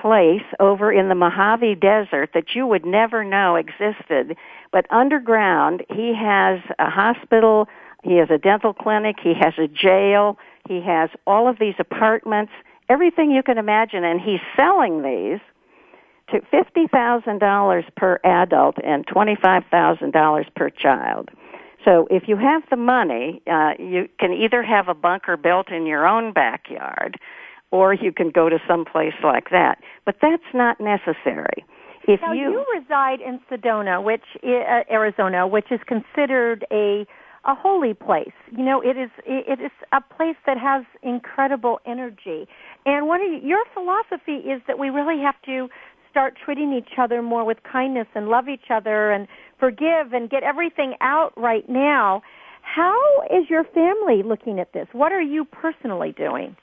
place 0.00 0.42
over 0.58 0.90
in 0.90 1.08
the 1.08 1.14
Mojave 1.14 1.76
Desert 1.76 2.30
that 2.34 2.54
you 2.54 2.66
would 2.66 2.86
never 2.86 3.22
know 3.24 3.56
existed. 3.56 4.36
But 4.72 4.86
underground, 4.90 5.84
he 5.90 6.14
has 6.14 6.60
a 6.78 6.90
hospital, 6.90 7.68
he 8.02 8.16
has 8.16 8.30
a 8.30 8.38
dental 8.38 8.72
clinic, 8.72 9.16
he 9.22 9.34
has 9.34 9.54
a 9.58 9.68
jail, 9.68 10.38
he 10.68 10.80
has 10.80 11.10
all 11.26 11.48
of 11.48 11.58
these 11.58 11.74
apartments, 11.78 12.52
everything 12.88 13.30
you 13.30 13.42
can 13.42 13.58
imagine, 13.58 14.04
and 14.04 14.20
he's 14.20 14.40
selling 14.56 15.02
these 15.02 15.40
to 16.30 16.40
$50,000 16.52 17.82
per 17.96 18.20
adult 18.24 18.76
and 18.82 19.06
$25,000 19.06 20.54
per 20.54 20.70
child. 20.70 21.28
So 21.84 22.06
if 22.10 22.28
you 22.28 22.36
have 22.36 22.62
the 22.70 22.76
money, 22.76 23.42
uh, 23.50 23.72
you 23.78 24.08
can 24.18 24.32
either 24.32 24.62
have 24.62 24.88
a 24.88 24.94
bunker 24.94 25.36
built 25.36 25.70
in 25.70 25.84
your 25.84 26.06
own 26.06 26.32
backyard 26.32 27.18
or 27.70 27.92
you 27.92 28.12
can 28.12 28.30
go 28.30 28.48
to 28.48 28.58
some 28.68 28.84
place 28.84 29.14
like 29.24 29.50
that. 29.50 29.78
But 30.04 30.16
that's 30.22 30.42
not 30.54 30.80
necessary. 30.80 31.64
If 32.08 32.20
now 32.20 32.32
you, 32.32 32.50
you 32.50 32.66
reside 32.74 33.20
in 33.20 33.40
Sedona, 33.50 34.02
which 34.02 34.24
uh, 34.44 34.82
Arizona, 34.90 35.46
which 35.46 35.66
is 35.70 35.80
considered 35.86 36.66
a 36.72 37.06
a 37.44 37.56
holy 37.56 37.92
place. 37.92 38.32
You 38.52 38.64
know, 38.64 38.80
it 38.80 38.96
is 38.96 39.10
it 39.26 39.60
is 39.60 39.72
a 39.92 40.00
place 40.00 40.36
that 40.46 40.58
has 40.58 40.84
incredible 41.02 41.80
energy. 41.86 42.46
And 42.86 43.06
one 43.06 43.20
of 43.20 43.42
your 43.42 43.64
philosophy 43.74 44.48
is 44.48 44.62
that 44.66 44.78
we 44.78 44.90
really 44.90 45.20
have 45.22 45.40
to 45.46 45.68
start 46.10 46.34
treating 46.44 46.72
each 46.72 46.98
other 46.98 47.22
more 47.22 47.44
with 47.44 47.58
kindness 47.70 48.06
and 48.14 48.28
love 48.28 48.48
each 48.48 48.70
other 48.70 49.10
and 49.10 49.26
forgive 49.58 50.12
and 50.12 50.28
get 50.30 50.42
everything 50.42 50.94
out 51.00 51.32
right 51.36 51.68
now. 51.68 52.22
How 52.62 52.96
is 53.30 53.50
your 53.50 53.64
family 53.64 54.22
looking 54.22 54.60
at 54.60 54.72
this? 54.72 54.86
What 54.92 55.10
are 55.10 55.22
you 55.22 55.44
personally 55.44 56.14
doing? 56.16 56.54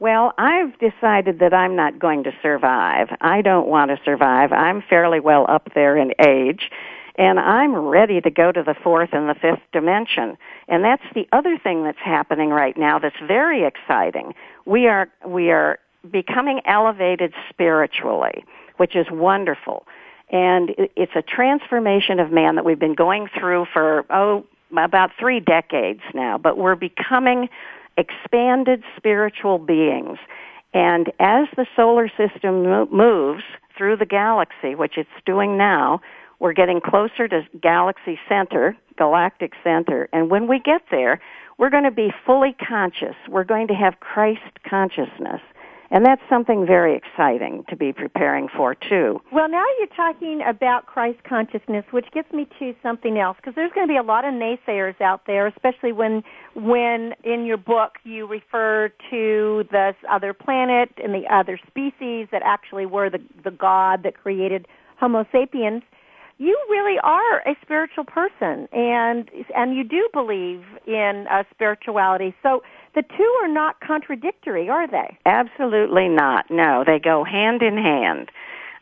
Well, 0.00 0.32
I've 0.38 0.78
decided 0.78 1.40
that 1.40 1.52
I'm 1.52 1.76
not 1.76 1.98
going 1.98 2.24
to 2.24 2.32
survive. 2.40 3.08
I 3.20 3.42
don't 3.42 3.68
want 3.68 3.90
to 3.90 4.00
survive. 4.02 4.50
I'm 4.50 4.82
fairly 4.88 5.20
well 5.20 5.44
up 5.46 5.68
there 5.74 5.94
in 5.94 6.14
age, 6.26 6.70
and 7.16 7.38
I'm 7.38 7.76
ready 7.76 8.18
to 8.22 8.30
go 8.30 8.50
to 8.50 8.62
the 8.62 8.74
fourth 8.82 9.10
and 9.12 9.28
the 9.28 9.34
fifth 9.34 9.60
dimension. 9.74 10.38
And 10.68 10.82
that's 10.82 11.02
the 11.14 11.28
other 11.32 11.58
thing 11.58 11.84
that's 11.84 11.98
happening 12.02 12.48
right 12.48 12.78
now 12.78 12.98
that's 12.98 13.20
very 13.28 13.66
exciting. 13.66 14.32
We 14.64 14.88
are 14.88 15.10
we 15.26 15.50
are 15.50 15.78
becoming 16.10 16.62
elevated 16.64 17.34
spiritually, 17.50 18.42
which 18.78 18.96
is 18.96 19.06
wonderful. 19.10 19.86
And 20.30 20.70
it's 20.96 21.12
a 21.14 21.20
transformation 21.22 22.20
of 22.20 22.32
man 22.32 22.54
that 22.54 22.64
we've 22.64 22.78
been 22.78 22.94
going 22.94 23.28
through 23.38 23.66
for 23.70 24.06
oh 24.08 24.46
about 24.78 25.10
3 25.18 25.40
decades 25.40 26.00
now, 26.14 26.38
but 26.38 26.56
we're 26.56 26.76
becoming 26.76 27.50
expanded 27.96 28.82
spiritual 28.96 29.58
beings. 29.58 30.18
And 30.72 31.12
as 31.18 31.48
the 31.56 31.66
solar 31.74 32.08
system 32.08 32.62
mo- 32.62 32.88
moves 32.90 33.42
through 33.76 33.96
the 33.96 34.06
galaxy, 34.06 34.74
which 34.74 34.96
it's 34.96 35.08
doing 35.24 35.56
now, 35.56 36.00
We're 36.40 36.54
getting 36.54 36.80
closer 36.80 37.28
to 37.28 37.42
galaxy 37.60 38.18
center, 38.28 38.74
galactic 38.96 39.52
center, 39.62 40.08
and 40.12 40.30
when 40.30 40.48
we 40.48 40.58
get 40.58 40.82
there, 40.90 41.20
we're 41.58 41.68
going 41.68 41.84
to 41.84 41.90
be 41.90 42.12
fully 42.24 42.54
conscious. 42.66 43.14
We're 43.28 43.44
going 43.44 43.68
to 43.68 43.74
have 43.74 44.00
Christ 44.00 44.40
consciousness. 44.68 45.42
And 45.92 46.06
that's 46.06 46.22
something 46.28 46.66
very 46.66 46.96
exciting 46.96 47.64
to 47.68 47.76
be 47.76 47.92
preparing 47.92 48.48
for 48.56 48.76
too. 48.76 49.20
Well, 49.32 49.48
now 49.48 49.64
you're 49.78 49.88
talking 49.96 50.40
about 50.46 50.86
Christ 50.86 51.18
consciousness, 51.28 51.84
which 51.90 52.06
gets 52.12 52.32
me 52.32 52.46
to 52.60 52.74
something 52.80 53.18
else 53.18 53.36
because 53.38 53.56
there's 53.56 53.72
going 53.72 53.88
to 53.88 53.92
be 53.92 53.96
a 53.96 54.02
lot 54.02 54.24
of 54.24 54.32
naysayers 54.32 55.00
out 55.00 55.22
there, 55.26 55.48
especially 55.48 55.90
when 55.92 56.22
when 56.54 57.14
in 57.24 57.44
your 57.44 57.56
book 57.56 57.94
you 58.04 58.26
refer 58.26 58.92
to 59.10 59.64
this 59.72 59.96
other 60.08 60.32
planet 60.32 60.90
and 61.02 61.12
the 61.12 61.24
other 61.32 61.58
species 61.66 62.28
that 62.30 62.42
actually 62.44 62.86
were 62.86 63.10
the 63.10 63.20
the 63.42 63.50
God 63.50 64.04
that 64.04 64.14
created 64.16 64.68
Homo 65.00 65.26
sapiens. 65.32 65.82
You 66.40 66.58
really 66.70 66.98
are 67.04 67.40
a 67.40 67.54
spiritual 67.60 68.04
person, 68.04 68.66
and 68.72 69.30
and 69.54 69.76
you 69.76 69.84
do 69.84 70.08
believe 70.10 70.64
in 70.86 71.26
uh, 71.30 71.42
spirituality. 71.50 72.34
So 72.42 72.62
the 72.94 73.02
two 73.02 73.38
are 73.42 73.48
not 73.48 73.78
contradictory, 73.80 74.70
are 74.70 74.88
they? 74.88 75.18
Absolutely 75.26 76.08
not. 76.08 76.50
No, 76.50 76.82
they 76.82 76.98
go 76.98 77.24
hand 77.24 77.60
in 77.60 77.76
hand. 77.76 78.30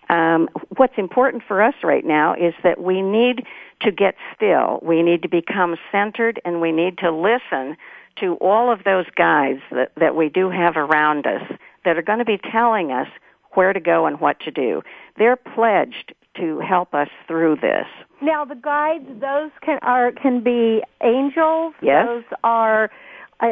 Um, 0.09 0.49
what's 0.77 0.97
important 0.99 1.43
for 1.49 1.61
us 1.61 1.75
right 1.83 2.05
now 2.05 2.33
is 2.33 2.55
that 2.63 2.81
we 2.81 3.03
need 3.03 3.45
to 3.83 3.91
get 3.91 4.15
still. 4.37 4.79
We 4.81 5.03
need 5.03 5.23
to 5.23 5.29
become 5.29 5.75
centered 5.91 6.41
and 6.45 6.61
we 6.61 6.71
need 6.71 6.97
to 6.99 7.11
listen 7.11 7.77
to 8.21 8.35
all 8.41 8.73
of 8.73 8.85
those 8.85 9.07
guides 9.17 9.63
that, 9.73 9.91
that 9.97 10.15
we 10.15 10.29
do 10.29 10.49
have 10.49 10.77
around 10.77 11.27
us 11.27 11.43
that 11.85 11.99
are 11.99 12.03
going 12.03 12.21
to 12.21 12.25
be 12.25 12.39
telling 12.39 12.93
us 12.93 13.09
where 13.55 13.73
to 13.73 13.81
go 13.81 14.07
and 14.07 14.21
what 14.21 14.39
to 14.41 14.53
do. 14.53 14.83
They're 15.17 15.37
pledged 15.37 16.15
to 16.39 16.61
help 16.61 16.95
us 16.95 17.09
through 17.27 17.57
this. 17.57 17.87
Now, 18.23 18.45
the 18.45 18.55
guides, 18.55 19.07
those 19.21 19.51
can 19.65 19.79
are 19.83 20.13
can 20.13 20.43
be 20.43 20.83
angels. 21.03 21.75
Yes. 21.83 22.07
Those 22.07 22.25
are 22.43 22.91
uh, 23.41 23.47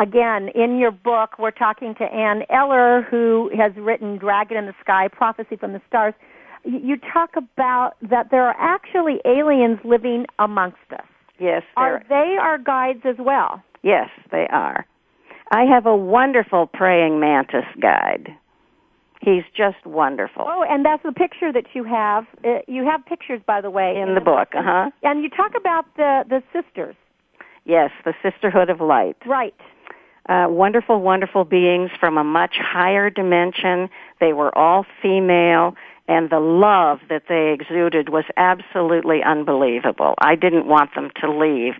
again, 0.00 0.48
in 0.54 0.78
your 0.78 0.90
book, 0.90 1.38
we're 1.38 1.50
talking 1.50 1.94
to 1.98 2.04
Ann 2.04 2.42
Eller, 2.48 3.02
who 3.10 3.50
has 3.56 3.72
written 3.76 4.16
Dragon 4.16 4.56
in 4.56 4.66
the 4.66 4.74
Sky, 4.80 5.08
Prophecy 5.08 5.56
from 5.56 5.72
the 5.72 5.82
Stars. 5.88 6.14
You 6.64 6.96
talk 7.12 7.30
about 7.36 7.92
that 8.02 8.28
there 8.30 8.46
are 8.46 8.56
actually 8.58 9.20
aliens 9.24 9.78
living 9.84 10.24
amongst 10.38 10.78
us. 10.90 11.04
Yes, 11.38 11.62
are 11.76 12.02
they 12.08 12.36
our 12.40 12.56
guides 12.56 13.00
as 13.04 13.16
well? 13.18 13.62
Yes, 13.82 14.08
they 14.32 14.46
are. 14.50 14.86
I 15.52 15.64
have 15.64 15.86
a 15.86 15.94
wonderful 15.94 16.66
praying 16.66 17.20
mantis 17.20 17.66
guide. 17.80 18.28
He's 19.26 19.42
just 19.56 19.84
wonderful. 19.84 20.44
Oh, 20.46 20.62
and 20.62 20.84
that's 20.84 21.02
the 21.02 21.10
picture 21.10 21.52
that 21.52 21.64
you 21.74 21.82
have. 21.82 22.28
Uh, 22.44 22.58
you 22.68 22.84
have 22.84 23.04
pictures, 23.06 23.40
by 23.44 23.60
the 23.60 23.70
way, 23.70 24.00
in, 24.00 24.14
the, 24.14 24.20
book. 24.20 24.54
Uh 24.54 24.62
huh. 24.62 24.90
And 25.02 25.24
you 25.24 25.28
talk 25.28 25.56
about 25.56 25.84
the 25.96 26.22
the 26.28 26.44
sisters. 26.52 26.94
Yes, 27.64 27.90
the 28.04 28.14
Sisterhood 28.22 28.70
of 28.70 28.80
Light. 28.80 29.16
Right. 29.26 29.56
Uh, 30.28 30.46
wonderful, 30.48 31.00
wonderful 31.00 31.44
beings 31.44 31.90
from 31.98 32.16
a 32.18 32.22
much 32.22 32.54
higher 32.56 33.10
dimension. 33.10 33.90
They 34.20 34.32
were 34.32 34.56
all 34.56 34.86
female, 35.02 35.74
and 36.06 36.30
the 36.30 36.38
love 36.38 37.00
that 37.08 37.24
they 37.28 37.52
exuded 37.52 38.10
was 38.10 38.26
absolutely 38.36 39.24
unbelievable. 39.24 40.14
I 40.18 40.36
didn't 40.36 40.66
want 40.66 40.94
them 40.94 41.10
to 41.20 41.36
leave. 41.36 41.74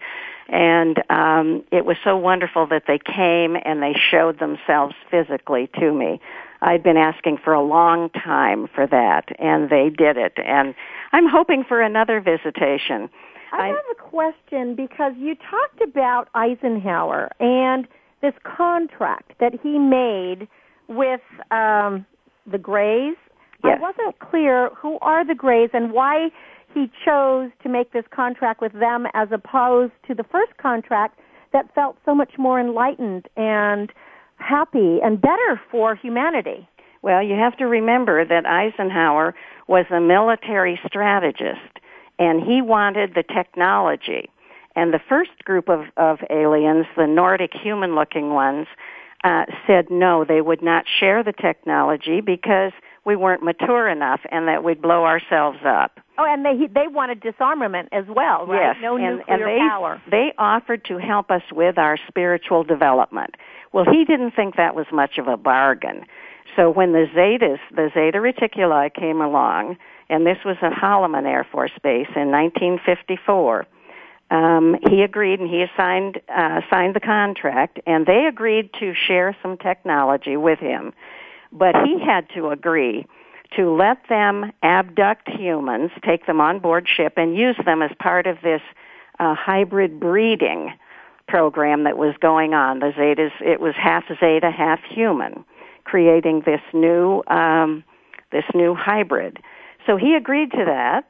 And 0.48 1.00
um, 1.10 1.64
it 1.70 1.84
was 1.84 1.96
so 2.02 2.16
wonderful 2.16 2.66
that 2.68 2.84
they 2.88 2.98
came 2.98 3.56
and 3.64 3.82
they 3.82 3.94
showed 3.94 4.40
themselves 4.40 4.96
physically 5.10 5.68
to 5.78 5.92
me. 5.92 6.20
I'd 6.62 6.82
been 6.82 6.96
asking 6.96 7.38
for 7.42 7.52
a 7.52 7.62
long 7.62 8.10
time 8.10 8.68
for 8.74 8.86
that, 8.86 9.24
and 9.38 9.70
they 9.70 9.90
did 9.90 10.16
it. 10.16 10.34
And 10.44 10.74
I'm 11.12 11.28
hoping 11.28 11.64
for 11.66 11.80
another 11.80 12.20
visitation. 12.20 13.10
I 13.52 13.68
have 13.68 13.76
a 13.90 14.02
question 14.02 14.74
because 14.74 15.12
you 15.16 15.34
talked 15.34 15.80
about 15.80 16.28
Eisenhower 16.34 17.30
and 17.40 17.86
this 18.22 18.34
contract 18.44 19.32
that 19.40 19.52
he 19.62 19.78
made 19.78 20.48
with 20.88 21.20
um, 21.50 22.04
the 22.50 22.58
Greys. 22.58 23.16
Yes. 23.64 23.78
I 23.78 23.80
wasn't 23.80 24.18
clear 24.18 24.70
who 24.70 24.98
are 25.00 25.24
the 25.24 25.34
Greys 25.34 25.70
and 25.72 25.92
why 25.92 26.30
he 26.74 26.90
chose 27.04 27.50
to 27.62 27.68
make 27.68 27.92
this 27.92 28.04
contract 28.14 28.60
with 28.60 28.72
them 28.72 29.06
as 29.14 29.28
opposed 29.32 29.92
to 30.08 30.14
the 30.14 30.24
first 30.24 30.56
contract 30.58 31.18
that 31.52 31.74
felt 31.74 31.96
so 32.04 32.14
much 32.14 32.32
more 32.36 32.60
enlightened 32.60 33.28
and 33.36 33.92
happy 34.36 34.98
and 35.02 35.20
better 35.20 35.60
for 35.70 35.94
humanity. 35.94 36.68
Well, 37.02 37.22
you 37.22 37.34
have 37.34 37.56
to 37.58 37.66
remember 37.66 38.24
that 38.24 38.46
Eisenhower 38.46 39.34
was 39.68 39.86
a 39.90 40.00
military 40.00 40.80
strategist 40.86 41.78
and 42.18 42.42
he 42.42 42.62
wanted 42.62 43.14
the 43.14 43.22
technology. 43.22 44.30
And 44.74 44.92
the 44.92 45.00
first 45.08 45.44
group 45.44 45.68
of, 45.68 45.86
of 45.96 46.18
aliens, 46.30 46.86
the 46.96 47.06
Nordic 47.06 47.52
human 47.54 47.94
looking 47.94 48.30
ones, 48.30 48.66
uh, 49.24 49.44
said 49.66 49.90
no, 49.90 50.24
they 50.24 50.40
would 50.40 50.62
not 50.62 50.84
share 51.00 51.22
the 51.22 51.32
technology 51.32 52.20
because 52.20 52.72
we 53.04 53.16
weren't 53.16 53.42
mature 53.42 53.88
enough 53.88 54.20
and 54.30 54.48
that 54.48 54.62
we'd 54.62 54.82
blow 54.82 55.04
ourselves 55.04 55.58
up. 55.64 55.98
Oh, 56.18 56.24
and 56.24 56.44
they 56.44 56.66
they 56.66 56.88
wanted 56.88 57.20
disarmament 57.20 57.88
as 57.92 58.04
well, 58.08 58.46
right? 58.46 58.74
Yes, 58.74 58.76
no 58.80 58.96
and, 58.96 59.18
nuclear 59.18 59.34
and 59.34 59.42
they, 59.42 59.68
power. 59.68 60.02
They 60.10 60.32
offered 60.38 60.84
to 60.86 60.98
help 60.98 61.30
us 61.30 61.42
with 61.52 61.78
our 61.78 61.98
spiritual 62.08 62.64
development. 62.64 63.34
Well, 63.76 63.84
he 63.84 64.06
didn't 64.06 64.30
think 64.30 64.56
that 64.56 64.74
was 64.74 64.86
much 64.90 65.18
of 65.18 65.28
a 65.28 65.36
bargain. 65.36 66.06
So 66.56 66.70
when 66.70 66.92
the 66.92 67.08
Zetas, 67.14 67.58
the 67.70 67.90
Zeta 67.92 68.16
Reticuli 68.16 68.88
came 68.94 69.20
along, 69.20 69.76
and 70.08 70.26
this 70.26 70.38
was 70.46 70.56
at 70.62 70.72
Holloman 70.72 71.26
Air 71.26 71.46
Force 71.52 71.72
Base 71.82 72.08
in 72.16 72.30
1954. 72.30 73.66
Um, 74.30 74.76
he 74.88 75.02
agreed 75.02 75.40
and 75.40 75.50
he 75.50 75.66
signed 75.76 76.22
uh, 76.34 76.62
signed 76.70 76.96
the 76.96 77.00
contract, 77.00 77.78
and 77.86 78.06
they 78.06 78.24
agreed 78.24 78.70
to 78.80 78.94
share 78.94 79.36
some 79.42 79.58
technology 79.58 80.38
with 80.38 80.58
him, 80.58 80.94
but 81.52 81.76
he 81.84 82.00
had 82.02 82.30
to 82.30 82.48
agree 82.48 83.04
to 83.56 83.70
let 83.76 83.98
them 84.08 84.52
abduct 84.62 85.28
humans, 85.28 85.90
take 86.02 86.24
them 86.24 86.40
on 86.40 86.60
board 86.60 86.88
ship, 86.88 87.12
and 87.18 87.36
use 87.36 87.56
them 87.66 87.82
as 87.82 87.90
part 87.98 88.26
of 88.26 88.38
this 88.42 88.62
uh, 89.20 89.34
hybrid 89.34 90.00
breeding 90.00 90.72
program 91.28 91.84
that 91.84 91.96
was 91.96 92.14
going 92.20 92.54
on. 92.54 92.80
The 92.80 92.92
Zetas, 92.96 93.32
it 93.40 93.60
was 93.60 93.74
half 93.76 94.04
Zeta, 94.20 94.50
half 94.50 94.80
human, 94.88 95.44
creating 95.84 96.42
this 96.46 96.60
new 96.72 97.22
um, 97.28 97.84
this 98.32 98.44
new 98.54 98.74
hybrid. 98.74 99.38
So 99.86 99.96
he 99.96 100.14
agreed 100.14 100.50
to 100.52 100.64
that, 100.66 101.06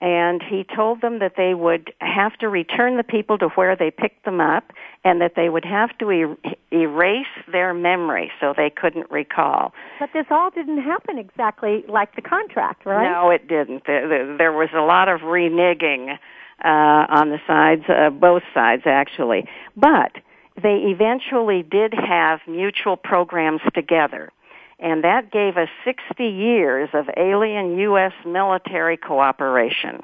and 0.00 0.42
he 0.42 0.64
told 0.64 1.00
them 1.00 1.18
that 1.18 1.32
they 1.36 1.54
would 1.54 1.92
have 2.00 2.34
to 2.38 2.48
return 2.48 2.96
the 2.96 3.02
people 3.02 3.36
to 3.38 3.48
where 3.50 3.74
they 3.74 3.90
picked 3.90 4.24
them 4.24 4.40
up, 4.40 4.72
and 5.04 5.20
that 5.20 5.32
they 5.34 5.48
would 5.48 5.64
have 5.64 5.96
to 5.98 6.08
er- 6.08 6.36
erase 6.72 7.26
their 7.50 7.74
memory 7.74 8.30
so 8.40 8.54
they 8.56 8.70
couldn't 8.70 9.10
recall. 9.10 9.72
But 9.98 10.10
this 10.12 10.26
all 10.30 10.50
didn't 10.50 10.82
happen 10.82 11.18
exactly 11.18 11.84
like 11.88 12.14
the 12.14 12.22
contract, 12.22 12.86
right? 12.86 13.10
No, 13.10 13.30
it 13.30 13.48
didn't. 13.48 13.84
There, 13.86 14.36
there 14.36 14.52
was 14.52 14.68
a 14.74 14.82
lot 14.82 15.08
of 15.08 15.20
reneging 15.20 16.18
uh, 16.64 17.06
on 17.08 17.30
the 17.30 17.38
sides, 17.46 17.82
uh, 17.88 18.10
both 18.10 18.42
sides 18.54 18.82
actually. 18.86 19.46
But 19.76 20.12
they 20.60 20.84
eventually 20.86 21.62
did 21.62 21.92
have 21.94 22.40
mutual 22.46 22.96
programs 22.96 23.60
together 23.74 24.32
and 24.78 25.04
that 25.04 25.30
gave 25.30 25.56
us 25.56 25.68
60 25.84 26.24
years 26.24 26.90
of 26.92 27.06
alien 27.16 27.78
U.S. 27.78 28.12
military 28.26 28.96
cooperation 28.96 30.02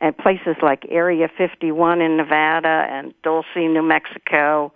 at 0.00 0.18
places 0.18 0.56
like 0.62 0.84
Area 0.90 1.28
51 1.38 2.02
in 2.02 2.16
Nevada 2.16 2.86
and 2.90 3.14
Dulce, 3.22 3.46
New 3.56 3.82
Mexico, 3.82 4.72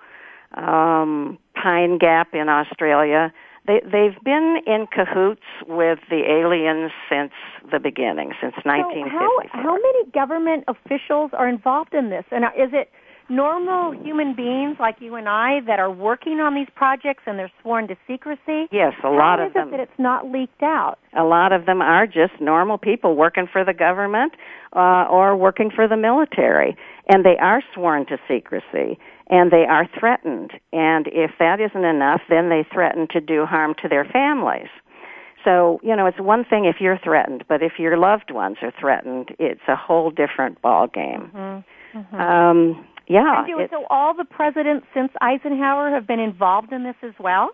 um, 0.55 1.38
Pine 1.55 1.99
Gap 1.99 2.35
in 2.35 2.49
Australia. 2.49 3.33
They, 3.68 3.81
they've 3.85 4.18
been 4.24 4.61
in 4.66 4.87
cahoots 4.90 5.44
with 5.68 5.98
the 6.09 6.24
aliens 6.24 6.90
since 7.09 7.33
the 7.70 7.78
beginning, 7.78 8.33
since 8.40 8.54
1954. 8.64 9.12
So 9.12 9.48
how, 9.52 9.62
how 9.62 9.74
many 9.74 10.11
government 10.11 10.64
officials 10.66 11.31
are 11.35 11.46
involved 11.46 11.92
in 11.92 12.09
this? 12.09 12.24
And 12.33 12.44
is 12.57 12.72
it 12.72 12.90
normal 13.29 13.93
human 13.93 14.35
beings 14.35 14.77
like 14.81 14.97
you 15.01 15.14
and 15.14 15.29
I 15.29 15.61
that 15.67 15.79
are 15.79 15.91
working 15.91 16.41
on 16.41 16.55
these 16.55 16.69
projects 16.75 17.23
and 17.27 17.38
they're 17.38 17.53
sworn 17.62 17.88
to 17.88 17.97
secrecy? 18.07 18.67
Yes, 18.73 18.95
a 19.05 19.09
lot 19.09 19.41
of 19.41 19.49
is 19.49 19.55
them. 19.55 19.69
it 19.69 19.71
that 19.73 19.81
it's 19.81 19.99
not 19.99 20.31
leaked 20.31 20.62
out? 20.62 20.99
A 21.17 21.25
lot 21.25 21.53
of 21.53 21.67
them 21.67 21.83
are 21.83 22.07
just 22.07 22.41
normal 22.41 22.79
people 22.79 23.17
working 23.17 23.47
for 23.51 23.64
the 23.64 23.75
government 23.75 24.33
uh, 24.75 25.07
or 25.11 25.37
working 25.37 25.71
for 25.75 25.88
the 25.88 25.97
military, 25.97 26.77
and 27.09 27.25
they 27.25 27.37
are 27.38 27.62
sworn 27.75 28.07
to 28.07 28.19
secrecy 28.29 28.99
and 29.31 29.51
they 29.51 29.64
are 29.69 29.87
threatened. 29.99 30.53
And 30.73 31.07
if 31.09 31.33
that 31.38 31.61
isn't 31.61 31.85
enough, 31.85 32.23
then 32.29 32.49
they 32.49 32.67
threaten 32.73 33.07
to 33.12 33.21
do 33.21 33.45
harm 33.45 33.75
to 33.83 33.88
their 33.88 34.05
families. 34.05 34.69
So, 35.44 35.81
you 35.83 35.94
know, 35.94 36.07
it's 36.07 36.21
one 36.21 36.44
thing 36.44 36.65
if 36.65 36.77
you're 36.81 36.98
threatened, 36.98 37.44
but 37.48 37.63
if 37.63 37.73
your 37.79 37.96
loved 37.96 38.31
ones 38.31 38.57
are 38.63 38.73
threatened, 38.79 39.35
it's 39.38 39.61
a 39.69 39.77
whole 39.77 40.11
different 40.11 40.61
ball 40.63 40.87
game. 40.88 41.31
Mm-hmm. 41.35 41.98
Mm-hmm. 41.98 42.17
Um, 42.17 42.87
yeah. 43.09 43.44
It- 43.46 43.71
so 43.71 43.87
all 43.90 44.15
the 44.15 44.25
presidents 44.25 44.87
since 44.94 45.11
Eisenhower 45.21 45.90
have 45.90 46.06
been 46.06 46.21
involved 46.21 46.73
in 46.73 46.85
this 46.85 46.96
as 47.02 47.15
well? 47.19 47.50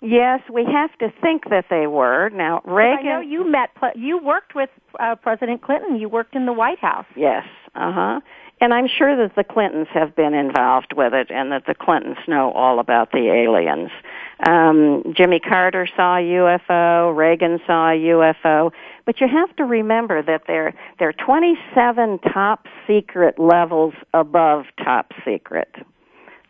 Yes, 0.00 0.40
we 0.52 0.66
have 0.66 0.96
to 0.98 1.10
think 1.22 1.48
that 1.48 1.66
they 1.70 1.86
were. 1.86 2.28
Now, 2.28 2.60
Reagan. 2.66 2.98
I 2.98 3.02
know 3.14 3.20
you 3.20 3.50
met, 3.50 3.70
you 3.96 4.18
worked 4.22 4.54
with 4.54 4.68
uh, 5.00 5.14
President 5.14 5.62
Clinton. 5.62 5.96
You 5.96 6.10
worked 6.10 6.34
in 6.34 6.44
the 6.44 6.52
White 6.52 6.78
House. 6.78 7.06
Yes, 7.16 7.44
uh 7.74 7.92
huh. 7.92 8.20
And 8.60 8.72
I'm 8.74 8.86
sure 8.86 9.16
that 9.16 9.34
the 9.34 9.44
Clintons 9.44 9.88
have 9.92 10.14
been 10.14 10.34
involved 10.34 10.92
with 10.94 11.12
it 11.12 11.30
and 11.30 11.50
that 11.52 11.66
the 11.66 11.74
Clintons 11.74 12.18
know 12.28 12.52
all 12.52 12.78
about 12.78 13.12
the 13.12 13.30
aliens. 13.30 13.90
Um, 14.46 15.14
Jimmy 15.16 15.40
Carter 15.40 15.88
saw 15.96 16.16
a 16.16 16.20
UFO, 16.20 17.16
Reagan 17.16 17.60
saw 17.66 17.90
a 17.90 17.96
UFO, 17.96 18.72
but 19.06 19.20
you 19.20 19.26
have 19.26 19.54
to 19.56 19.64
remember 19.64 20.22
that 20.22 20.42
there, 20.46 20.74
there 20.98 21.08
are 21.08 21.12
27 21.12 22.18
top 22.18 22.66
secret 22.86 23.38
levels 23.38 23.94
above 24.12 24.66
top 24.82 25.12
secret. 25.24 25.74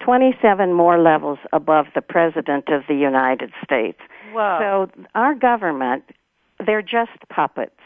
27 0.01 0.73
more 0.73 0.99
levels 0.99 1.39
above 1.53 1.87
the 1.95 2.03
President 2.03 2.69
of 2.69 2.83
the 2.89 2.95
United 2.95 3.53
States. 3.63 3.99
Whoa. 4.33 4.89
So 4.91 5.05
our 5.15 5.35
government, 5.35 6.05
they're 6.65 6.83
just 6.83 7.13
puppets. 7.31 7.81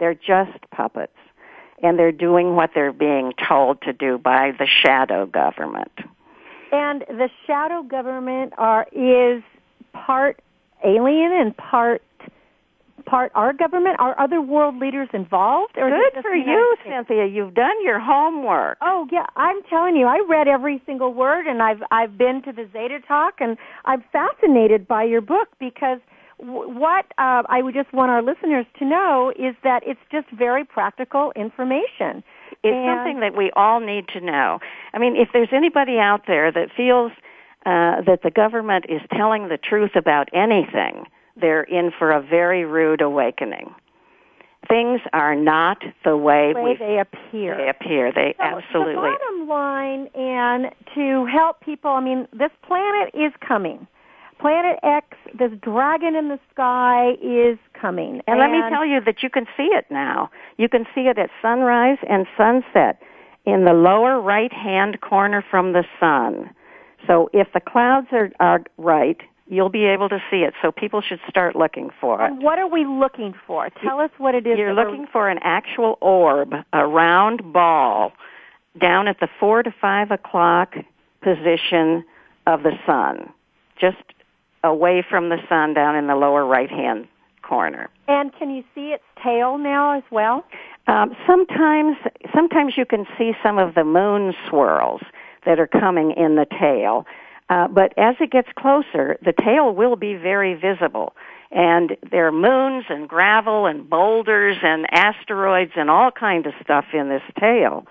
They're 0.00 0.14
just 0.14 0.58
puppets. 0.70 1.16
And 1.82 1.98
they're 1.98 2.12
doing 2.12 2.56
what 2.56 2.70
they're 2.74 2.92
being 2.92 3.32
told 3.48 3.82
to 3.82 3.92
do 3.92 4.18
by 4.18 4.52
the 4.58 4.66
shadow 4.66 5.26
government. 5.26 5.92
And 6.74 7.02
the 7.08 7.28
shadow 7.46 7.82
government 7.82 8.52
are 8.58 8.86
is 8.92 9.42
part 9.92 10.40
alien 10.84 11.30
and 11.32 11.56
part 11.56 12.02
part 13.06 13.30
our 13.34 13.52
government. 13.52 13.96
Are 14.00 14.18
other 14.18 14.40
world 14.40 14.76
leaders 14.78 15.08
involved? 15.12 15.74
Or 15.76 15.88
Good 15.88 16.22
for 16.22 16.34
you, 16.34 16.76
States? 16.80 16.96
Cynthia. 16.96 17.26
You've 17.26 17.54
done 17.54 17.76
your 17.84 18.00
homework. 18.00 18.78
Oh 18.80 19.06
yeah, 19.12 19.26
I'm 19.36 19.62
telling 19.70 19.94
you, 19.94 20.06
I 20.06 20.20
read 20.28 20.48
every 20.48 20.82
single 20.84 21.14
word, 21.14 21.46
and 21.46 21.62
I've 21.62 21.82
I've 21.92 22.18
been 22.18 22.42
to 22.42 22.52
the 22.52 22.68
Zeta 22.72 22.98
Talk, 23.06 23.34
and 23.38 23.56
I'm 23.84 24.02
fascinated 24.12 24.88
by 24.88 25.04
your 25.04 25.20
book 25.20 25.48
because 25.60 26.00
w- 26.40 26.68
what 26.76 27.06
uh, 27.18 27.42
I 27.48 27.62
would 27.62 27.74
just 27.74 27.92
want 27.92 28.10
our 28.10 28.22
listeners 28.22 28.66
to 28.80 28.84
know 28.84 29.32
is 29.36 29.54
that 29.62 29.82
it's 29.86 30.00
just 30.10 30.28
very 30.36 30.64
practical 30.64 31.32
information. 31.36 32.24
It's 32.62 32.74
And- 32.74 32.86
something 32.86 33.20
that 33.20 33.34
we 33.34 33.50
all 33.52 33.80
need 33.80 34.08
to 34.08 34.20
know. 34.20 34.60
I 34.92 34.98
mean, 34.98 35.16
if 35.16 35.30
there's 35.32 35.52
anybody 35.52 35.98
out 35.98 36.26
there 36.26 36.50
that 36.52 36.70
feels 36.76 37.12
uh, 37.66 38.02
that 38.02 38.20
the 38.22 38.30
government 38.30 38.84
is 38.90 39.00
telling 39.12 39.48
the 39.48 39.56
truth 39.56 39.96
about 39.96 40.28
anything, 40.34 41.06
they're 41.36 41.62
in 41.62 41.90
for 41.98 42.10
a 42.10 42.20
very 42.20 42.64
rude 42.66 43.00
awakening. 43.00 43.74
Things 44.68 45.00
are 45.12 45.34
not 45.34 45.82
the 46.04 46.16
way, 46.16 46.52
way 46.54 46.62
we 46.62 46.76
they 46.76 46.98
appear. 46.98 47.56
they 47.56 47.68
appear. 47.68 48.12
They 48.12 48.34
So 48.38 48.44
absolutely. 48.44 48.94
The 48.94 49.00
bottom 49.00 49.48
line, 49.48 50.06
and 50.14 50.70
to 50.94 51.26
help 51.26 51.60
people, 51.60 51.90
I 51.90 52.00
mean, 52.00 52.26
this 52.32 52.50
planet 52.66 53.10
is 53.14 53.32
coming. 53.46 53.86
Planet 54.40 54.78
X, 54.82 55.06
this 55.38 55.52
dragon 55.62 56.14
in 56.16 56.28
the 56.28 56.38
sky 56.52 57.12
is 57.22 57.58
coming. 57.84 58.22
And 58.26 58.38
let 58.38 58.50
me 58.50 58.60
tell 58.70 58.86
you 58.86 59.00
that 59.02 59.22
you 59.22 59.28
can 59.28 59.46
see 59.56 59.68
it 59.72 59.84
now. 59.90 60.30
You 60.56 60.68
can 60.68 60.86
see 60.94 61.02
it 61.02 61.18
at 61.18 61.28
sunrise 61.42 61.98
and 62.08 62.26
sunset 62.36 63.02
in 63.44 63.64
the 63.64 63.74
lower 63.74 64.20
right 64.20 64.52
hand 64.52 65.00
corner 65.02 65.44
from 65.50 65.74
the 65.74 65.84
sun. 66.00 66.50
So 67.06 67.28
if 67.34 67.48
the 67.52 67.60
clouds 67.60 68.06
are, 68.12 68.30
are 68.40 68.62
right, 68.78 69.20
you'll 69.48 69.68
be 69.68 69.84
able 69.84 70.08
to 70.08 70.18
see 70.30 70.38
it. 70.38 70.54
So 70.62 70.72
people 70.72 71.02
should 71.02 71.20
start 71.28 71.54
looking 71.54 71.90
for 72.00 72.22
it. 72.22 72.32
And 72.32 72.42
what 72.42 72.58
are 72.58 72.68
we 72.68 72.86
looking 72.86 73.34
for? 73.46 73.68
Tell 73.82 74.00
us 74.00 74.10
what 74.16 74.34
it 74.34 74.46
is. 74.46 74.58
You're 74.58 74.74
we're- 74.74 74.86
looking 74.86 75.06
for 75.12 75.28
an 75.28 75.38
actual 75.42 75.98
orb, 76.00 76.54
a 76.72 76.86
round 76.86 77.52
ball, 77.52 78.12
down 78.80 79.08
at 79.08 79.20
the 79.20 79.28
four 79.38 79.62
to 79.62 79.70
five 79.70 80.10
o'clock 80.10 80.74
position 81.20 82.02
of 82.46 82.62
the 82.62 82.72
sun, 82.86 83.30
just 83.78 83.98
away 84.62 85.04
from 85.08 85.28
the 85.28 85.38
sun 85.50 85.74
down 85.74 85.96
in 85.96 86.06
the 86.06 86.16
lower 86.16 86.46
right 86.46 86.70
hand 86.70 87.06
corner. 87.46 87.88
And 88.08 88.32
can 88.38 88.50
you 88.50 88.62
see 88.74 88.92
its 88.92 89.04
tail 89.22 89.58
now 89.58 89.96
as 89.96 90.02
well? 90.10 90.44
Um, 90.86 91.16
sometimes, 91.26 91.96
sometimes 92.34 92.74
you 92.76 92.86
can 92.86 93.06
see 93.18 93.32
some 93.42 93.58
of 93.58 93.74
the 93.74 93.84
moon 93.84 94.34
swirls 94.48 95.02
that 95.46 95.58
are 95.58 95.66
coming 95.66 96.12
in 96.16 96.36
the 96.36 96.46
tail. 96.58 97.06
Uh, 97.50 97.68
but 97.68 97.92
as 97.98 98.16
it 98.20 98.30
gets 98.30 98.48
closer, 98.58 99.18
the 99.22 99.34
tail 99.44 99.74
will 99.74 99.96
be 99.96 100.14
very 100.14 100.54
visible. 100.54 101.14
And 101.50 101.96
there 102.10 102.26
are 102.26 102.32
moons 102.32 102.86
and 102.88 103.08
gravel 103.08 103.66
and 103.66 103.88
boulders 103.88 104.56
and 104.62 104.86
asteroids 104.90 105.72
and 105.76 105.90
all 105.90 106.10
kind 106.10 106.46
of 106.46 106.54
stuff 106.62 106.86
in 106.92 107.08
this 107.08 107.22
tail. 107.38 107.86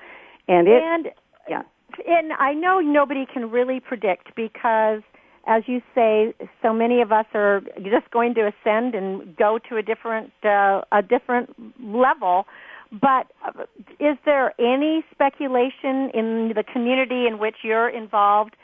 And 0.48 0.68
it, 0.68 0.84
and 0.84 1.10
yeah. 1.48 1.62
and 2.08 2.34
I 2.34 2.54
know 2.54 2.80
nobody 2.80 3.26
can 3.32 3.50
really 3.52 3.80
predict 3.80 4.36
because, 4.36 5.02
as 5.46 5.64
you 5.68 5.82
say, 5.94 6.34
so 6.62 6.74
many 6.74 7.02
of 7.02 7.12
us 7.12 7.26
are 7.34 7.62
just 7.84 8.10
going 8.12 8.34
to 8.36 8.48
ascend 8.48 8.96
and 8.96 9.36
go 9.36 9.60
to 9.70 9.78
a 9.78 9.82
different 9.82 10.32
uh, 10.44 10.82
a 10.92 11.02
different 11.02 11.50
level. 11.82 12.46
But 12.92 13.28
uh, 13.46 13.64
is 14.00 14.18
there 14.26 14.54
any 14.60 15.04
speculation 15.12 16.12
in 16.14 16.54
the 16.56 16.64
community 16.72 17.26
in 17.28 17.40
which 17.40 17.56
you're 17.64 17.90
involved 17.90 18.56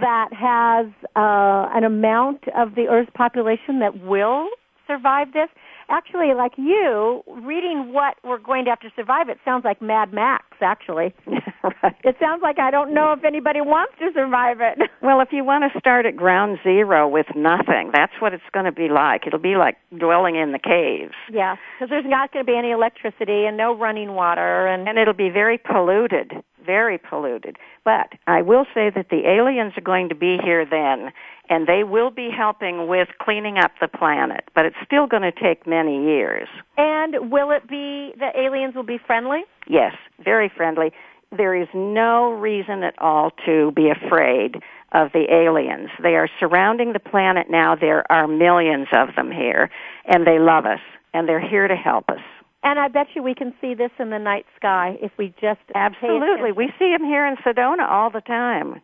that 0.00 0.28
has 0.32 0.86
uh, 1.16 1.74
an 1.76 1.84
amount 1.84 2.44
of 2.56 2.74
the 2.74 2.86
Earth's 2.88 3.10
population 3.14 3.78
that 3.80 4.02
will 4.04 4.48
survive 4.86 5.32
this? 5.32 5.48
Actually, 5.90 6.34
like 6.34 6.52
you, 6.56 7.22
reading 7.26 7.92
what 7.92 8.14
we're 8.22 8.38
going 8.38 8.64
to 8.64 8.70
have 8.70 8.80
to 8.80 8.90
survive, 8.94 9.28
it 9.28 9.38
sounds 9.44 9.64
like 9.64 9.82
Mad 9.82 10.12
Max, 10.12 10.44
actually. 10.60 11.12
right. 11.26 11.96
It 12.04 12.16
sounds 12.20 12.42
like 12.42 12.60
I 12.60 12.70
don't 12.70 12.94
know 12.94 13.12
if 13.12 13.24
anybody 13.24 13.60
wants 13.60 13.94
to 13.98 14.10
survive 14.14 14.58
it. 14.60 14.78
Well, 15.02 15.22
if 15.22 15.28
you 15.32 15.44
want 15.44 15.64
to 15.72 15.78
start 15.78 16.04
at 16.04 16.14
ground 16.14 16.58
zero 16.62 17.08
with 17.08 17.24
nothing, 17.34 17.90
that's 17.94 18.12
what 18.20 18.34
it's 18.34 18.44
going 18.52 18.66
to 18.66 18.72
be 18.72 18.88
like. 18.88 19.26
It'll 19.26 19.38
be 19.38 19.56
like 19.56 19.78
dwelling 19.98 20.36
in 20.36 20.52
the 20.52 20.58
caves. 20.58 21.14
Yeah, 21.32 21.56
because 21.78 21.88
there's 21.88 22.04
not 22.06 22.32
going 22.32 22.44
to 22.44 22.52
be 22.52 22.56
any 22.56 22.70
electricity 22.70 23.46
and 23.46 23.56
no 23.56 23.74
running 23.74 24.12
water, 24.12 24.66
and 24.66 24.86
and 24.86 24.98
it'll 24.98 25.14
be 25.14 25.30
very 25.30 25.56
polluted, 25.56 26.32
very 26.64 26.98
polluted. 26.98 27.56
But 27.84 28.12
I 28.26 28.42
will 28.42 28.66
say 28.74 28.90
that 28.94 29.08
the 29.10 29.26
aliens 29.28 29.72
are 29.76 29.82
going 29.82 30.08
to 30.08 30.14
be 30.14 30.38
here 30.42 30.64
then, 30.64 31.12
and 31.48 31.66
they 31.66 31.82
will 31.84 32.10
be 32.10 32.30
helping 32.30 32.86
with 32.86 33.08
cleaning 33.20 33.58
up 33.58 33.72
the 33.80 33.88
planet. 33.88 34.44
But 34.54 34.66
it's 34.66 34.76
still 34.84 35.06
going 35.06 35.22
to 35.22 35.32
take 35.32 35.66
many 35.66 36.04
years. 36.04 36.48
and 36.76 37.30
will 37.30 37.50
it 37.50 37.68
be 37.68 38.12
the 38.18 38.30
aliens 38.38 38.74
will 38.74 38.82
be 38.82 38.98
friendly? 38.98 39.42
Yes, 39.66 39.94
very 40.24 40.48
friendly. 40.48 40.92
There 41.36 41.54
is 41.54 41.68
no 41.74 42.32
reason 42.32 42.82
at 42.82 42.94
all 42.98 43.30
to 43.46 43.70
be 43.72 43.88
afraid 43.90 44.56
of 44.92 45.12
the 45.12 45.32
aliens. 45.32 45.88
They 46.02 46.16
are 46.16 46.28
surrounding 46.40 46.92
the 46.92 46.98
planet 46.98 47.48
now. 47.48 47.76
There 47.76 48.10
are 48.10 48.26
millions 48.26 48.88
of 48.92 49.14
them 49.14 49.30
here, 49.30 49.70
and 50.06 50.26
they 50.26 50.38
love 50.40 50.66
us, 50.66 50.80
and 51.14 51.28
they're 51.28 51.40
here 51.40 51.68
to 51.68 51.76
help 51.76 52.08
us. 52.08 52.20
And 52.62 52.78
I 52.78 52.88
bet 52.88 53.06
you 53.14 53.22
we 53.22 53.34
can 53.34 53.54
see 53.60 53.74
this 53.74 53.90
in 53.98 54.10
the 54.10 54.18
night 54.18 54.44
sky 54.56 54.96
if 55.00 55.12
we 55.18 55.28
just 55.40 55.60
Absolutely. 55.74 56.52
We 56.52 56.70
see 56.78 56.94
them 56.96 57.06
here 57.06 57.26
in 57.26 57.36
Sedona 57.36 57.88
all 57.88 58.10
the 58.10 58.20
time. 58.20 58.80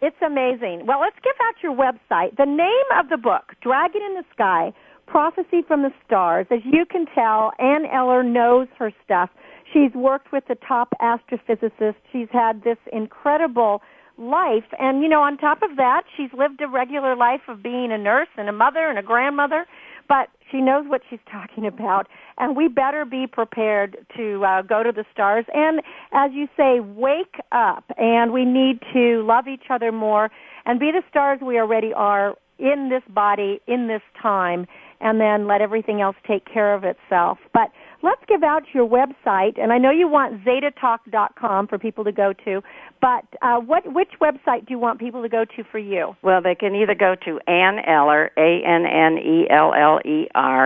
It's 0.00 0.16
amazing. 0.20 0.86
Well, 0.86 1.00
let's 1.00 1.16
give 1.22 1.36
out 1.46 1.54
your 1.62 1.76
website. 1.76 2.36
The 2.36 2.44
name 2.44 2.98
of 2.98 3.08
the 3.08 3.16
book, 3.16 3.52
Dragon 3.62 4.02
in 4.02 4.14
the 4.14 4.24
Sky, 4.34 4.72
Prophecy 5.06 5.62
from 5.66 5.82
the 5.82 5.92
Stars. 6.04 6.48
As 6.50 6.58
you 6.64 6.84
can 6.84 7.06
tell, 7.14 7.52
Ann 7.60 7.86
Eller 7.86 8.24
knows 8.24 8.66
her 8.80 8.92
stuff. 9.04 9.30
She's 9.72 9.94
worked 9.94 10.32
with 10.32 10.44
the 10.48 10.56
top 10.56 10.88
astrophysicists. 11.00 11.94
She's 12.12 12.26
had 12.32 12.64
this 12.64 12.78
incredible 12.92 13.80
life. 14.18 14.64
And, 14.78 15.02
you 15.02 15.08
know, 15.08 15.22
on 15.22 15.38
top 15.38 15.62
of 15.62 15.76
that, 15.76 16.02
she's 16.16 16.30
lived 16.36 16.60
a 16.60 16.68
regular 16.68 17.14
life 17.14 17.42
of 17.48 17.62
being 17.62 17.92
a 17.92 17.98
nurse 17.98 18.28
and 18.36 18.48
a 18.48 18.52
mother 18.52 18.88
and 18.88 18.98
a 18.98 19.02
grandmother. 19.02 19.66
But 20.08 20.28
she 20.52 20.60
knows 20.60 20.84
what 20.86 21.00
she's 21.10 21.18
talking 21.30 21.66
about. 21.66 22.06
And 22.38 22.54
we 22.54 22.68
better 22.68 23.04
be 23.04 23.26
prepared 23.26 24.06
to 24.16 24.44
uh, 24.44 24.62
go 24.62 24.82
to 24.82 24.92
the 24.92 25.04
stars. 25.12 25.46
And 25.52 25.80
as 26.12 26.30
you 26.32 26.46
say, 26.56 26.80
wake 26.80 27.40
up. 27.50 27.84
And 27.96 28.32
we 28.32 28.44
need 28.44 28.80
to 28.92 29.24
love 29.26 29.48
each 29.48 29.70
other 29.70 29.90
more 29.90 30.30
and 30.66 30.78
be 30.78 30.92
the 30.92 31.02
stars 31.08 31.40
we 31.42 31.58
already 31.58 31.92
are 31.92 32.36
in 32.58 32.90
this 32.90 33.02
body, 33.12 33.60
in 33.66 33.88
this 33.88 34.02
time, 34.20 34.66
and 35.00 35.20
then 35.20 35.48
let 35.48 35.60
everything 35.60 36.00
else 36.00 36.16
take 36.26 36.44
care 36.44 36.74
of 36.74 36.84
itself. 36.84 37.38
But 37.52 37.70
let's 38.02 38.20
give 38.28 38.42
out 38.42 38.62
your 38.74 38.86
website, 38.88 39.60
and 39.60 39.72
I 39.72 39.78
know 39.78 39.90
you 39.90 40.08
want 40.08 40.44
zetatalk.com 40.44 41.68
for 41.68 41.78
people 41.78 42.04
to 42.04 42.12
go 42.12 42.32
to, 42.44 42.62
but 43.00 43.24
uh, 43.42 43.58
what 43.58 43.92
which 43.92 44.10
website 44.20 44.66
do 44.66 44.74
you 44.74 44.78
want 44.78 45.00
people 45.00 45.22
to 45.22 45.28
go 45.28 45.44
to 45.44 45.64
for 45.70 45.78
you? 45.78 46.16
Well, 46.22 46.40
they 46.42 46.54
can 46.54 46.74
either 46.74 46.94
go 46.94 47.14
to 47.24 47.38
Ann 47.50 47.78
Eller, 47.86 48.30
A-N-N-E-L-L-E-R 48.36 49.50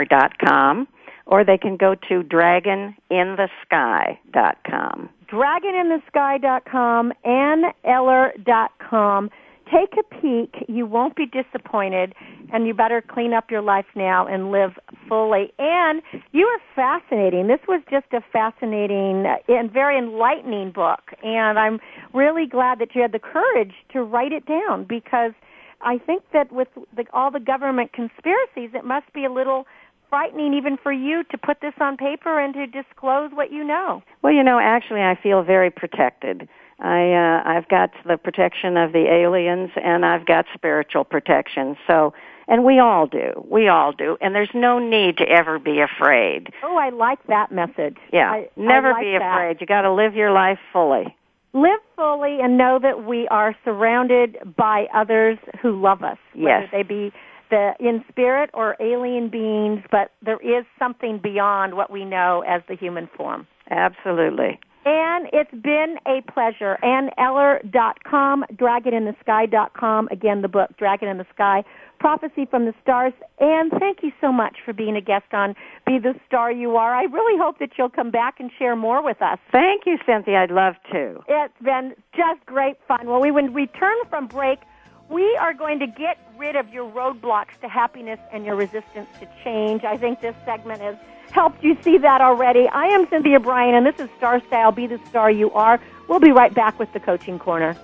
dot 0.07 0.33
com, 0.45 0.89
or 1.27 1.45
they 1.45 1.59
can 1.59 1.77
go 1.77 1.95
to 2.09 2.23
dragoninthesky 2.23 4.19
dot 4.33 4.59
com. 4.69 5.09
dragoninthesky.com, 5.31 7.13
anneller.com. 7.25 9.31
Take 9.73 9.95
a 9.99 10.15
peek. 10.21 10.65
You 10.69 10.87
won't 10.87 11.17
be 11.17 11.27
disappointed, 11.27 12.15
and 12.53 12.67
you 12.67 12.75
better 12.75 13.03
clean 13.03 13.33
up 13.33 13.51
your 13.51 13.63
life 13.63 13.87
now 13.97 14.27
and 14.27 14.53
live 14.53 14.73
fully. 15.09 15.53
And 15.59 16.03
you 16.33 16.47
are 16.47 16.61
fascinating. 16.75 17.49
This 17.49 17.59
was 17.67 17.83
just 17.91 18.07
a 18.13 18.21
fascinating 18.33 19.27
and 19.49 19.73
very 19.73 19.99
enlightening 19.99 20.71
book, 20.71 21.01
and 21.23 21.59
I'm 21.59 21.81
really 22.15 22.47
glad 22.47 22.79
that 22.79 22.95
you 22.95 23.03
had 23.03 23.13
the 23.13 23.19
courage 23.19 23.73
to 23.93 24.03
write 24.03 24.33
it 24.33 24.47
down 24.47 24.85
because 24.89 25.33
I 25.81 25.99
think 25.99 26.23
that 26.33 26.53
with 26.53 26.69
the, 26.95 27.05
all 27.13 27.31
the 27.31 27.41
government 27.41 27.93
conspiracies, 27.93 28.71
it 28.73 28.85
must 28.85 29.13
be 29.13 29.25
a 29.25 29.33
little 29.33 29.67
frightening 30.09 30.55
even 30.55 30.77
for 30.81 30.93
you 30.93 31.25
to 31.31 31.39
put 31.39 31.61
this 31.61 31.75
on 31.81 31.97
paper 31.97 32.39
and 32.39 32.55
to 32.55 32.67
disclose 32.67 33.31
what 33.33 33.53
you 33.53 33.65
know. 33.65 34.03
Well, 34.23 34.33
you 34.33 34.43
know, 34.43 34.61
actually, 34.61 35.01
I 35.01 35.19
feel 35.21 35.43
very 35.43 35.71
protected. 35.71 36.49
I 36.79 37.13
uh, 37.13 37.43
I've 37.45 37.69
got 37.69 37.91
the 38.05 38.17
protection 38.17 38.77
of 38.77 38.93
the 38.93 39.07
aliens, 39.11 39.71
and 39.83 40.05
I've 40.05 40.27
got 40.27 40.45
spiritual 40.55 41.05
protection. 41.05 41.77
So, 41.87 42.13
and 42.49 42.65
we 42.65 42.79
all 42.79 43.07
do. 43.07 43.47
We 43.51 43.69
all 43.69 43.93
do. 43.93 44.19
And 44.21 44.35
there's 44.35 44.51
no 44.55 44.79
need 44.79 45.17
to 45.19 45.25
ever 45.25 45.59
be 45.59 45.81
afraid. 45.81 46.51
Oh, 46.63 46.77
I 46.77 46.91
like 46.91 47.19
that 47.29 47.51
message. 47.51 47.97
Yeah, 48.13 48.31
I, 48.31 48.49
never 48.57 48.89
I 48.89 48.93
like 48.93 49.03
be 49.03 49.13
that. 49.19 49.33
afraid. 49.33 49.61
You 49.61 49.67
got 49.67 49.83
to 49.83 49.93
live 49.93 50.15
your 50.15 50.33
life 50.33 50.59
fully. 50.73 51.17
Live 51.55 51.81
fully 51.97 52.41
and 52.43 52.59
know 52.59 52.79
that 52.83 53.07
we 53.07 53.27
are 53.29 53.57
surrounded 53.65 54.37
by 54.57 54.87
others 54.95 55.39
who 55.63 55.81
love 55.81 56.03
us. 56.03 56.19
Yes. 56.35 56.69
Whether 56.71 56.83
they 56.83 56.83
be 56.83 57.13
the 57.49 57.73
in 57.81 58.05
spirit 58.11 58.51
or 58.53 58.77
alien 58.81 59.31
beings, 59.31 59.81
but 59.91 60.11
there 60.23 60.41
is 60.41 60.67
something 60.79 61.19
beyond 61.23 61.75
what 61.75 61.91
we 61.91 62.05
know 62.05 62.45
as 62.47 62.61
the 62.69 62.77
human 62.77 63.09
form. 63.17 63.47
Absolutely. 63.71 64.59
And 64.87 65.29
it's 65.33 65.51
been 65.51 65.97
a 66.07 66.23
pleasure. 66.31 66.79
AnnEller.com, 66.85 68.45
DragonInTheSky.com. 68.55 70.09
Again, 70.13 70.43
the 70.43 70.49
book, 70.49 70.71
Dragon 70.79 71.09
in 71.09 71.19
the 71.19 71.27
Sky, 71.35 71.65
Prophecy 71.99 72.47
from 72.49 72.67
the 72.67 72.75
Stars. 72.83 73.13
And 73.41 73.73
thank 73.81 74.05
you 74.05 74.13
so 74.21 74.31
much 74.31 74.59
for 74.65 74.73
being 74.73 74.95
a 74.95 75.01
guest 75.01 75.27
on 75.33 75.57
Be 75.87 75.99
the 75.99 76.15
Star 76.29 76.53
You 76.53 76.77
Are. 76.77 76.95
I 76.95 77.03
really 77.03 77.37
hope 77.37 77.59
that 77.59 77.71
you'll 77.77 77.91
come 77.91 78.13
back 78.13 78.39
and 78.39 78.49
share 78.57 78.77
more 78.77 79.03
with 79.03 79.21
us. 79.21 79.39
Thank 79.51 79.87
you, 79.87 79.99
Cynthia. 80.07 80.39
I'd 80.43 80.53
love 80.53 80.75
to. 80.93 81.21
It's 81.29 81.63
been 81.65 81.95
just 82.15 82.47
great 82.47 82.77
fun. 82.87 83.09
Well, 83.09 83.21
we 83.21 83.33
when 83.33 83.53
we 83.53 83.63
return 83.63 83.97
from 84.09 84.29
break, 84.29 84.61
we 85.09 85.37
are 85.37 85.55
going 85.55 85.79
to 85.79 85.87
get 85.87 86.19
rid 86.37 86.57
of 86.57 86.69
your 86.71 86.91
roadblocks 86.91 87.59
to 87.61 87.69
happiness 87.69 88.19
and 88.33 88.45
your 88.45 88.57
resistance 88.57 89.09
to 89.21 89.29
change. 89.45 89.85
I 89.85 89.97
think 89.97 90.21
this 90.21 90.35
segment 90.45 90.81
has 90.81 90.97
helped 91.31 91.63
you 91.63 91.77
see 91.83 91.99
that 91.99 92.21
already. 92.21 92.69
I 92.69 92.87
am 92.87 93.09
Cynthia 93.09 93.41
Brian, 93.41 93.75
and 93.75 93.87
this 93.87 93.99
is 93.99 94.09
Star 94.17 94.41
Style. 94.47 94.73
Be 94.73 94.87
the 94.87 95.01
star 95.09 95.31
you 95.31 95.51
are. 95.53 95.81
We'll 96.09 96.21
be 96.21 96.33
right 96.33 96.53
back 96.53 96.79
with 96.79 96.93
the 96.93 97.01
coaching 97.01 97.39
corner. 97.39 97.77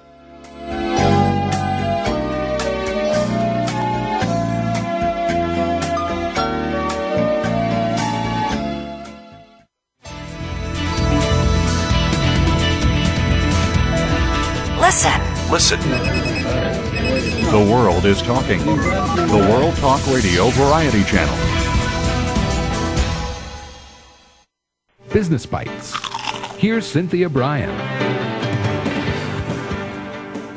Listen. 14.80 15.50
Listen. 15.50 16.21
The 17.52 17.58
world 17.58 18.06
is 18.06 18.22
talking. 18.22 18.60
The 18.60 19.46
World 19.50 19.76
Talk 19.76 20.00
Radio 20.06 20.48
Variety 20.48 21.04
Channel. 21.04 21.36
Business 25.12 25.44
Bites. 25.44 25.94
Here's 26.56 26.86
Cynthia 26.86 27.28
Brian. 27.28 27.68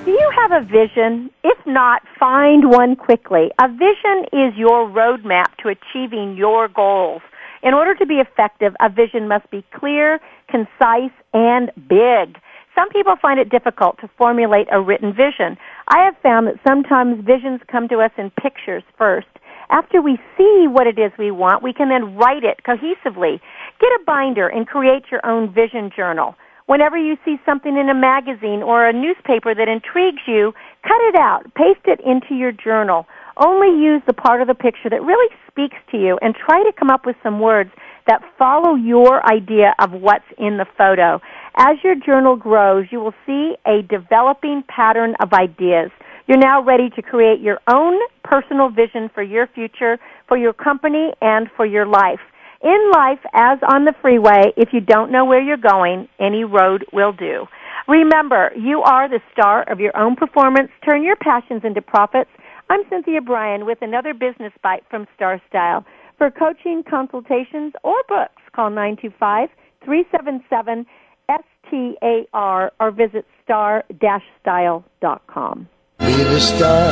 Do 0.05 0.11
you 0.11 0.31
have 0.37 0.53
a 0.53 0.65
vision? 0.65 1.31
If 1.43 1.57
not, 1.65 2.01
find 2.17 2.71
one 2.71 2.95
quickly. 2.95 3.51
A 3.59 3.67
vision 3.67 4.27
is 4.31 4.55
your 4.55 4.87
roadmap 4.87 5.53
to 5.63 5.67
achieving 5.67 6.37
your 6.37 6.69
goals. 6.69 7.21
In 7.61 7.73
order 7.73 7.93
to 7.95 8.05
be 8.05 8.21
effective, 8.21 8.73
a 8.79 8.87
vision 8.87 9.27
must 9.27 9.51
be 9.51 9.65
clear, 9.73 10.21
concise, 10.49 11.11
and 11.33 11.73
big. 11.89 12.37
Some 12.75 12.89
people 12.89 13.15
find 13.21 13.39
it 13.39 13.49
difficult 13.49 13.97
to 14.01 14.09
formulate 14.17 14.67
a 14.69 14.81
written 14.81 15.13
vision. 15.13 15.57
I 15.87 16.03
have 16.05 16.15
found 16.23 16.47
that 16.47 16.59
sometimes 16.67 17.23
visions 17.25 17.61
come 17.71 17.87
to 17.89 17.99
us 17.99 18.11
in 18.17 18.31
pictures 18.31 18.83
first. 18.97 19.27
After 19.69 20.01
we 20.01 20.17
see 20.37 20.67
what 20.67 20.87
it 20.87 20.97
is 20.97 21.11
we 21.17 21.31
want, 21.31 21.63
we 21.63 21.73
can 21.73 21.89
then 21.89 22.15
write 22.15 22.43
it 22.43 22.61
cohesively. 22.65 23.39
Get 23.79 23.91
a 23.91 24.03
binder 24.05 24.47
and 24.47 24.67
create 24.67 25.05
your 25.11 25.25
own 25.25 25.53
vision 25.53 25.91
journal. 25.95 26.35
Whenever 26.67 26.97
you 26.97 27.15
see 27.23 27.37
something 27.45 27.77
in 27.77 27.89
a 27.89 27.93
magazine 27.93 28.63
or 28.63 28.87
a 28.87 28.93
newspaper 28.93 29.53
that 29.53 29.67
intrigues 29.67 30.21
you, 30.27 30.51
cut 30.81 31.01
it 31.09 31.15
out, 31.15 31.43
paste 31.53 31.85
it 31.85 31.99
into 32.01 32.33
your 32.33 32.51
journal. 32.51 33.05
Only 33.37 33.67
use 33.67 34.01
the 34.07 34.13
part 34.13 34.41
of 34.41 34.47
the 34.47 34.55
picture 34.55 34.89
that 34.89 35.03
really 35.03 35.29
speaks 35.47 35.77
to 35.91 35.97
you 35.97 36.17
and 36.21 36.33
try 36.33 36.63
to 36.63 36.71
come 36.73 36.89
up 36.89 37.05
with 37.05 37.15
some 37.21 37.39
words 37.39 37.69
that 38.07 38.21
follow 38.37 38.75
your 38.75 39.25
idea 39.27 39.75
of 39.79 39.91
what's 39.91 40.25
in 40.37 40.57
the 40.57 40.65
photo. 40.77 41.21
As 41.57 41.77
your 41.85 41.95
journal 41.95 42.35
grows, 42.35 42.87
you 42.91 42.99
will 42.99 43.13
see 43.25 43.55
a 43.65 43.81
developing 43.83 44.61
pattern 44.67 45.15
of 45.21 45.31
ideas. 45.31 45.89
You're 46.27 46.37
now 46.37 46.61
ready 46.61 46.89
to 46.89 47.01
create 47.01 47.39
your 47.39 47.59
own 47.71 47.97
personal 48.25 48.69
vision 48.69 49.09
for 49.13 49.23
your 49.23 49.47
future, 49.47 49.97
for 50.27 50.37
your 50.37 50.51
company, 50.51 51.13
and 51.21 51.49
for 51.55 51.65
your 51.65 51.85
life. 51.85 52.19
In 52.61 52.91
life, 52.93 53.19
as 53.33 53.59
on 53.71 53.85
the 53.85 53.93
freeway, 54.01 54.51
if 54.57 54.69
you 54.73 54.81
don't 54.81 55.11
know 55.11 55.23
where 55.23 55.41
you're 55.41 55.55
going, 55.55 56.09
any 56.19 56.43
road 56.43 56.83
will 56.91 57.13
do. 57.13 57.45
Remember, 57.87 58.51
you 58.57 58.81
are 58.81 59.07
the 59.07 59.21
star 59.31 59.63
of 59.71 59.79
your 59.79 59.95
own 59.95 60.17
performance. 60.17 60.71
Turn 60.83 61.03
your 61.03 61.15
passions 61.15 61.61
into 61.63 61.81
profits. 61.81 62.31
I'm 62.69 62.81
Cynthia 62.89 63.21
Brian 63.21 63.65
with 63.65 63.77
another 63.81 64.13
business 64.13 64.51
bite 64.61 64.83
from 64.89 65.07
Star 65.15 65.41
Style. 65.47 65.85
For 66.17 66.31
coaching, 66.31 66.83
consultations, 66.89 67.73
or 67.83 67.95
books, 68.09 68.41
call 68.53 68.71
925 68.71 69.49
377 69.85 70.85
STAR 71.29 72.71
or 72.79 72.91
visit 72.91 73.25
star-style.com. 73.43 75.67
Be 75.99 76.05
the 76.05 76.39
star 76.39 76.91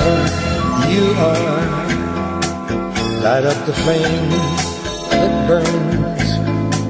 you 0.89 1.13
are. 1.17 1.87
Light 3.21 3.45
up 3.45 3.65
the 3.65 3.73
flame 3.73 4.29
that 5.11 5.47
burns. 5.47 6.22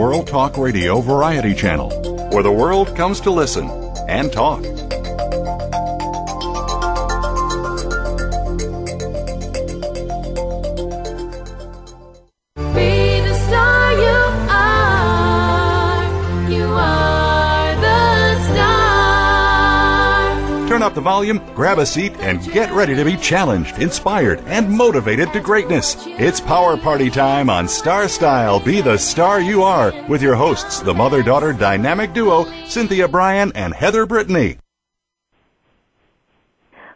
World 0.00 0.26
Talk 0.26 0.56
Radio 0.56 1.00
Variety 1.00 1.54
Channel, 1.54 1.90
where 2.30 2.42
the 2.42 2.50
world 2.50 2.96
comes 2.96 3.20
to 3.20 3.30
listen 3.30 3.70
and 4.08 4.32
talk. 4.32 4.79
Turn 20.80 20.86
up 20.86 20.94
the 20.94 21.00
volume, 21.02 21.42
grab 21.54 21.78
a 21.78 21.84
seat, 21.84 22.16
and 22.20 22.42
get 22.52 22.72
ready 22.72 22.94
to 22.94 23.04
be 23.04 23.14
challenged, 23.18 23.78
inspired, 23.78 24.40
and 24.46 24.66
motivated 24.66 25.30
to 25.34 25.38
greatness. 25.40 25.94
It's 26.06 26.40
Power 26.40 26.78
Party 26.78 27.10
time 27.10 27.50
on 27.50 27.68
Star 27.68 28.08
Style 28.08 28.60
Be 28.60 28.80
the 28.80 28.96
Star 28.96 29.42
You 29.42 29.62
Are 29.62 29.92
with 30.08 30.22
your 30.22 30.36
hosts, 30.36 30.80
the 30.80 30.94
mother 30.94 31.22
daughter 31.22 31.52
dynamic 31.52 32.14
duo, 32.14 32.46
Cynthia 32.64 33.08
Brian 33.08 33.52
and 33.54 33.74
Heather 33.74 34.06
Brittany. 34.06 34.56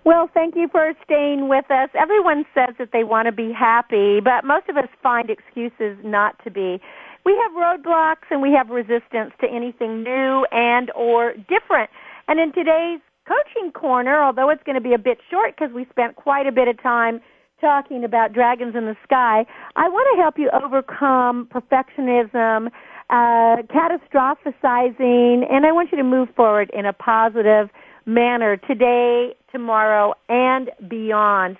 Well, 0.04 0.30
thank 0.32 0.56
you 0.56 0.68
for 0.68 0.94
staying 1.04 1.50
with 1.50 1.70
us. 1.70 1.90
Everyone 1.92 2.46
says 2.54 2.74
that 2.78 2.88
they 2.90 3.04
want 3.04 3.26
to 3.26 3.32
be 3.32 3.52
happy, 3.52 4.18
but 4.20 4.46
most 4.46 4.66
of 4.70 4.78
us 4.78 4.88
find 5.02 5.28
excuses 5.28 5.98
not 6.02 6.42
to 6.44 6.50
be. 6.50 6.80
We 7.26 7.36
have 7.36 7.52
roadblocks 7.52 8.30
and 8.30 8.40
we 8.40 8.52
have 8.52 8.70
resistance 8.70 9.34
to 9.42 9.46
anything 9.46 10.02
new 10.02 10.46
and 10.52 10.90
or 10.92 11.34
different. 11.34 11.90
And 12.28 12.40
in 12.40 12.50
today's 12.54 13.00
coaching 13.26 13.72
corner, 13.72 14.22
although 14.22 14.50
it's 14.50 14.62
going 14.64 14.74
to 14.74 14.80
be 14.80 14.94
a 14.94 14.98
bit 14.98 15.18
short 15.30 15.56
because 15.56 15.74
we 15.74 15.86
spent 15.90 16.16
quite 16.16 16.46
a 16.46 16.52
bit 16.52 16.68
of 16.68 16.80
time 16.82 17.20
talking 17.60 18.04
about 18.04 18.32
dragons 18.32 18.74
in 18.76 18.84
the 18.84 18.96
sky, 19.04 19.46
I 19.76 19.88
want 19.88 20.06
to 20.14 20.22
help 20.22 20.38
you 20.38 20.50
overcome 20.52 21.48
perfectionism, 21.52 22.68
uh, 23.10 23.62
catastrophizing, 23.72 25.50
and 25.50 25.64
I 25.64 25.72
want 25.72 25.90
you 25.90 25.98
to 25.98 26.04
move 26.04 26.28
forward 26.36 26.70
in 26.74 26.84
a 26.84 26.92
positive 26.92 27.70
manner 28.06 28.56
today, 28.56 29.34
tomorrow, 29.50 30.14
and 30.28 30.70
beyond. 30.88 31.56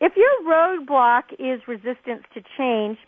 If 0.00 0.12
your 0.16 0.28
roadblock 0.44 1.32
is 1.38 1.62
resistance 1.66 2.24
to 2.34 2.42
change, 2.58 2.98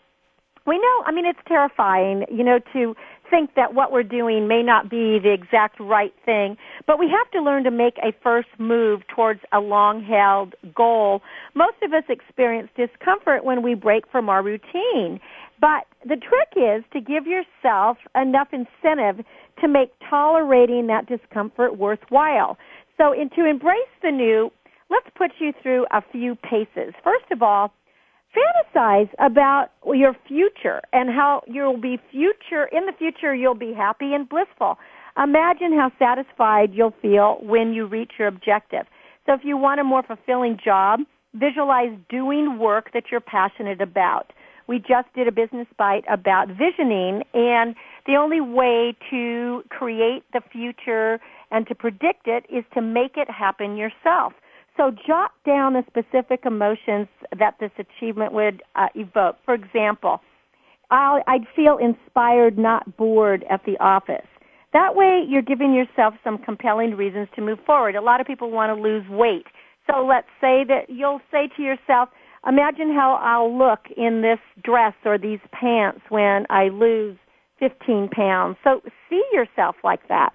we 0.65 0.77
know, 0.77 1.03
I 1.05 1.11
mean, 1.11 1.25
it's 1.25 1.39
terrifying, 1.47 2.25
you 2.31 2.43
know, 2.43 2.59
to 2.73 2.95
think 3.29 3.55
that 3.55 3.73
what 3.73 3.91
we're 3.91 4.03
doing 4.03 4.47
may 4.47 4.63
not 4.63 4.89
be 4.89 5.19
the 5.19 5.31
exact 5.31 5.79
right 5.79 6.13
thing, 6.25 6.57
but 6.87 6.99
we 6.99 7.07
have 7.09 7.29
to 7.31 7.41
learn 7.41 7.63
to 7.63 7.71
make 7.71 7.97
a 7.99 8.11
first 8.23 8.49
move 8.57 9.01
towards 9.13 9.41
a 9.51 9.59
long 9.59 10.03
held 10.03 10.55
goal. 10.75 11.21
Most 11.53 11.77
of 11.83 11.93
us 11.93 12.03
experience 12.09 12.69
discomfort 12.75 13.43
when 13.43 13.61
we 13.61 13.73
break 13.73 14.09
from 14.11 14.29
our 14.29 14.43
routine. 14.43 15.19
But 15.61 15.85
the 16.03 16.15
trick 16.15 16.55
is 16.55 16.83
to 16.93 17.01
give 17.01 17.25
yourself 17.27 17.97
enough 18.15 18.49
incentive 18.53 19.25
to 19.61 19.67
make 19.67 19.91
tolerating 20.09 20.87
that 20.87 21.05
discomfort 21.07 21.77
worthwhile. 21.77 22.57
So 22.97 23.11
in, 23.11 23.29
to 23.31 23.45
embrace 23.45 23.93
the 24.01 24.11
new, 24.11 24.51
let's 24.89 25.07
put 25.15 25.31
you 25.39 25.53
through 25.61 25.85
a 25.91 26.01
few 26.11 26.35
paces. 26.35 26.93
First 27.03 27.25
of 27.31 27.41
all, 27.41 27.73
fantasize 28.35 29.09
about 29.19 29.69
your 29.93 30.15
future 30.27 30.81
and 30.93 31.09
how 31.09 31.41
you'll 31.47 31.79
be 31.79 31.99
future 32.11 32.65
in 32.71 32.85
the 32.85 32.93
future 32.97 33.33
you'll 33.33 33.55
be 33.55 33.73
happy 33.73 34.13
and 34.13 34.29
blissful. 34.29 34.77
Imagine 35.21 35.73
how 35.73 35.91
satisfied 35.97 36.71
you'll 36.73 36.93
feel 37.01 37.37
when 37.41 37.73
you 37.73 37.85
reach 37.85 38.13
your 38.19 38.27
objective. 38.27 38.85
So 39.25 39.33
if 39.33 39.41
you 39.43 39.57
want 39.57 39.79
a 39.79 39.83
more 39.83 40.03
fulfilling 40.03 40.57
job 40.63 41.01
visualize 41.33 41.95
doing 42.09 42.57
work 42.57 42.91
that 42.93 43.03
you're 43.11 43.21
passionate 43.21 43.81
about. 43.81 44.31
We 44.67 44.79
just 44.79 45.11
did 45.15 45.27
a 45.27 45.31
business 45.31 45.67
bite 45.77 46.03
about 46.09 46.47
visioning 46.47 47.23
and 47.33 47.75
the 48.05 48.15
only 48.15 48.41
way 48.41 48.95
to 49.09 49.63
create 49.69 50.23
the 50.33 50.41
future 50.51 51.19
and 51.51 51.67
to 51.67 51.75
predict 51.75 52.27
it 52.27 52.45
is 52.53 52.63
to 52.73 52.81
make 52.81 53.17
it 53.17 53.29
happen 53.29 53.77
yourself 53.77 54.33
so 54.79 54.91
jot 55.05 55.31
down 55.45 55.73
the 55.73 55.83
specific 55.87 56.45
emotions 56.45 57.07
that 57.37 57.55
this 57.59 57.71
achievement 57.77 58.31
would 58.31 58.63
uh, 58.75 58.87
evoke. 58.95 59.35
For 59.43 59.53
example, 59.53 60.21
i 60.89 61.21
I'd 61.27 61.45
feel 61.53 61.77
inspired, 61.77 62.57
not 62.57 62.95
bored 62.95 63.43
at 63.49 63.61
the 63.65 63.77
office. 63.79 64.27
That 64.71 64.95
way 64.95 65.25
you're 65.27 65.41
giving 65.41 65.73
yourself 65.73 66.13
some 66.23 66.37
compelling 66.37 66.95
reasons 66.95 67.27
to 67.35 67.41
move 67.41 67.59
forward. 67.65 67.95
A 67.95 68.01
lot 68.01 68.21
of 68.21 68.27
people 68.27 68.51
want 68.51 68.75
to 68.75 68.81
lose 68.81 69.03
weight. 69.09 69.47
So 69.85 70.05
let's 70.05 70.27
say 70.39 70.63
that 70.67 70.85
you'll 70.87 71.21
say 71.31 71.49
to 71.57 71.61
yourself, 71.61 72.09
imagine 72.47 72.93
how 72.93 73.19
I'll 73.21 73.55
look 73.55 73.79
in 73.97 74.21
this 74.21 74.39
dress 74.63 74.93
or 75.03 75.17
these 75.17 75.39
pants 75.51 76.01
when 76.09 76.45
I 76.49 76.69
lose 76.69 77.17
15 77.59 78.09
pounds. 78.09 78.55
So 78.63 78.81
see 79.09 79.23
yourself 79.33 79.75
like 79.83 80.07
that. 80.07 80.29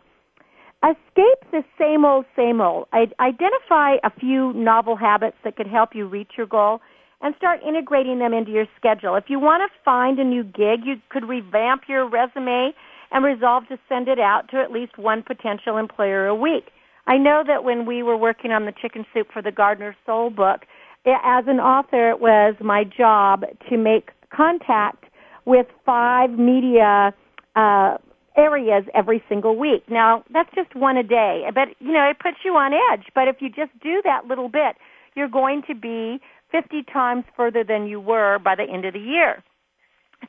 Escape 0.85 1.51
the 1.51 1.65
same 1.79 2.05
old, 2.05 2.27
same 2.37 2.61
old. 2.61 2.89
Identify 2.93 3.97
a 4.05 4.11
few 4.21 4.53
novel 4.53 4.97
habits 4.97 5.37
that 5.43 5.57
could 5.57 5.67
help 5.67 5.95
you 5.95 6.07
reach 6.07 6.33
your 6.37 6.47
goal 6.47 6.81
and 7.23 7.35
start 7.37 7.61
integrating 7.67 8.19
them 8.19 8.35
into 8.35 8.51
your 8.51 8.67
schedule. 8.77 9.17
If 9.17 9.25
you 9.29 9.41
want 9.41 9.63
to 9.63 9.79
find 9.83 10.19
a 10.19 10.25
new 10.25 10.45
gig, 10.45 10.81
you 10.85 10.97
could 11.09 11.27
revamp 11.27 11.85
your 11.89 12.07
resume 12.07 12.75
and 13.11 13.25
resolve 13.25 13.67
to 13.69 13.79
send 13.89 14.09
it 14.09 14.19
out 14.19 14.51
to 14.51 14.59
at 14.59 14.71
least 14.71 14.99
one 14.99 15.23
potential 15.23 15.79
employer 15.79 16.27
a 16.27 16.35
week. 16.35 16.65
I 17.07 17.17
know 17.17 17.43
that 17.47 17.65
when 17.65 17.87
we 17.87 18.03
were 18.03 18.17
working 18.17 18.51
on 18.51 18.67
the 18.67 18.73
chicken 18.73 19.07
soup 19.15 19.29
for 19.33 19.41
the 19.41 19.53
Gardener's 19.53 19.97
Soul 20.05 20.29
book, 20.29 20.67
as 21.07 21.45
an 21.47 21.61
author, 21.61 22.11
it 22.11 22.21
was 22.21 22.57
my 22.61 22.85
job 22.85 23.45
to 23.71 23.79
make 23.79 24.11
contact 24.31 25.05
with 25.47 25.67
five 25.87 26.31
media 26.31 27.15
uh, 27.57 27.97
areas 28.37 28.85
every 28.95 29.23
single 29.29 29.57
week. 29.57 29.85
Now, 29.89 30.25
that's 30.33 30.51
just 30.55 30.75
one 30.75 30.97
a 30.97 31.03
day, 31.03 31.45
but 31.55 31.69
you 31.79 31.93
know, 31.93 32.09
it 32.11 32.19
puts 32.19 32.39
you 32.45 32.53
on 32.53 32.73
edge. 32.73 33.07
But 33.15 33.29
if 33.29 33.37
you 33.41 33.49
just 33.49 33.73
do 33.83 34.03
that 34.05 34.27
little 34.27 34.49
bit, 34.49 34.77
you're 35.15 35.29
going 35.29 35.63
to 35.69 35.75
be 35.75 36.19
50 36.51 36.85
times 36.93 37.25
further 37.37 37.65
than 37.65 37.87
you 37.87 38.01
were 38.01 38.39
by 38.39 38.55
the 38.55 38.65
end 38.65 38.85
of 38.85 38.93
the 38.95 39.01
year. 39.01 39.43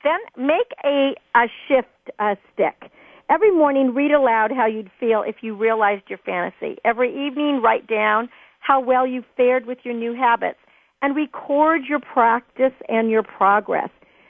Then 0.04 0.20
make 0.38 0.72
a, 0.84 1.16
a 1.36 1.46
shift 1.68 1.88
uh, 2.20 2.36
stick. 2.54 2.92
Every 3.30 3.52
morning, 3.52 3.94
read 3.96 4.12
aloud 4.12 4.52
how 4.52 4.68
you'd 4.68 4.92
feel 5.00 5.24
if 5.26 5.38
you 5.42 5.56
realized 5.56 6.04
your 6.10 6.20
fantasy. 6.20 6.78
Every 6.86 7.10
evening, 7.10 7.62
write 7.64 7.88
down 7.88 8.30
how 8.60 8.80
well 8.80 9.08
you 9.08 9.24
fared 9.36 9.66
with 9.66 9.80
your 9.84 9.96
new 9.96 10.14
habits 10.14 10.60
and 11.02 11.16
record 11.16 11.82
your 11.88 12.00
practice 12.00 12.74
and 12.88 13.10
your 13.10 13.24
progress. 13.24 13.90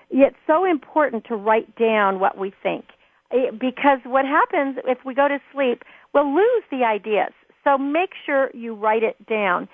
It's 0.09 0.35
so 0.47 0.65
important 0.65 1.25
to 1.25 1.35
write 1.35 1.75
down 1.75 2.19
what 2.19 2.37
we 2.37 2.53
think 2.63 2.85
Eh, 3.31 3.51
because 3.51 3.99
what 4.05 4.25
happens 4.25 4.77
if 4.85 4.99
we 5.05 5.13
go 5.13 5.27
to 5.27 5.39
sleep, 5.53 5.83
we'll 6.13 6.33
lose 6.33 6.63
the 6.71 6.83
ideas. 6.83 7.31
So 7.63 7.77
make 7.77 8.11
sure 8.25 8.49
you 8.53 8.75
write 8.75 9.03
it 9.03 9.25
down. 9.27 9.67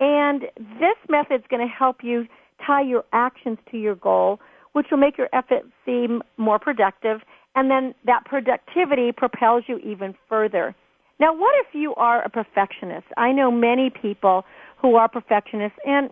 And 0.00 0.42
this 0.78 0.96
method 1.08 1.40
is 1.40 1.46
going 1.50 1.66
to 1.66 1.72
help 1.72 1.98
you 2.02 2.26
tie 2.64 2.82
your 2.82 3.04
actions 3.12 3.58
to 3.70 3.78
your 3.78 3.94
goal, 3.94 4.38
which 4.72 4.86
will 4.90 4.98
make 4.98 5.18
your 5.18 5.28
effort 5.32 5.62
seem 5.84 6.22
more 6.36 6.58
productive. 6.58 7.20
And 7.54 7.70
then 7.70 7.94
that 8.04 8.24
productivity 8.24 9.10
propels 9.12 9.64
you 9.66 9.78
even 9.78 10.14
further. 10.28 10.74
Now, 11.18 11.34
what 11.34 11.54
if 11.66 11.74
you 11.74 11.94
are 11.96 12.22
a 12.22 12.28
perfectionist? 12.28 13.06
I 13.16 13.32
know 13.32 13.50
many 13.50 13.90
people 13.90 14.44
who 14.80 14.94
are 14.94 15.08
perfectionists, 15.08 15.78
and 15.84 16.10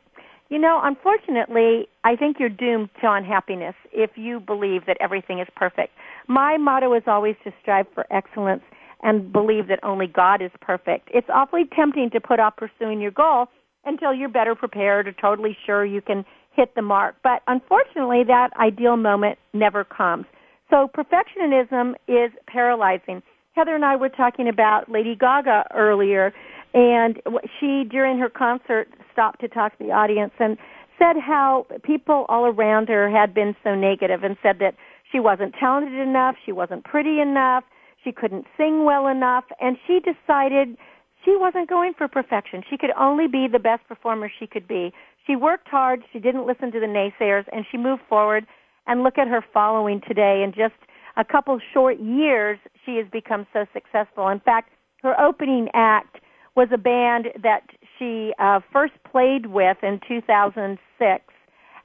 you 0.48 0.58
know, 0.58 0.80
unfortunately, 0.82 1.88
I 2.04 2.16
think 2.16 2.36
you're 2.38 2.48
doomed 2.48 2.90
to 3.00 3.10
unhappiness 3.10 3.74
if 3.92 4.10
you 4.16 4.40
believe 4.40 4.86
that 4.86 4.96
everything 5.00 5.40
is 5.40 5.48
perfect. 5.56 5.92
My 6.28 6.56
motto 6.56 6.94
is 6.94 7.02
always 7.06 7.34
to 7.44 7.52
strive 7.60 7.86
for 7.94 8.06
excellence 8.12 8.62
and 9.02 9.32
believe 9.32 9.68
that 9.68 9.80
only 9.82 10.06
God 10.06 10.40
is 10.40 10.50
perfect. 10.60 11.08
It's 11.12 11.28
awfully 11.32 11.64
tempting 11.74 12.10
to 12.10 12.20
put 12.20 12.40
off 12.40 12.56
pursuing 12.56 13.00
your 13.00 13.10
goal 13.10 13.46
until 13.84 14.14
you're 14.14 14.28
better 14.28 14.54
prepared 14.54 15.06
or 15.06 15.12
totally 15.12 15.56
sure 15.66 15.84
you 15.84 16.00
can 16.00 16.24
hit 16.52 16.74
the 16.74 16.82
mark. 16.82 17.16
But 17.22 17.42
unfortunately, 17.46 18.22
that 18.26 18.50
ideal 18.58 18.96
moment 18.96 19.38
never 19.52 19.84
comes. 19.84 20.26
So 20.70 20.88
perfectionism 20.96 21.94
is 22.08 22.32
paralyzing. 22.46 23.22
Heather 23.52 23.74
and 23.74 23.84
I 23.84 23.96
were 23.96 24.08
talking 24.08 24.48
about 24.48 24.90
Lady 24.90 25.14
Gaga 25.14 25.66
earlier, 25.74 26.32
and 26.74 27.20
she, 27.58 27.84
during 27.88 28.18
her 28.18 28.28
concert, 28.28 28.88
stopped 29.12 29.40
to 29.40 29.48
talk 29.48 29.76
to 29.78 29.84
the 29.84 29.92
audience 29.92 30.32
and 30.38 30.56
said 30.98 31.16
how 31.16 31.66
people 31.82 32.26
all 32.28 32.46
around 32.46 32.88
her 32.88 33.10
had 33.10 33.34
been 33.34 33.54
so 33.62 33.74
negative 33.74 34.24
and 34.24 34.36
said 34.42 34.58
that 34.60 34.74
she 35.10 35.20
wasn't 35.20 35.54
talented 35.58 35.98
enough, 35.98 36.36
she 36.44 36.52
wasn't 36.52 36.84
pretty 36.84 37.20
enough, 37.20 37.64
she 38.02 38.12
couldn't 38.12 38.46
sing 38.56 38.84
well 38.84 39.06
enough, 39.06 39.44
and 39.60 39.76
she 39.86 40.00
decided 40.00 40.76
she 41.24 41.36
wasn't 41.36 41.68
going 41.68 41.92
for 41.96 42.08
perfection. 42.08 42.62
She 42.68 42.76
could 42.76 42.92
only 42.98 43.26
be 43.26 43.46
the 43.50 43.58
best 43.58 43.86
performer 43.88 44.30
she 44.38 44.46
could 44.46 44.68
be. 44.68 44.92
She 45.26 45.36
worked 45.36 45.68
hard, 45.68 46.02
she 46.12 46.18
didn't 46.18 46.46
listen 46.46 46.70
to 46.72 46.80
the 46.80 46.86
naysayers, 46.86 47.44
and 47.52 47.64
she 47.70 47.76
moved 47.76 48.02
forward. 48.08 48.46
And 48.88 49.02
look 49.02 49.18
at 49.18 49.26
her 49.26 49.44
following 49.52 50.00
today. 50.06 50.44
In 50.44 50.52
just 50.52 50.76
a 51.16 51.24
couple 51.24 51.58
short 51.74 51.98
years, 51.98 52.56
she 52.84 52.94
has 52.98 53.06
become 53.10 53.44
so 53.52 53.66
successful. 53.72 54.28
In 54.28 54.38
fact, 54.38 54.70
her 55.02 55.20
opening 55.20 55.68
act 55.74 56.20
was 56.56 56.68
a 56.72 56.78
band 56.78 57.26
that 57.42 57.62
she 57.98 58.32
uh, 58.38 58.60
first 58.72 58.94
played 59.10 59.46
with 59.46 59.76
in 59.82 60.00
2006, 60.08 61.24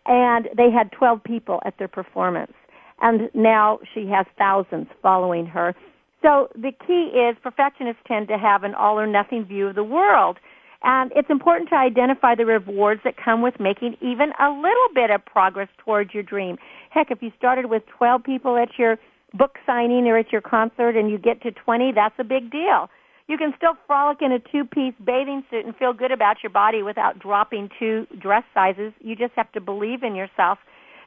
and 0.06 0.50
they 0.56 0.72
had 0.72 0.92
12 0.92 1.24
people 1.24 1.62
at 1.66 1.78
their 1.78 1.88
performance. 1.88 2.54
And 3.02 3.30
now 3.34 3.80
she 3.94 4.08
has 4.08 4.26
thousands 4.38 4.88
following 5.02 5.46
her. 5.48 5.76
So 6.22 6.50
the 6.54 6.72
key 6.88 7.12
is 7.18 7.36
perfectionists 7.42 8.02
tend 8.08 8.28
to 8.28 8.38
have 8.38 8.64
an 8.64 8.76
all 8.76 9.00
or 9.00 9.08
nothing 9.08 9.44
view 9.46 9.68
of 9.68 9.76
the 9.76 9.84
world. 9.84 10.38
And 10.84 11.12
it's 11.16 11.30
important 11.30 11.70
to 11.70 11.76
identify 11.76 12.36
the 12.36 12.46
rewards 12.46 13.02
that 13.04 13.16
come 13.18 13.42
with 13.42 13.60
making 13.60 13.98
even 14.02 14.32
a 14.40 14.50
little 14.50 14.90
bit 14.94 15.12
of 15.12 15.24
progress 15.26 15.68
towards 15.84 16.14
your 16.14 16.24
dream. 16.24 16.58
Heck, 16.90 17.12
if 17.12 17.22
you 17.22 17.32
started 17.38 17.68
with 17.68 17.84
12 17.98 18.24
people 18.24 18.58
at 18.58 18.70
your 18.78 18.98
book 19.34 19.58
signing 19.66 20.08
or 20.08 20.18
at 20.18 20.32
your 20.32 20.42
concert 20.42 20.96
and 20.96 21.10
you 21.10 21.18
get 21.18 21.42
to 21.44 21.52
20, 21.52 21.92
that's 21.94 22.16
a 22.20 22.24
big 22.24 22.52
deal. 22.52 22.90
You 23.32 23.38
can 23.38 23.54
still 23.56 23.76
frolic 23.88 24.18
in 24.22 24.34
a 24.34 24.40
two-piece 24.40 24.96
bathing 25.06 25.42
suit 25.50 25.66
and 25.66 25.74
feel 25.78 25.94
good 25.94 26.12
about 26.12 26.44
your 26.44 26.50
body 26.50 26.84
without 26.84 27.18
dropping 27.18 27.70
two 27.80 28.06
dress 28.20 28.44
sizes. 28.54 28.92
You 29.00 29.16
just 29.16 29.32
have 29.38 29.50
to 29.54 29.62
believe 29.62 30.04
in 30.04 30.16
yourself. 30.16 30.60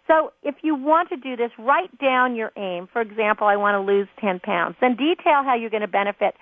So 0.07 0.33
if 0.43 0.55
you 0.63 0.75
want 0.75 1.11
to 1.11 1.19
do 1.19 1.37
this, 1.37 1.51
write 1.59 1.99
down 1.99 2.35
your 2.35 2.51
aim. 2.57 2.89
For 2.91 3.03
example, 3.03 3.47
I 3.47 3.57
want 3.57 3.75
to 3.75 3.81
lose 3.81 4.09
10 4.23 4.41
pounds. 4.41 4.77
Then 4.81 4.97
detail 4.97 5.45
how 5.45 5.55
you're 5.55 5.69
going 5.69 5.83
to 5.83 5.87
benefit 5.87 6.35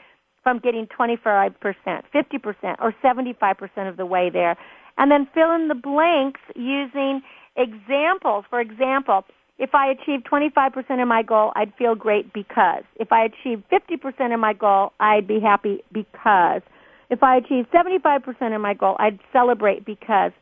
from 0.44 0.60
getting 0.60 0.86
25%, 0.86 1.52
50%, 1.56 2.76
or 2.78 2.94
75% 3.02 3.88
of 3.88 3.96
the 3.96 4.06
way 4.06 4.30
there. 4.30 4.56
And 4.98 5.10
then 5.10 5.26
fill 5.34 5.50
in 5.50 5.66
the 5.66 5.74
blanks 5.74 6.40
using 6.54 7.22
examples. 7.56 8.44
For 8.48 8.60
example, 8.60 9.24
if 9.58 9.74
I 9.74 9.90
achieve 9.90 10.20
25% 10.30 11.02
of 11.02 11.08
my 11.08 11.22
goal, 11.22 11.52
I'd 11.54 11.72
feel 11.78 11.94
great 11.94 12.32
because. 12.32 12.84
If 12.96 13.12
I 13.12 13.24
achieve 13.24 13.62
50% 13.70 14.34
of 14.34 14.40
my 14.40 14.52
goal, 14.52 14.92
I'd 14.98 15.26
be 15.28 15.40
happy 15.40 15.82
because. 15.92 16.62
If 17.10 17.22
I 17.22 17.36
achieve 17.36 17.66
75% 17.74 18.54
of 18.54 18.60
my 18.60 18.74
goal, 18.74 18.96
I'd 18.98 19.18
celebrate 19.32 19.84
because. 19.84 20.32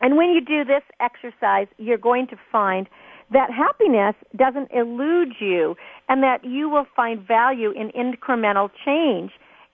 And 0.00 0.16
when 0.16 0.30
you 0.30 0.40
do 0.40 0.64
this 0.64 0.82
exercise, 0.98 1.66
you're 1.76 1.98
going 1.98 2.26
to 2.28 2.36
find 2.50 2.88
that 3.32 3.50
happiness 3.50 4.14
doesn't 4.36 4.70
elude 4.72 5.34
you 5.38 5.76
and 6.08 6.22
that 6.22 6.44
you 6.44 6.68
will 6.68 6.86
find 6.96 7.26
value 7.26 7.70
in 7.70 7.90
incremental 7.90 8.70
change. 8.84 9.30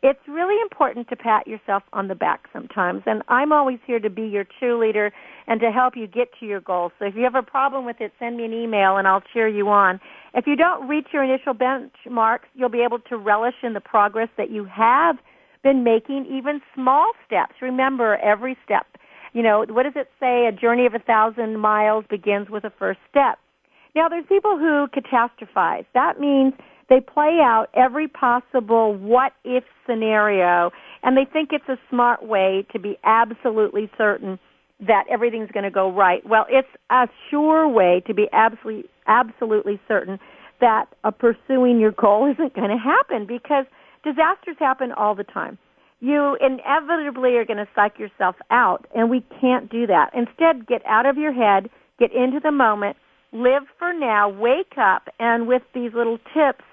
It's 0.08 0.20
really 0.28 0.54
important 0.62 1.08
to 1.08 1.16
pat 1.16 1.48
yourself 1.48 1.82
on 1.92 2.06
the 2.06 2.14
back 2.14 2.44
sometimes, 2.52 3.02
and 3.06 3.24
I'm 3.26 3.50
always 3.50 3.80
here 3.84 3.98
to 3.98 4.08
be 4.08 4.22
your 4.22 4.44
cheerleader 4.44 5.10
and 5.48 5.58
to 5.58 5.72
help 5.72 5.96
you 5.96 6.06
get 6.06 6.28
to 6.38 6.46
your 6.46 6.60
goals. 6.60 6.92
So 7.00 7.06
if 7.06 7.16
you 7.16 7.24
have 7.24 7.34
a 7.34 7.42
problem 7.42 7.84
with 7.84 7.96
it, 7.98 8.12
send 8.20 8.36
me 8.36 8.44
an 8.44 8.52
email 8.52 8.98
and 8.98 9.08
I'll 9.08 9.24
cheer 9.32 9.48
you 9.48 9.68
on. 9.68 9.98
If 10.32 10.46
you 10.46 10.54
don't 10.54 10.86
reach 10.86 11.08
your 11.12 11.24
initial 11.24 11.54
benchmarks, 11.54 12.46
you'll 12.54 12.68
be 12.68 12.82
able 12.82 13.00
to 13.00 13.16
relish 13.16 13.56
in 13.64 13.72
the 13.72 13.80
progress 13.80 14.28
that 14.38 14.48
you 14.48 14.64
have 14.66 15.16
been 15.64 15.82
making, 15.82 16.26
even 16.30 16.60
small 16.72 17.10
steps. 17.26 17.54
Remember, 17.60 18.16
every 18.18 18.56
step. 18.64 18.86
You 19.32 19.42
know, 19.42 19.64
what 19.68 19.82
does 19.82 19.94
it 19.96 20.08
say? 20.20 20.46
A 20.46 20.52
journey 20.52 20.86
of 20.86 20.94
a 20.94 21.00
thousand 21.00 21.58
miles 21.58 22.04
begins 22.08 22.48
with 22.48 22.62
a 22.62 22.70
first 22.78 23.00
step. 23.10 23.40
Now, 23.96 24.08
there's 24.08 24.26
people 24.28 24.56
who 24.56 24.86
catastrophize. 24.94 25.84
That 25.94 26.20
means 26.20 26.52
they 26.88 27.00
play 27.00 27.38
out 27.42 27.66
every 27.74 28.08
possible 28.08 28.94
what 28.94 29.32
if 29.44 29.64
scenario 29.86 30.70
and 31.02 31.16
they 31.16 31.24
think 31.24 31.50
it's 31.52 31.68
a 31.68 31.78
smart 31.90 32.24
way 32.24 32.66
to 32.72 32.78
be 32.78 32.98
absolutely 33.04 33.90
certain 33.96 34.38
that 34.80 35.04
everything's 35.10 35.50
going 35.52 35.64
to 35.64 35.70
go 35.70 35.90
right. 35.90 36.26
Well, 36.28 36.46
it's 36.50 36.68
a 36.90 37.08
sure 37.30 37.68
way 37.68 38.02
to 38.06 38.14
be 38.14 38.28
absolutely 38.32 38.90
absolutely 39.06 39.80
certain 39.86 40.18
that 40.60 40.86
pursuing 41.18 41.78
your 41.78 41.92
goal 41.92 42.30
isn't 42.32 42.54
going 42.54 42.70
to 42.70 42.76
happen 42.76 43.26
because 43.26 43.66
disasters 44.04 44.56
happen 44.58 44.92
all 44.92 45.14
the 45.14 45.24
time. 45.24 45.58
You 46.00 46.36
inevitably 46.40 47.36
are 47.36 47.44
going 47.44 47.58
to 47.58 47.68
psych 47.74 47.98
yourself 47.98 48.36
out 48.50 48.86
and 48.94 49.08
we 49.08 49.24
can't 49.40 49.70
do 49.70 49.86
that. 49.86 50.10
Instead, 50.14 50.66
get 50.66 50.84
out 50.86 51.06
of 51.06 51.16
your 51.16 51.32
head, 51.32 51.70
get 51.98 52.12
into 52.12 52.38
the 52.42 52.52
moment, 52.52 52.96
live 53.32 53.62
for 53.78 53.92
now, 53.92 54.28
wake 54.28 54.76
up, 54.76 55.08
and 55.18 55.48
with 55.48 55.62
these 55.74 55.92
little 55.94 56.18
tips, 56.34 56.64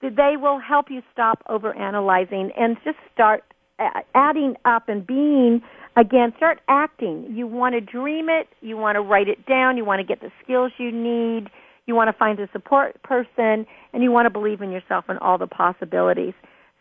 they 0.00 0.34
will 0.40 0.58
help 0.58 0.86
you 0.90 1.02
stop 1.12 1.42
overanalyzing 1.48 2.50
and 2.58 2.76
just 2.84 2.96
start 3.12 3.44
uh, 3.78 4.00
adding 4.14 4.54
up 4.64 4.88
and 4.88 5.06
being 5.06 5.60
again 5.96 6.32
start 6.36 6.60
acting. 6.68 7.26
You 7.30 7.46
want 7.46 7.74
to 7.74 7.80
dream 7.80 8.28
it. 8.28 8.48
You 8.60 8.76
want 8.76 8.96
to 8.96 9.00
write 9.00 9.28
it 9.28 9.46
down. 9.46 9.76
You 9.76 9.84
want 9.84 10.00
to 10.00 10.06
get 10.06 10.20
the 10.20 10.30
skills 10.42 10.72
you 10.78 10.90
need. 10.90 11.50
You 11.86 11.94
want 11.94 12.08
to 12.08 12.16
find 12.16 12.38
a 12.40 12.48
support 12.52 13.02
person. 13.02 13.66
And 13.92 14.02
you 14.02 14.10
want 14.10 14.26
to 14.26 14.30
believe 14.30 14.62
in 14.62 14.70
yourself 14.70 15.04
and 15.08 15.18
all 15.18 15.38
the 15.38 15.46
possibilities. 15.46 16.34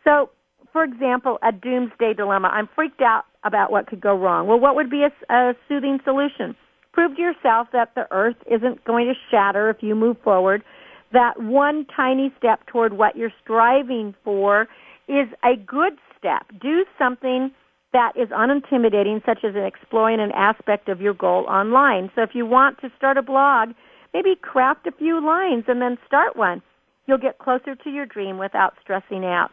So 0.04 0.30
for 0.72 0.84
example 0.84 1.40
a 1.42 1.52
doomsday 1.52 2.14
dilemma. 2.14 2.50
I'm 2.50 2.70
freaked 2.76 3.02
out 3.02 3.24
about 3.44 3.72
what 3.72 3.88
could 3.88 4.02
go 4.02 4.16
wrong. 4.16 4.48
Well 4.48 4.60
what 4.60 4.76
would 4.76 4.90
be 4.90 5.04
a, 5.04 5.34
a 5.34 5.54
soothing 5.68 6.00
solution? 6.04 6.56
Prove 6.94 7.16
to 7.16 7.22
yourself 7.22 7.68
that 7.72 7.94
the 7.96 8.08
earth 8.12 8.36
isn't 8.50 8.84
going 8.84 9.08
to 9.08 9.14
shatter 9.32 9.70
if 9.70 9.78
you 9.82 9.96
move 9.96 10.18
forward, 10.24 10.64
that 11.12 11.42
one 11.42 11.86
tiny 11.96 12.32
step 12.38 12.66
toward 12.68 12.94
what 12.94 13.16
you're 13.16 13.34
striving 13.44 14.14
for 14.24 14.68
is 15.08 15.28
a 15.44 15.56
good 15.56 15.94
step. 16.18 16.46
Do 16.62 16.86
something 16.98 17.52
that 17.94 18.14
is 18.16 18.30
unintimidating, 18.30 19.26
such 19.26 19.44
as 19.44 19.56
exploring 19.56 20.20
an 20.20 20.32
aspect 20.34 20.90
of 20.90 21.02
your 21.02 21.14
goal 21.14 21.46
online. 21.46 22.12
So 22.16 22.22
if 22.22 22.32
you 22.34 22.46
want 22.46 22.80
to 22.82 22.92
start 22.96 23.18
a 23.18 23.24
blog, 23.24 23.70
maybe 24.14 24.36
craft 24.40 24.86
a 24.86 24.92
few 24.92 25.26
lines 25.26 25.64
and 25.68 25.82
then 25.82 25.98
start 26.06 26.36
one. 26.36 26.62
You'll 27.08 27.18
get 27.18 27.40
closer 27.40 27.76
to 27.76 27.90
your 27.90 28.06
dream 28.06 28.38
without 28.38 28.74
stressing 28.82 29.26
out. 29.26 29.50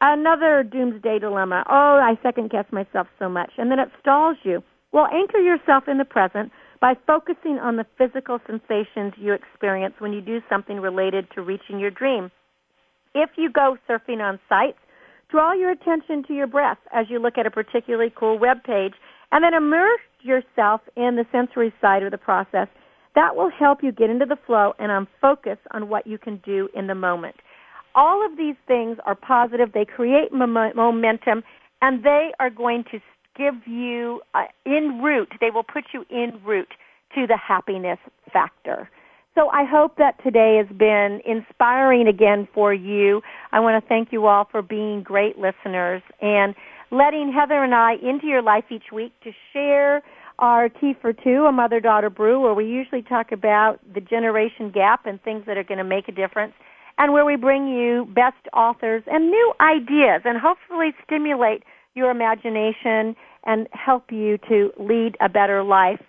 Another 0.00 0.62
doomsday 0.62 1.18
dilemma. 1.18 1.64
Oh, 1.68 1.98
I 2.00 2.16
second 2.22 2.50
guess 2.50 2.64
myself 2.70 3.08
so 3.18 3.28
much. 3.28 3.50
And 3.58 3.70
then 3.70 3.80
it 3.80 3.88
stalls 4.00 4.36
you. 4.44 4.62
Well, 4.92 5.08
anchor 5.12 5.38
yourself 5.38 5.84
in 5.88 5.98
the 5.98 6.04
present 6.04 6.52
by 6.80 6.94
focusing 7.06 7.58
on 7.58 7.76
the 7.76 7.86
physical 7.98 8.38
sensations 8.46 9.12
you 9.16 9.34
experience 9.34 9.94
when 9.98 10.12
you 10.12 10.20
do 10.20 10.40
something 10.48 10.80
related 10.80 11.26
to 11.34 11.42
reaching 11.42 11.78
your 11.78 11.90
dream. 11.90 12.30
If 13.14 13.30
you 13.36 13.50
go 13.50 13.76
surfing 13.88 14.20
on 14.20 14.38
sites, 14.48 14.78
draw 15.30 15.52
your 15.52 15.70
attention 15.70 16.24
to 16.28 16.34
your 16.34 16.46
breath 16.46 16.78
as 16.92 17.06
you 17.10 17.18
look 17.18 17.36
at 17.36 17.46
a 17.46 17.50
particularly 17.50 18.12
cool 18.16 18.38
web 18.38 18.64
page 18.64 18.94
and 19.30 19.44
then 19.44 19.54
immerse 19.54 20.00
yourself 20.22 20.80
in 20.96 21.16
the 21.16 21.26
sensory 21.30 21.72
side 21.80 22.02
of 22.02 22.10
the 22.10 22.18
process. 22.18 22.68
That 23.14 23.36
will 23.36 23.50
help 23.50 23.82
you 23.82 23.92
get 23.92 24.08
into 24.08 24.26
the 24.26 24.38
flow 24.46 24.72
and 24.78 24.90
on 24.90 25.06
focus 25.20 25.58
on 25.72 25.88
what 25.88 26.06
you 26.06 26.16
can 26.16 26.40
do 26.44 26.68
in 26.74 26.86
the 26.86 26.94
moment. 26.94 27.36
All 27.94 28.24
of 28.24 28.36
these 28.38 28.54
things 28.66 28.98
are 29.04 29.16
positive. 29.16 29.72
They 29.72 29.84
create 29.84 30.32
momentum 30.32 31.42
and 31.82 32.04
they 32.04 32.30
are 32.38 32.50
going 32.50 32.84
to 32.92 33.00
give 33.36 33.54
you 33.66 34.20
uh, 34.34 34.44
en 34.66 35.00
route. 35.02 35.32
They 35.40 35.50
will 35.50 35.62
put 35.62 35.84
you 35.94 36.04
in 36.10 36.40
route 36.44 36.72
to 37.14 37.26
the 37.26 37.36
happiness 37.36 37.98
factor. 38.32 38.88
So 39.34 39.48
I 39.50 39.64
hope 39.64 39.96
that 39.96 40.22
today 40.24 40.56
has 40.56 40.76
been 40.76 41.20
inspiring 41.24 42.08
again 42.08 42.48
for 42.52 42.74
you. 42.74 43.22
I 43.52 43.60
want 43.60 43.82
to 43.82 43.88
thank 43.88 44.12
you 44.12 44.26
all 44.26 44.46
for 44.50 44.60
being 44.60 45.02
great 45.02 45.38
listeners 45.38 46.02
and 46.20 46.54
letting 46.90 47.32
Heather 47.32 47.62
and 47.62 47.74
I 47.74 47.94
into 47.94 48.26
your 48.26 48.42
life 48.42 48.64
each 48.70 48.90
week 48.92 49.12
to 49.22 49.30
share 49.52 50.02
our 50.40 50.68
Tea 50.68 50.94
for 51.00 51.12
Two, 51.12 51.44
a 51.44 51.52
mother-daughter 51.52 52.10
brew, 52.10 52.40
where 52.40 52.54
we 52.54 52.66
usually 52.66 53.02
talk 53.02 53.30
about 53.30 53.78
the 53.94 54.00
generation 54.00 54.70
gap 54.70 55.06
and 55.06 55.22
things 55.22 55.44
that 55.46 55.56
are 55.56 55.64
going 55.64 55.78
to 55.78 55.84
make 55.84 56.08
a 56.08 56.12
difference, 56.12 56.54
and 56.98 57.12
where 57.12 57.24
we 57.24 57.36
bring 57.36 57.68
you 57.68 58.06
best 58.14 58.48
authors 58.52 59.02
and 59.06 59.30
new 59.30 59.52
ideas 59.60 60.22
and 60.24 60.38
hopefully 60.38 60.92
stimulate 61.04 61.62
your 61.94 62.10
imagination 62.10 63.14
and 63.44 63.68
help 63.72 64.10
you 64.10 64.38
to 64.48 64.72
lead 64.78 65.16
a 65.20 65.28
better 65.28 65.62
life. 65.62 66.00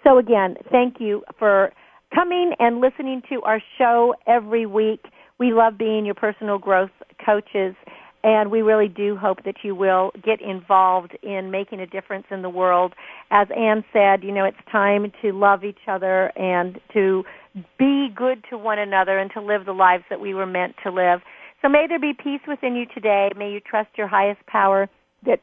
So 0.04 0.18
again, 0.18 0.56
thank 0.72 1.00
you 1.00 1.24
for 1.38 1.72
coming 2.14 2.54
and 2.58 2.82
listening 2.82 3.22
to 3.30 3.44
our 3.44 3.62
show 3.78 4.16
every 4.26 4.66
week. 4.66 5.06
We 5.38 5.54
love 5.54 5.78
being 5.78 6.06
your 6.06 6.16
personal 6.16 6.58
growth 6.58 6.90
coaches 7.24 7.76
and 8.26 8.50
we 8.50 8.64
really 8.64 8.88
do 8.88 9.16
hope 9.16 9.44
that 9.44 9.58
you 9.64 9.76
will 9.76 10.12
get 10.24 10.42
involved 10.42 11.16
in 11.22 11.52
making 11.52 11.80
a 11.80 11.86
difference 11.86 12.26
in 12.32 12.42
the 12.42 12.50
world. 12.50 12.94
As 13.30 13.48
Ann 13.56 13.86
said, 13.94 14.24
you 14.24 14.32
know, 14.32 14.46
it's 14.46 14.58
time 14.72 15.14
to 15.22 15.32
love 15.32 15.64
each 15.64 15.88
other 15.88 16.32
and 16.36 16.80
to 16.94 17.24
be 17.78 18.10
good 18.16 18.44
to 18.50 18.58
one 18.58 18.80
another 18.80 19.20
and 19.20 19.30
to 19.34 19.42
live 19.42 19.66
the 19.66 19.74
lives 19.74 20.06
that 20.10 20.20
we 20.20 20.34
were 20.34 20.48
meant 20.48 20.74
to 20.82 20.92
live. 20.92 21.22
So 21.62 21.70
may 21.70 21.86
there 21.88 22.00
be 22.00 22.14
peace 22.14 22.42
within 22.48 22.76
you 22.76 22.88
today. 22.88 23.30
May 23.38 23.52
you 23.52 23.60
trust 23.60 23.90
your 23.96 24.08
highest 24.08 24.44
power 24.48 24.90
that 25.24 25.42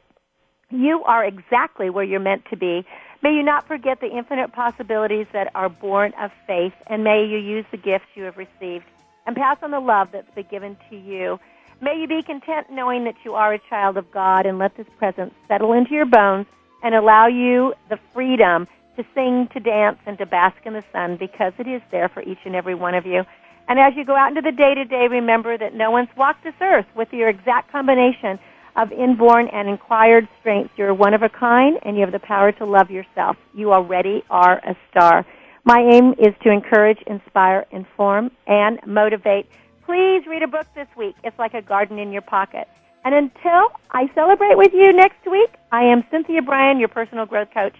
you 0.68 1.04
are 1.04 1.24
exactly 1.24 1.88
where 1.88 2.04
you're 2.04 2.18
meant 2.18 2.46
to 2.50 2.56
be. 2.56 2.84
May 3.22 3.34
you 3.34 3.44
not 3.44 3.68
forget 3.68 4.00
the 4.00 4.10
infinite 4.10 4.52
possibilities 4.52 5.28
that 5.32 5.52
are 5.54 5.68
born 5.68 6.14
of 6.20 6.32
faith, 6.48 6.74
and 6.88 7.04
may 7.04 7.24
you 7.24 7.38
use 7.38 7.64
the 7.70 7.76
gifts 7.76 8.06
you 8.16 8.24
have 8.24 8.36
received 8.36 8.86
and 9.24 9.36
pass 9.36 9.58
on 9.62 9.70
the 9.70 9.78
love 9.78 10.08
that's 10.12 10.34
been 10.34 10.46
given 10.50 10.76
to 10.90 10.96
you. 10.96 11.38
May 11.82 12.00
you 12.00 12.06
be 12.06 12.22
content 12.22 12.68
knowing 12.70 13.02
that 13.04 13.16
you 13.24 13.34
are 13.34 13.54
a 13.54 13.58
child 13.58 13.96
of 13.96 14.08
God 14.12 14.46
and 14.46 14.56
let 14.56 14.76
this 14.76 14.86
presence 14.98 15.34
settle 15.48 15.72
into 15.72 15.94
your 15.94 16.06
bones 16.06 16.46
and 16.80 16.94
allow 16.94 17.26
you 17.26 17.74
the 17.88 17.98
freedom 18.14 18.68
to 18.96 19.04
sing, 19.16 19.48
to 19.48 19.58
dance, 19.58 19.98
and 20.06 20.16
to 20.18 20.24
bask 20.24 20.58
in 20.64 20.74
the 20.74 20.84
sun 20.92 21.16
because 21.16 21.52
it 21.58 21.66
is 21.66 21.82
there 21.90 22.08
for 22.08 22.22
each 22.22 22.38
and 22.44 22.54
every 22.54 22.76
one 22.76 22.94
of 22.94 23.04
you. 23.04 23.24
And 23.66 23.80
as 23.80 23.96
you 23.96 24.04
go 24.04 24.14
out 24.14 24.28
into 24.28 24.42
the 24.42 24.52
day 24.52 24.76
to 24.76 24.84
day, 24.84 25.08
remember 25.08 25.58
that 25.58 25.74
no 25.74 25.90
one's 25.90 26.08
walked 26.16 26.44
this 26.44 26.54
earth 26.60 26.86
with 26.94 27.12
your 27.12 27.28
exact 27.28 27.72
combination 27.72 28.38
of 28.76 28.92
inborn 28.92 29.48
and 29.48 29.68
acquired 29.68 30.28
strengths. 30.38 30.78
You're 30.78 30.94
one 30.94 31.14
of 31.14 31.24
a 31.24 31.28
kind 31.28 31.80
and 31.82 31.96
you 31.96 32.02
have 32.02 32.12
the 32.12 32.20
power 32.20 32.52
to 32.52 32.64
love 32.64 32.92
yourself. 32.92 33.36
You 33.54 33.72
already 33.72 34.22
are 34.30 34.58
a 34.58 34.76
star. 34.88 35.26
My 35.64 35.80
aim 35.80 36.14
is 36.16 36.32
to 36.44 36.50
encourage, 36.50 37.02
inspire, 37.08 37.66
inform, 37.72 38.30
and 38.46 38.78
motivate 38.86 39.46
Please 39.92 40.26
read 40.26 40.42
a 40.42 40.46
book 40.46 40.66
this 40.74 40.88
week. 40.96 41.14
It's 41.22 41.38
like 41.38 41.52
a 41.52 41.60
garden 41.60 41.98
in 41.98 42.12
your 42.12 42.22
pocket. 42.22 42.66
And 43.04 43.14
until 43.14 43.72
I 43.90 44.10
celebrate 44.14 44.56
with 44.56 44.72
you 44.72 44.90
next 44.90 45.30
week, 45.30 45.50
I 45.70 45.82
am 45.82 46.02
Cynthia 46.10 46.40
Brian, 46.40 46.78
your 46.78 46.88
personal 46.88 47.26
growth 47.26 47.50
coach, 47.52 47.76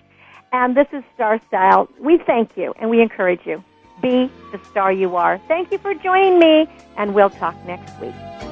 and 0.52 0.76
this 0.76 0.88
is 0.92 1.02
Star 1.14 1.40
Style. 1.48 1.88
We 1.98 2.18
thank 2.18 2.54
you 2.54 2.74
and 2.78 2.90
we 2.90 3.00
encourage 3.00 3.46
you. 3.46 3.64
Be 4.02 4.30
the 4.50 4.60
star 4.70 4.92
you 4.92 5.16
are. 5.16 5.38
Thank 5.48 5.72
you 5.72 5.78
for 5.78 5.94
joining 5.94 6.38
me, 6.38 6.66
and 6.98 7.14
we'll 7.14 7.30
talk 7.30 7.56
next 7.64 7.98
week. 7.98 8.51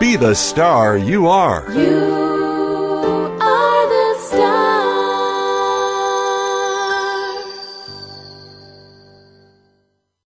be 0.00 0.16
the 0.16 0.34
star 0.34 0.96
you 0.96 1.28
are. 1.28 1.70
You 1.72 2.39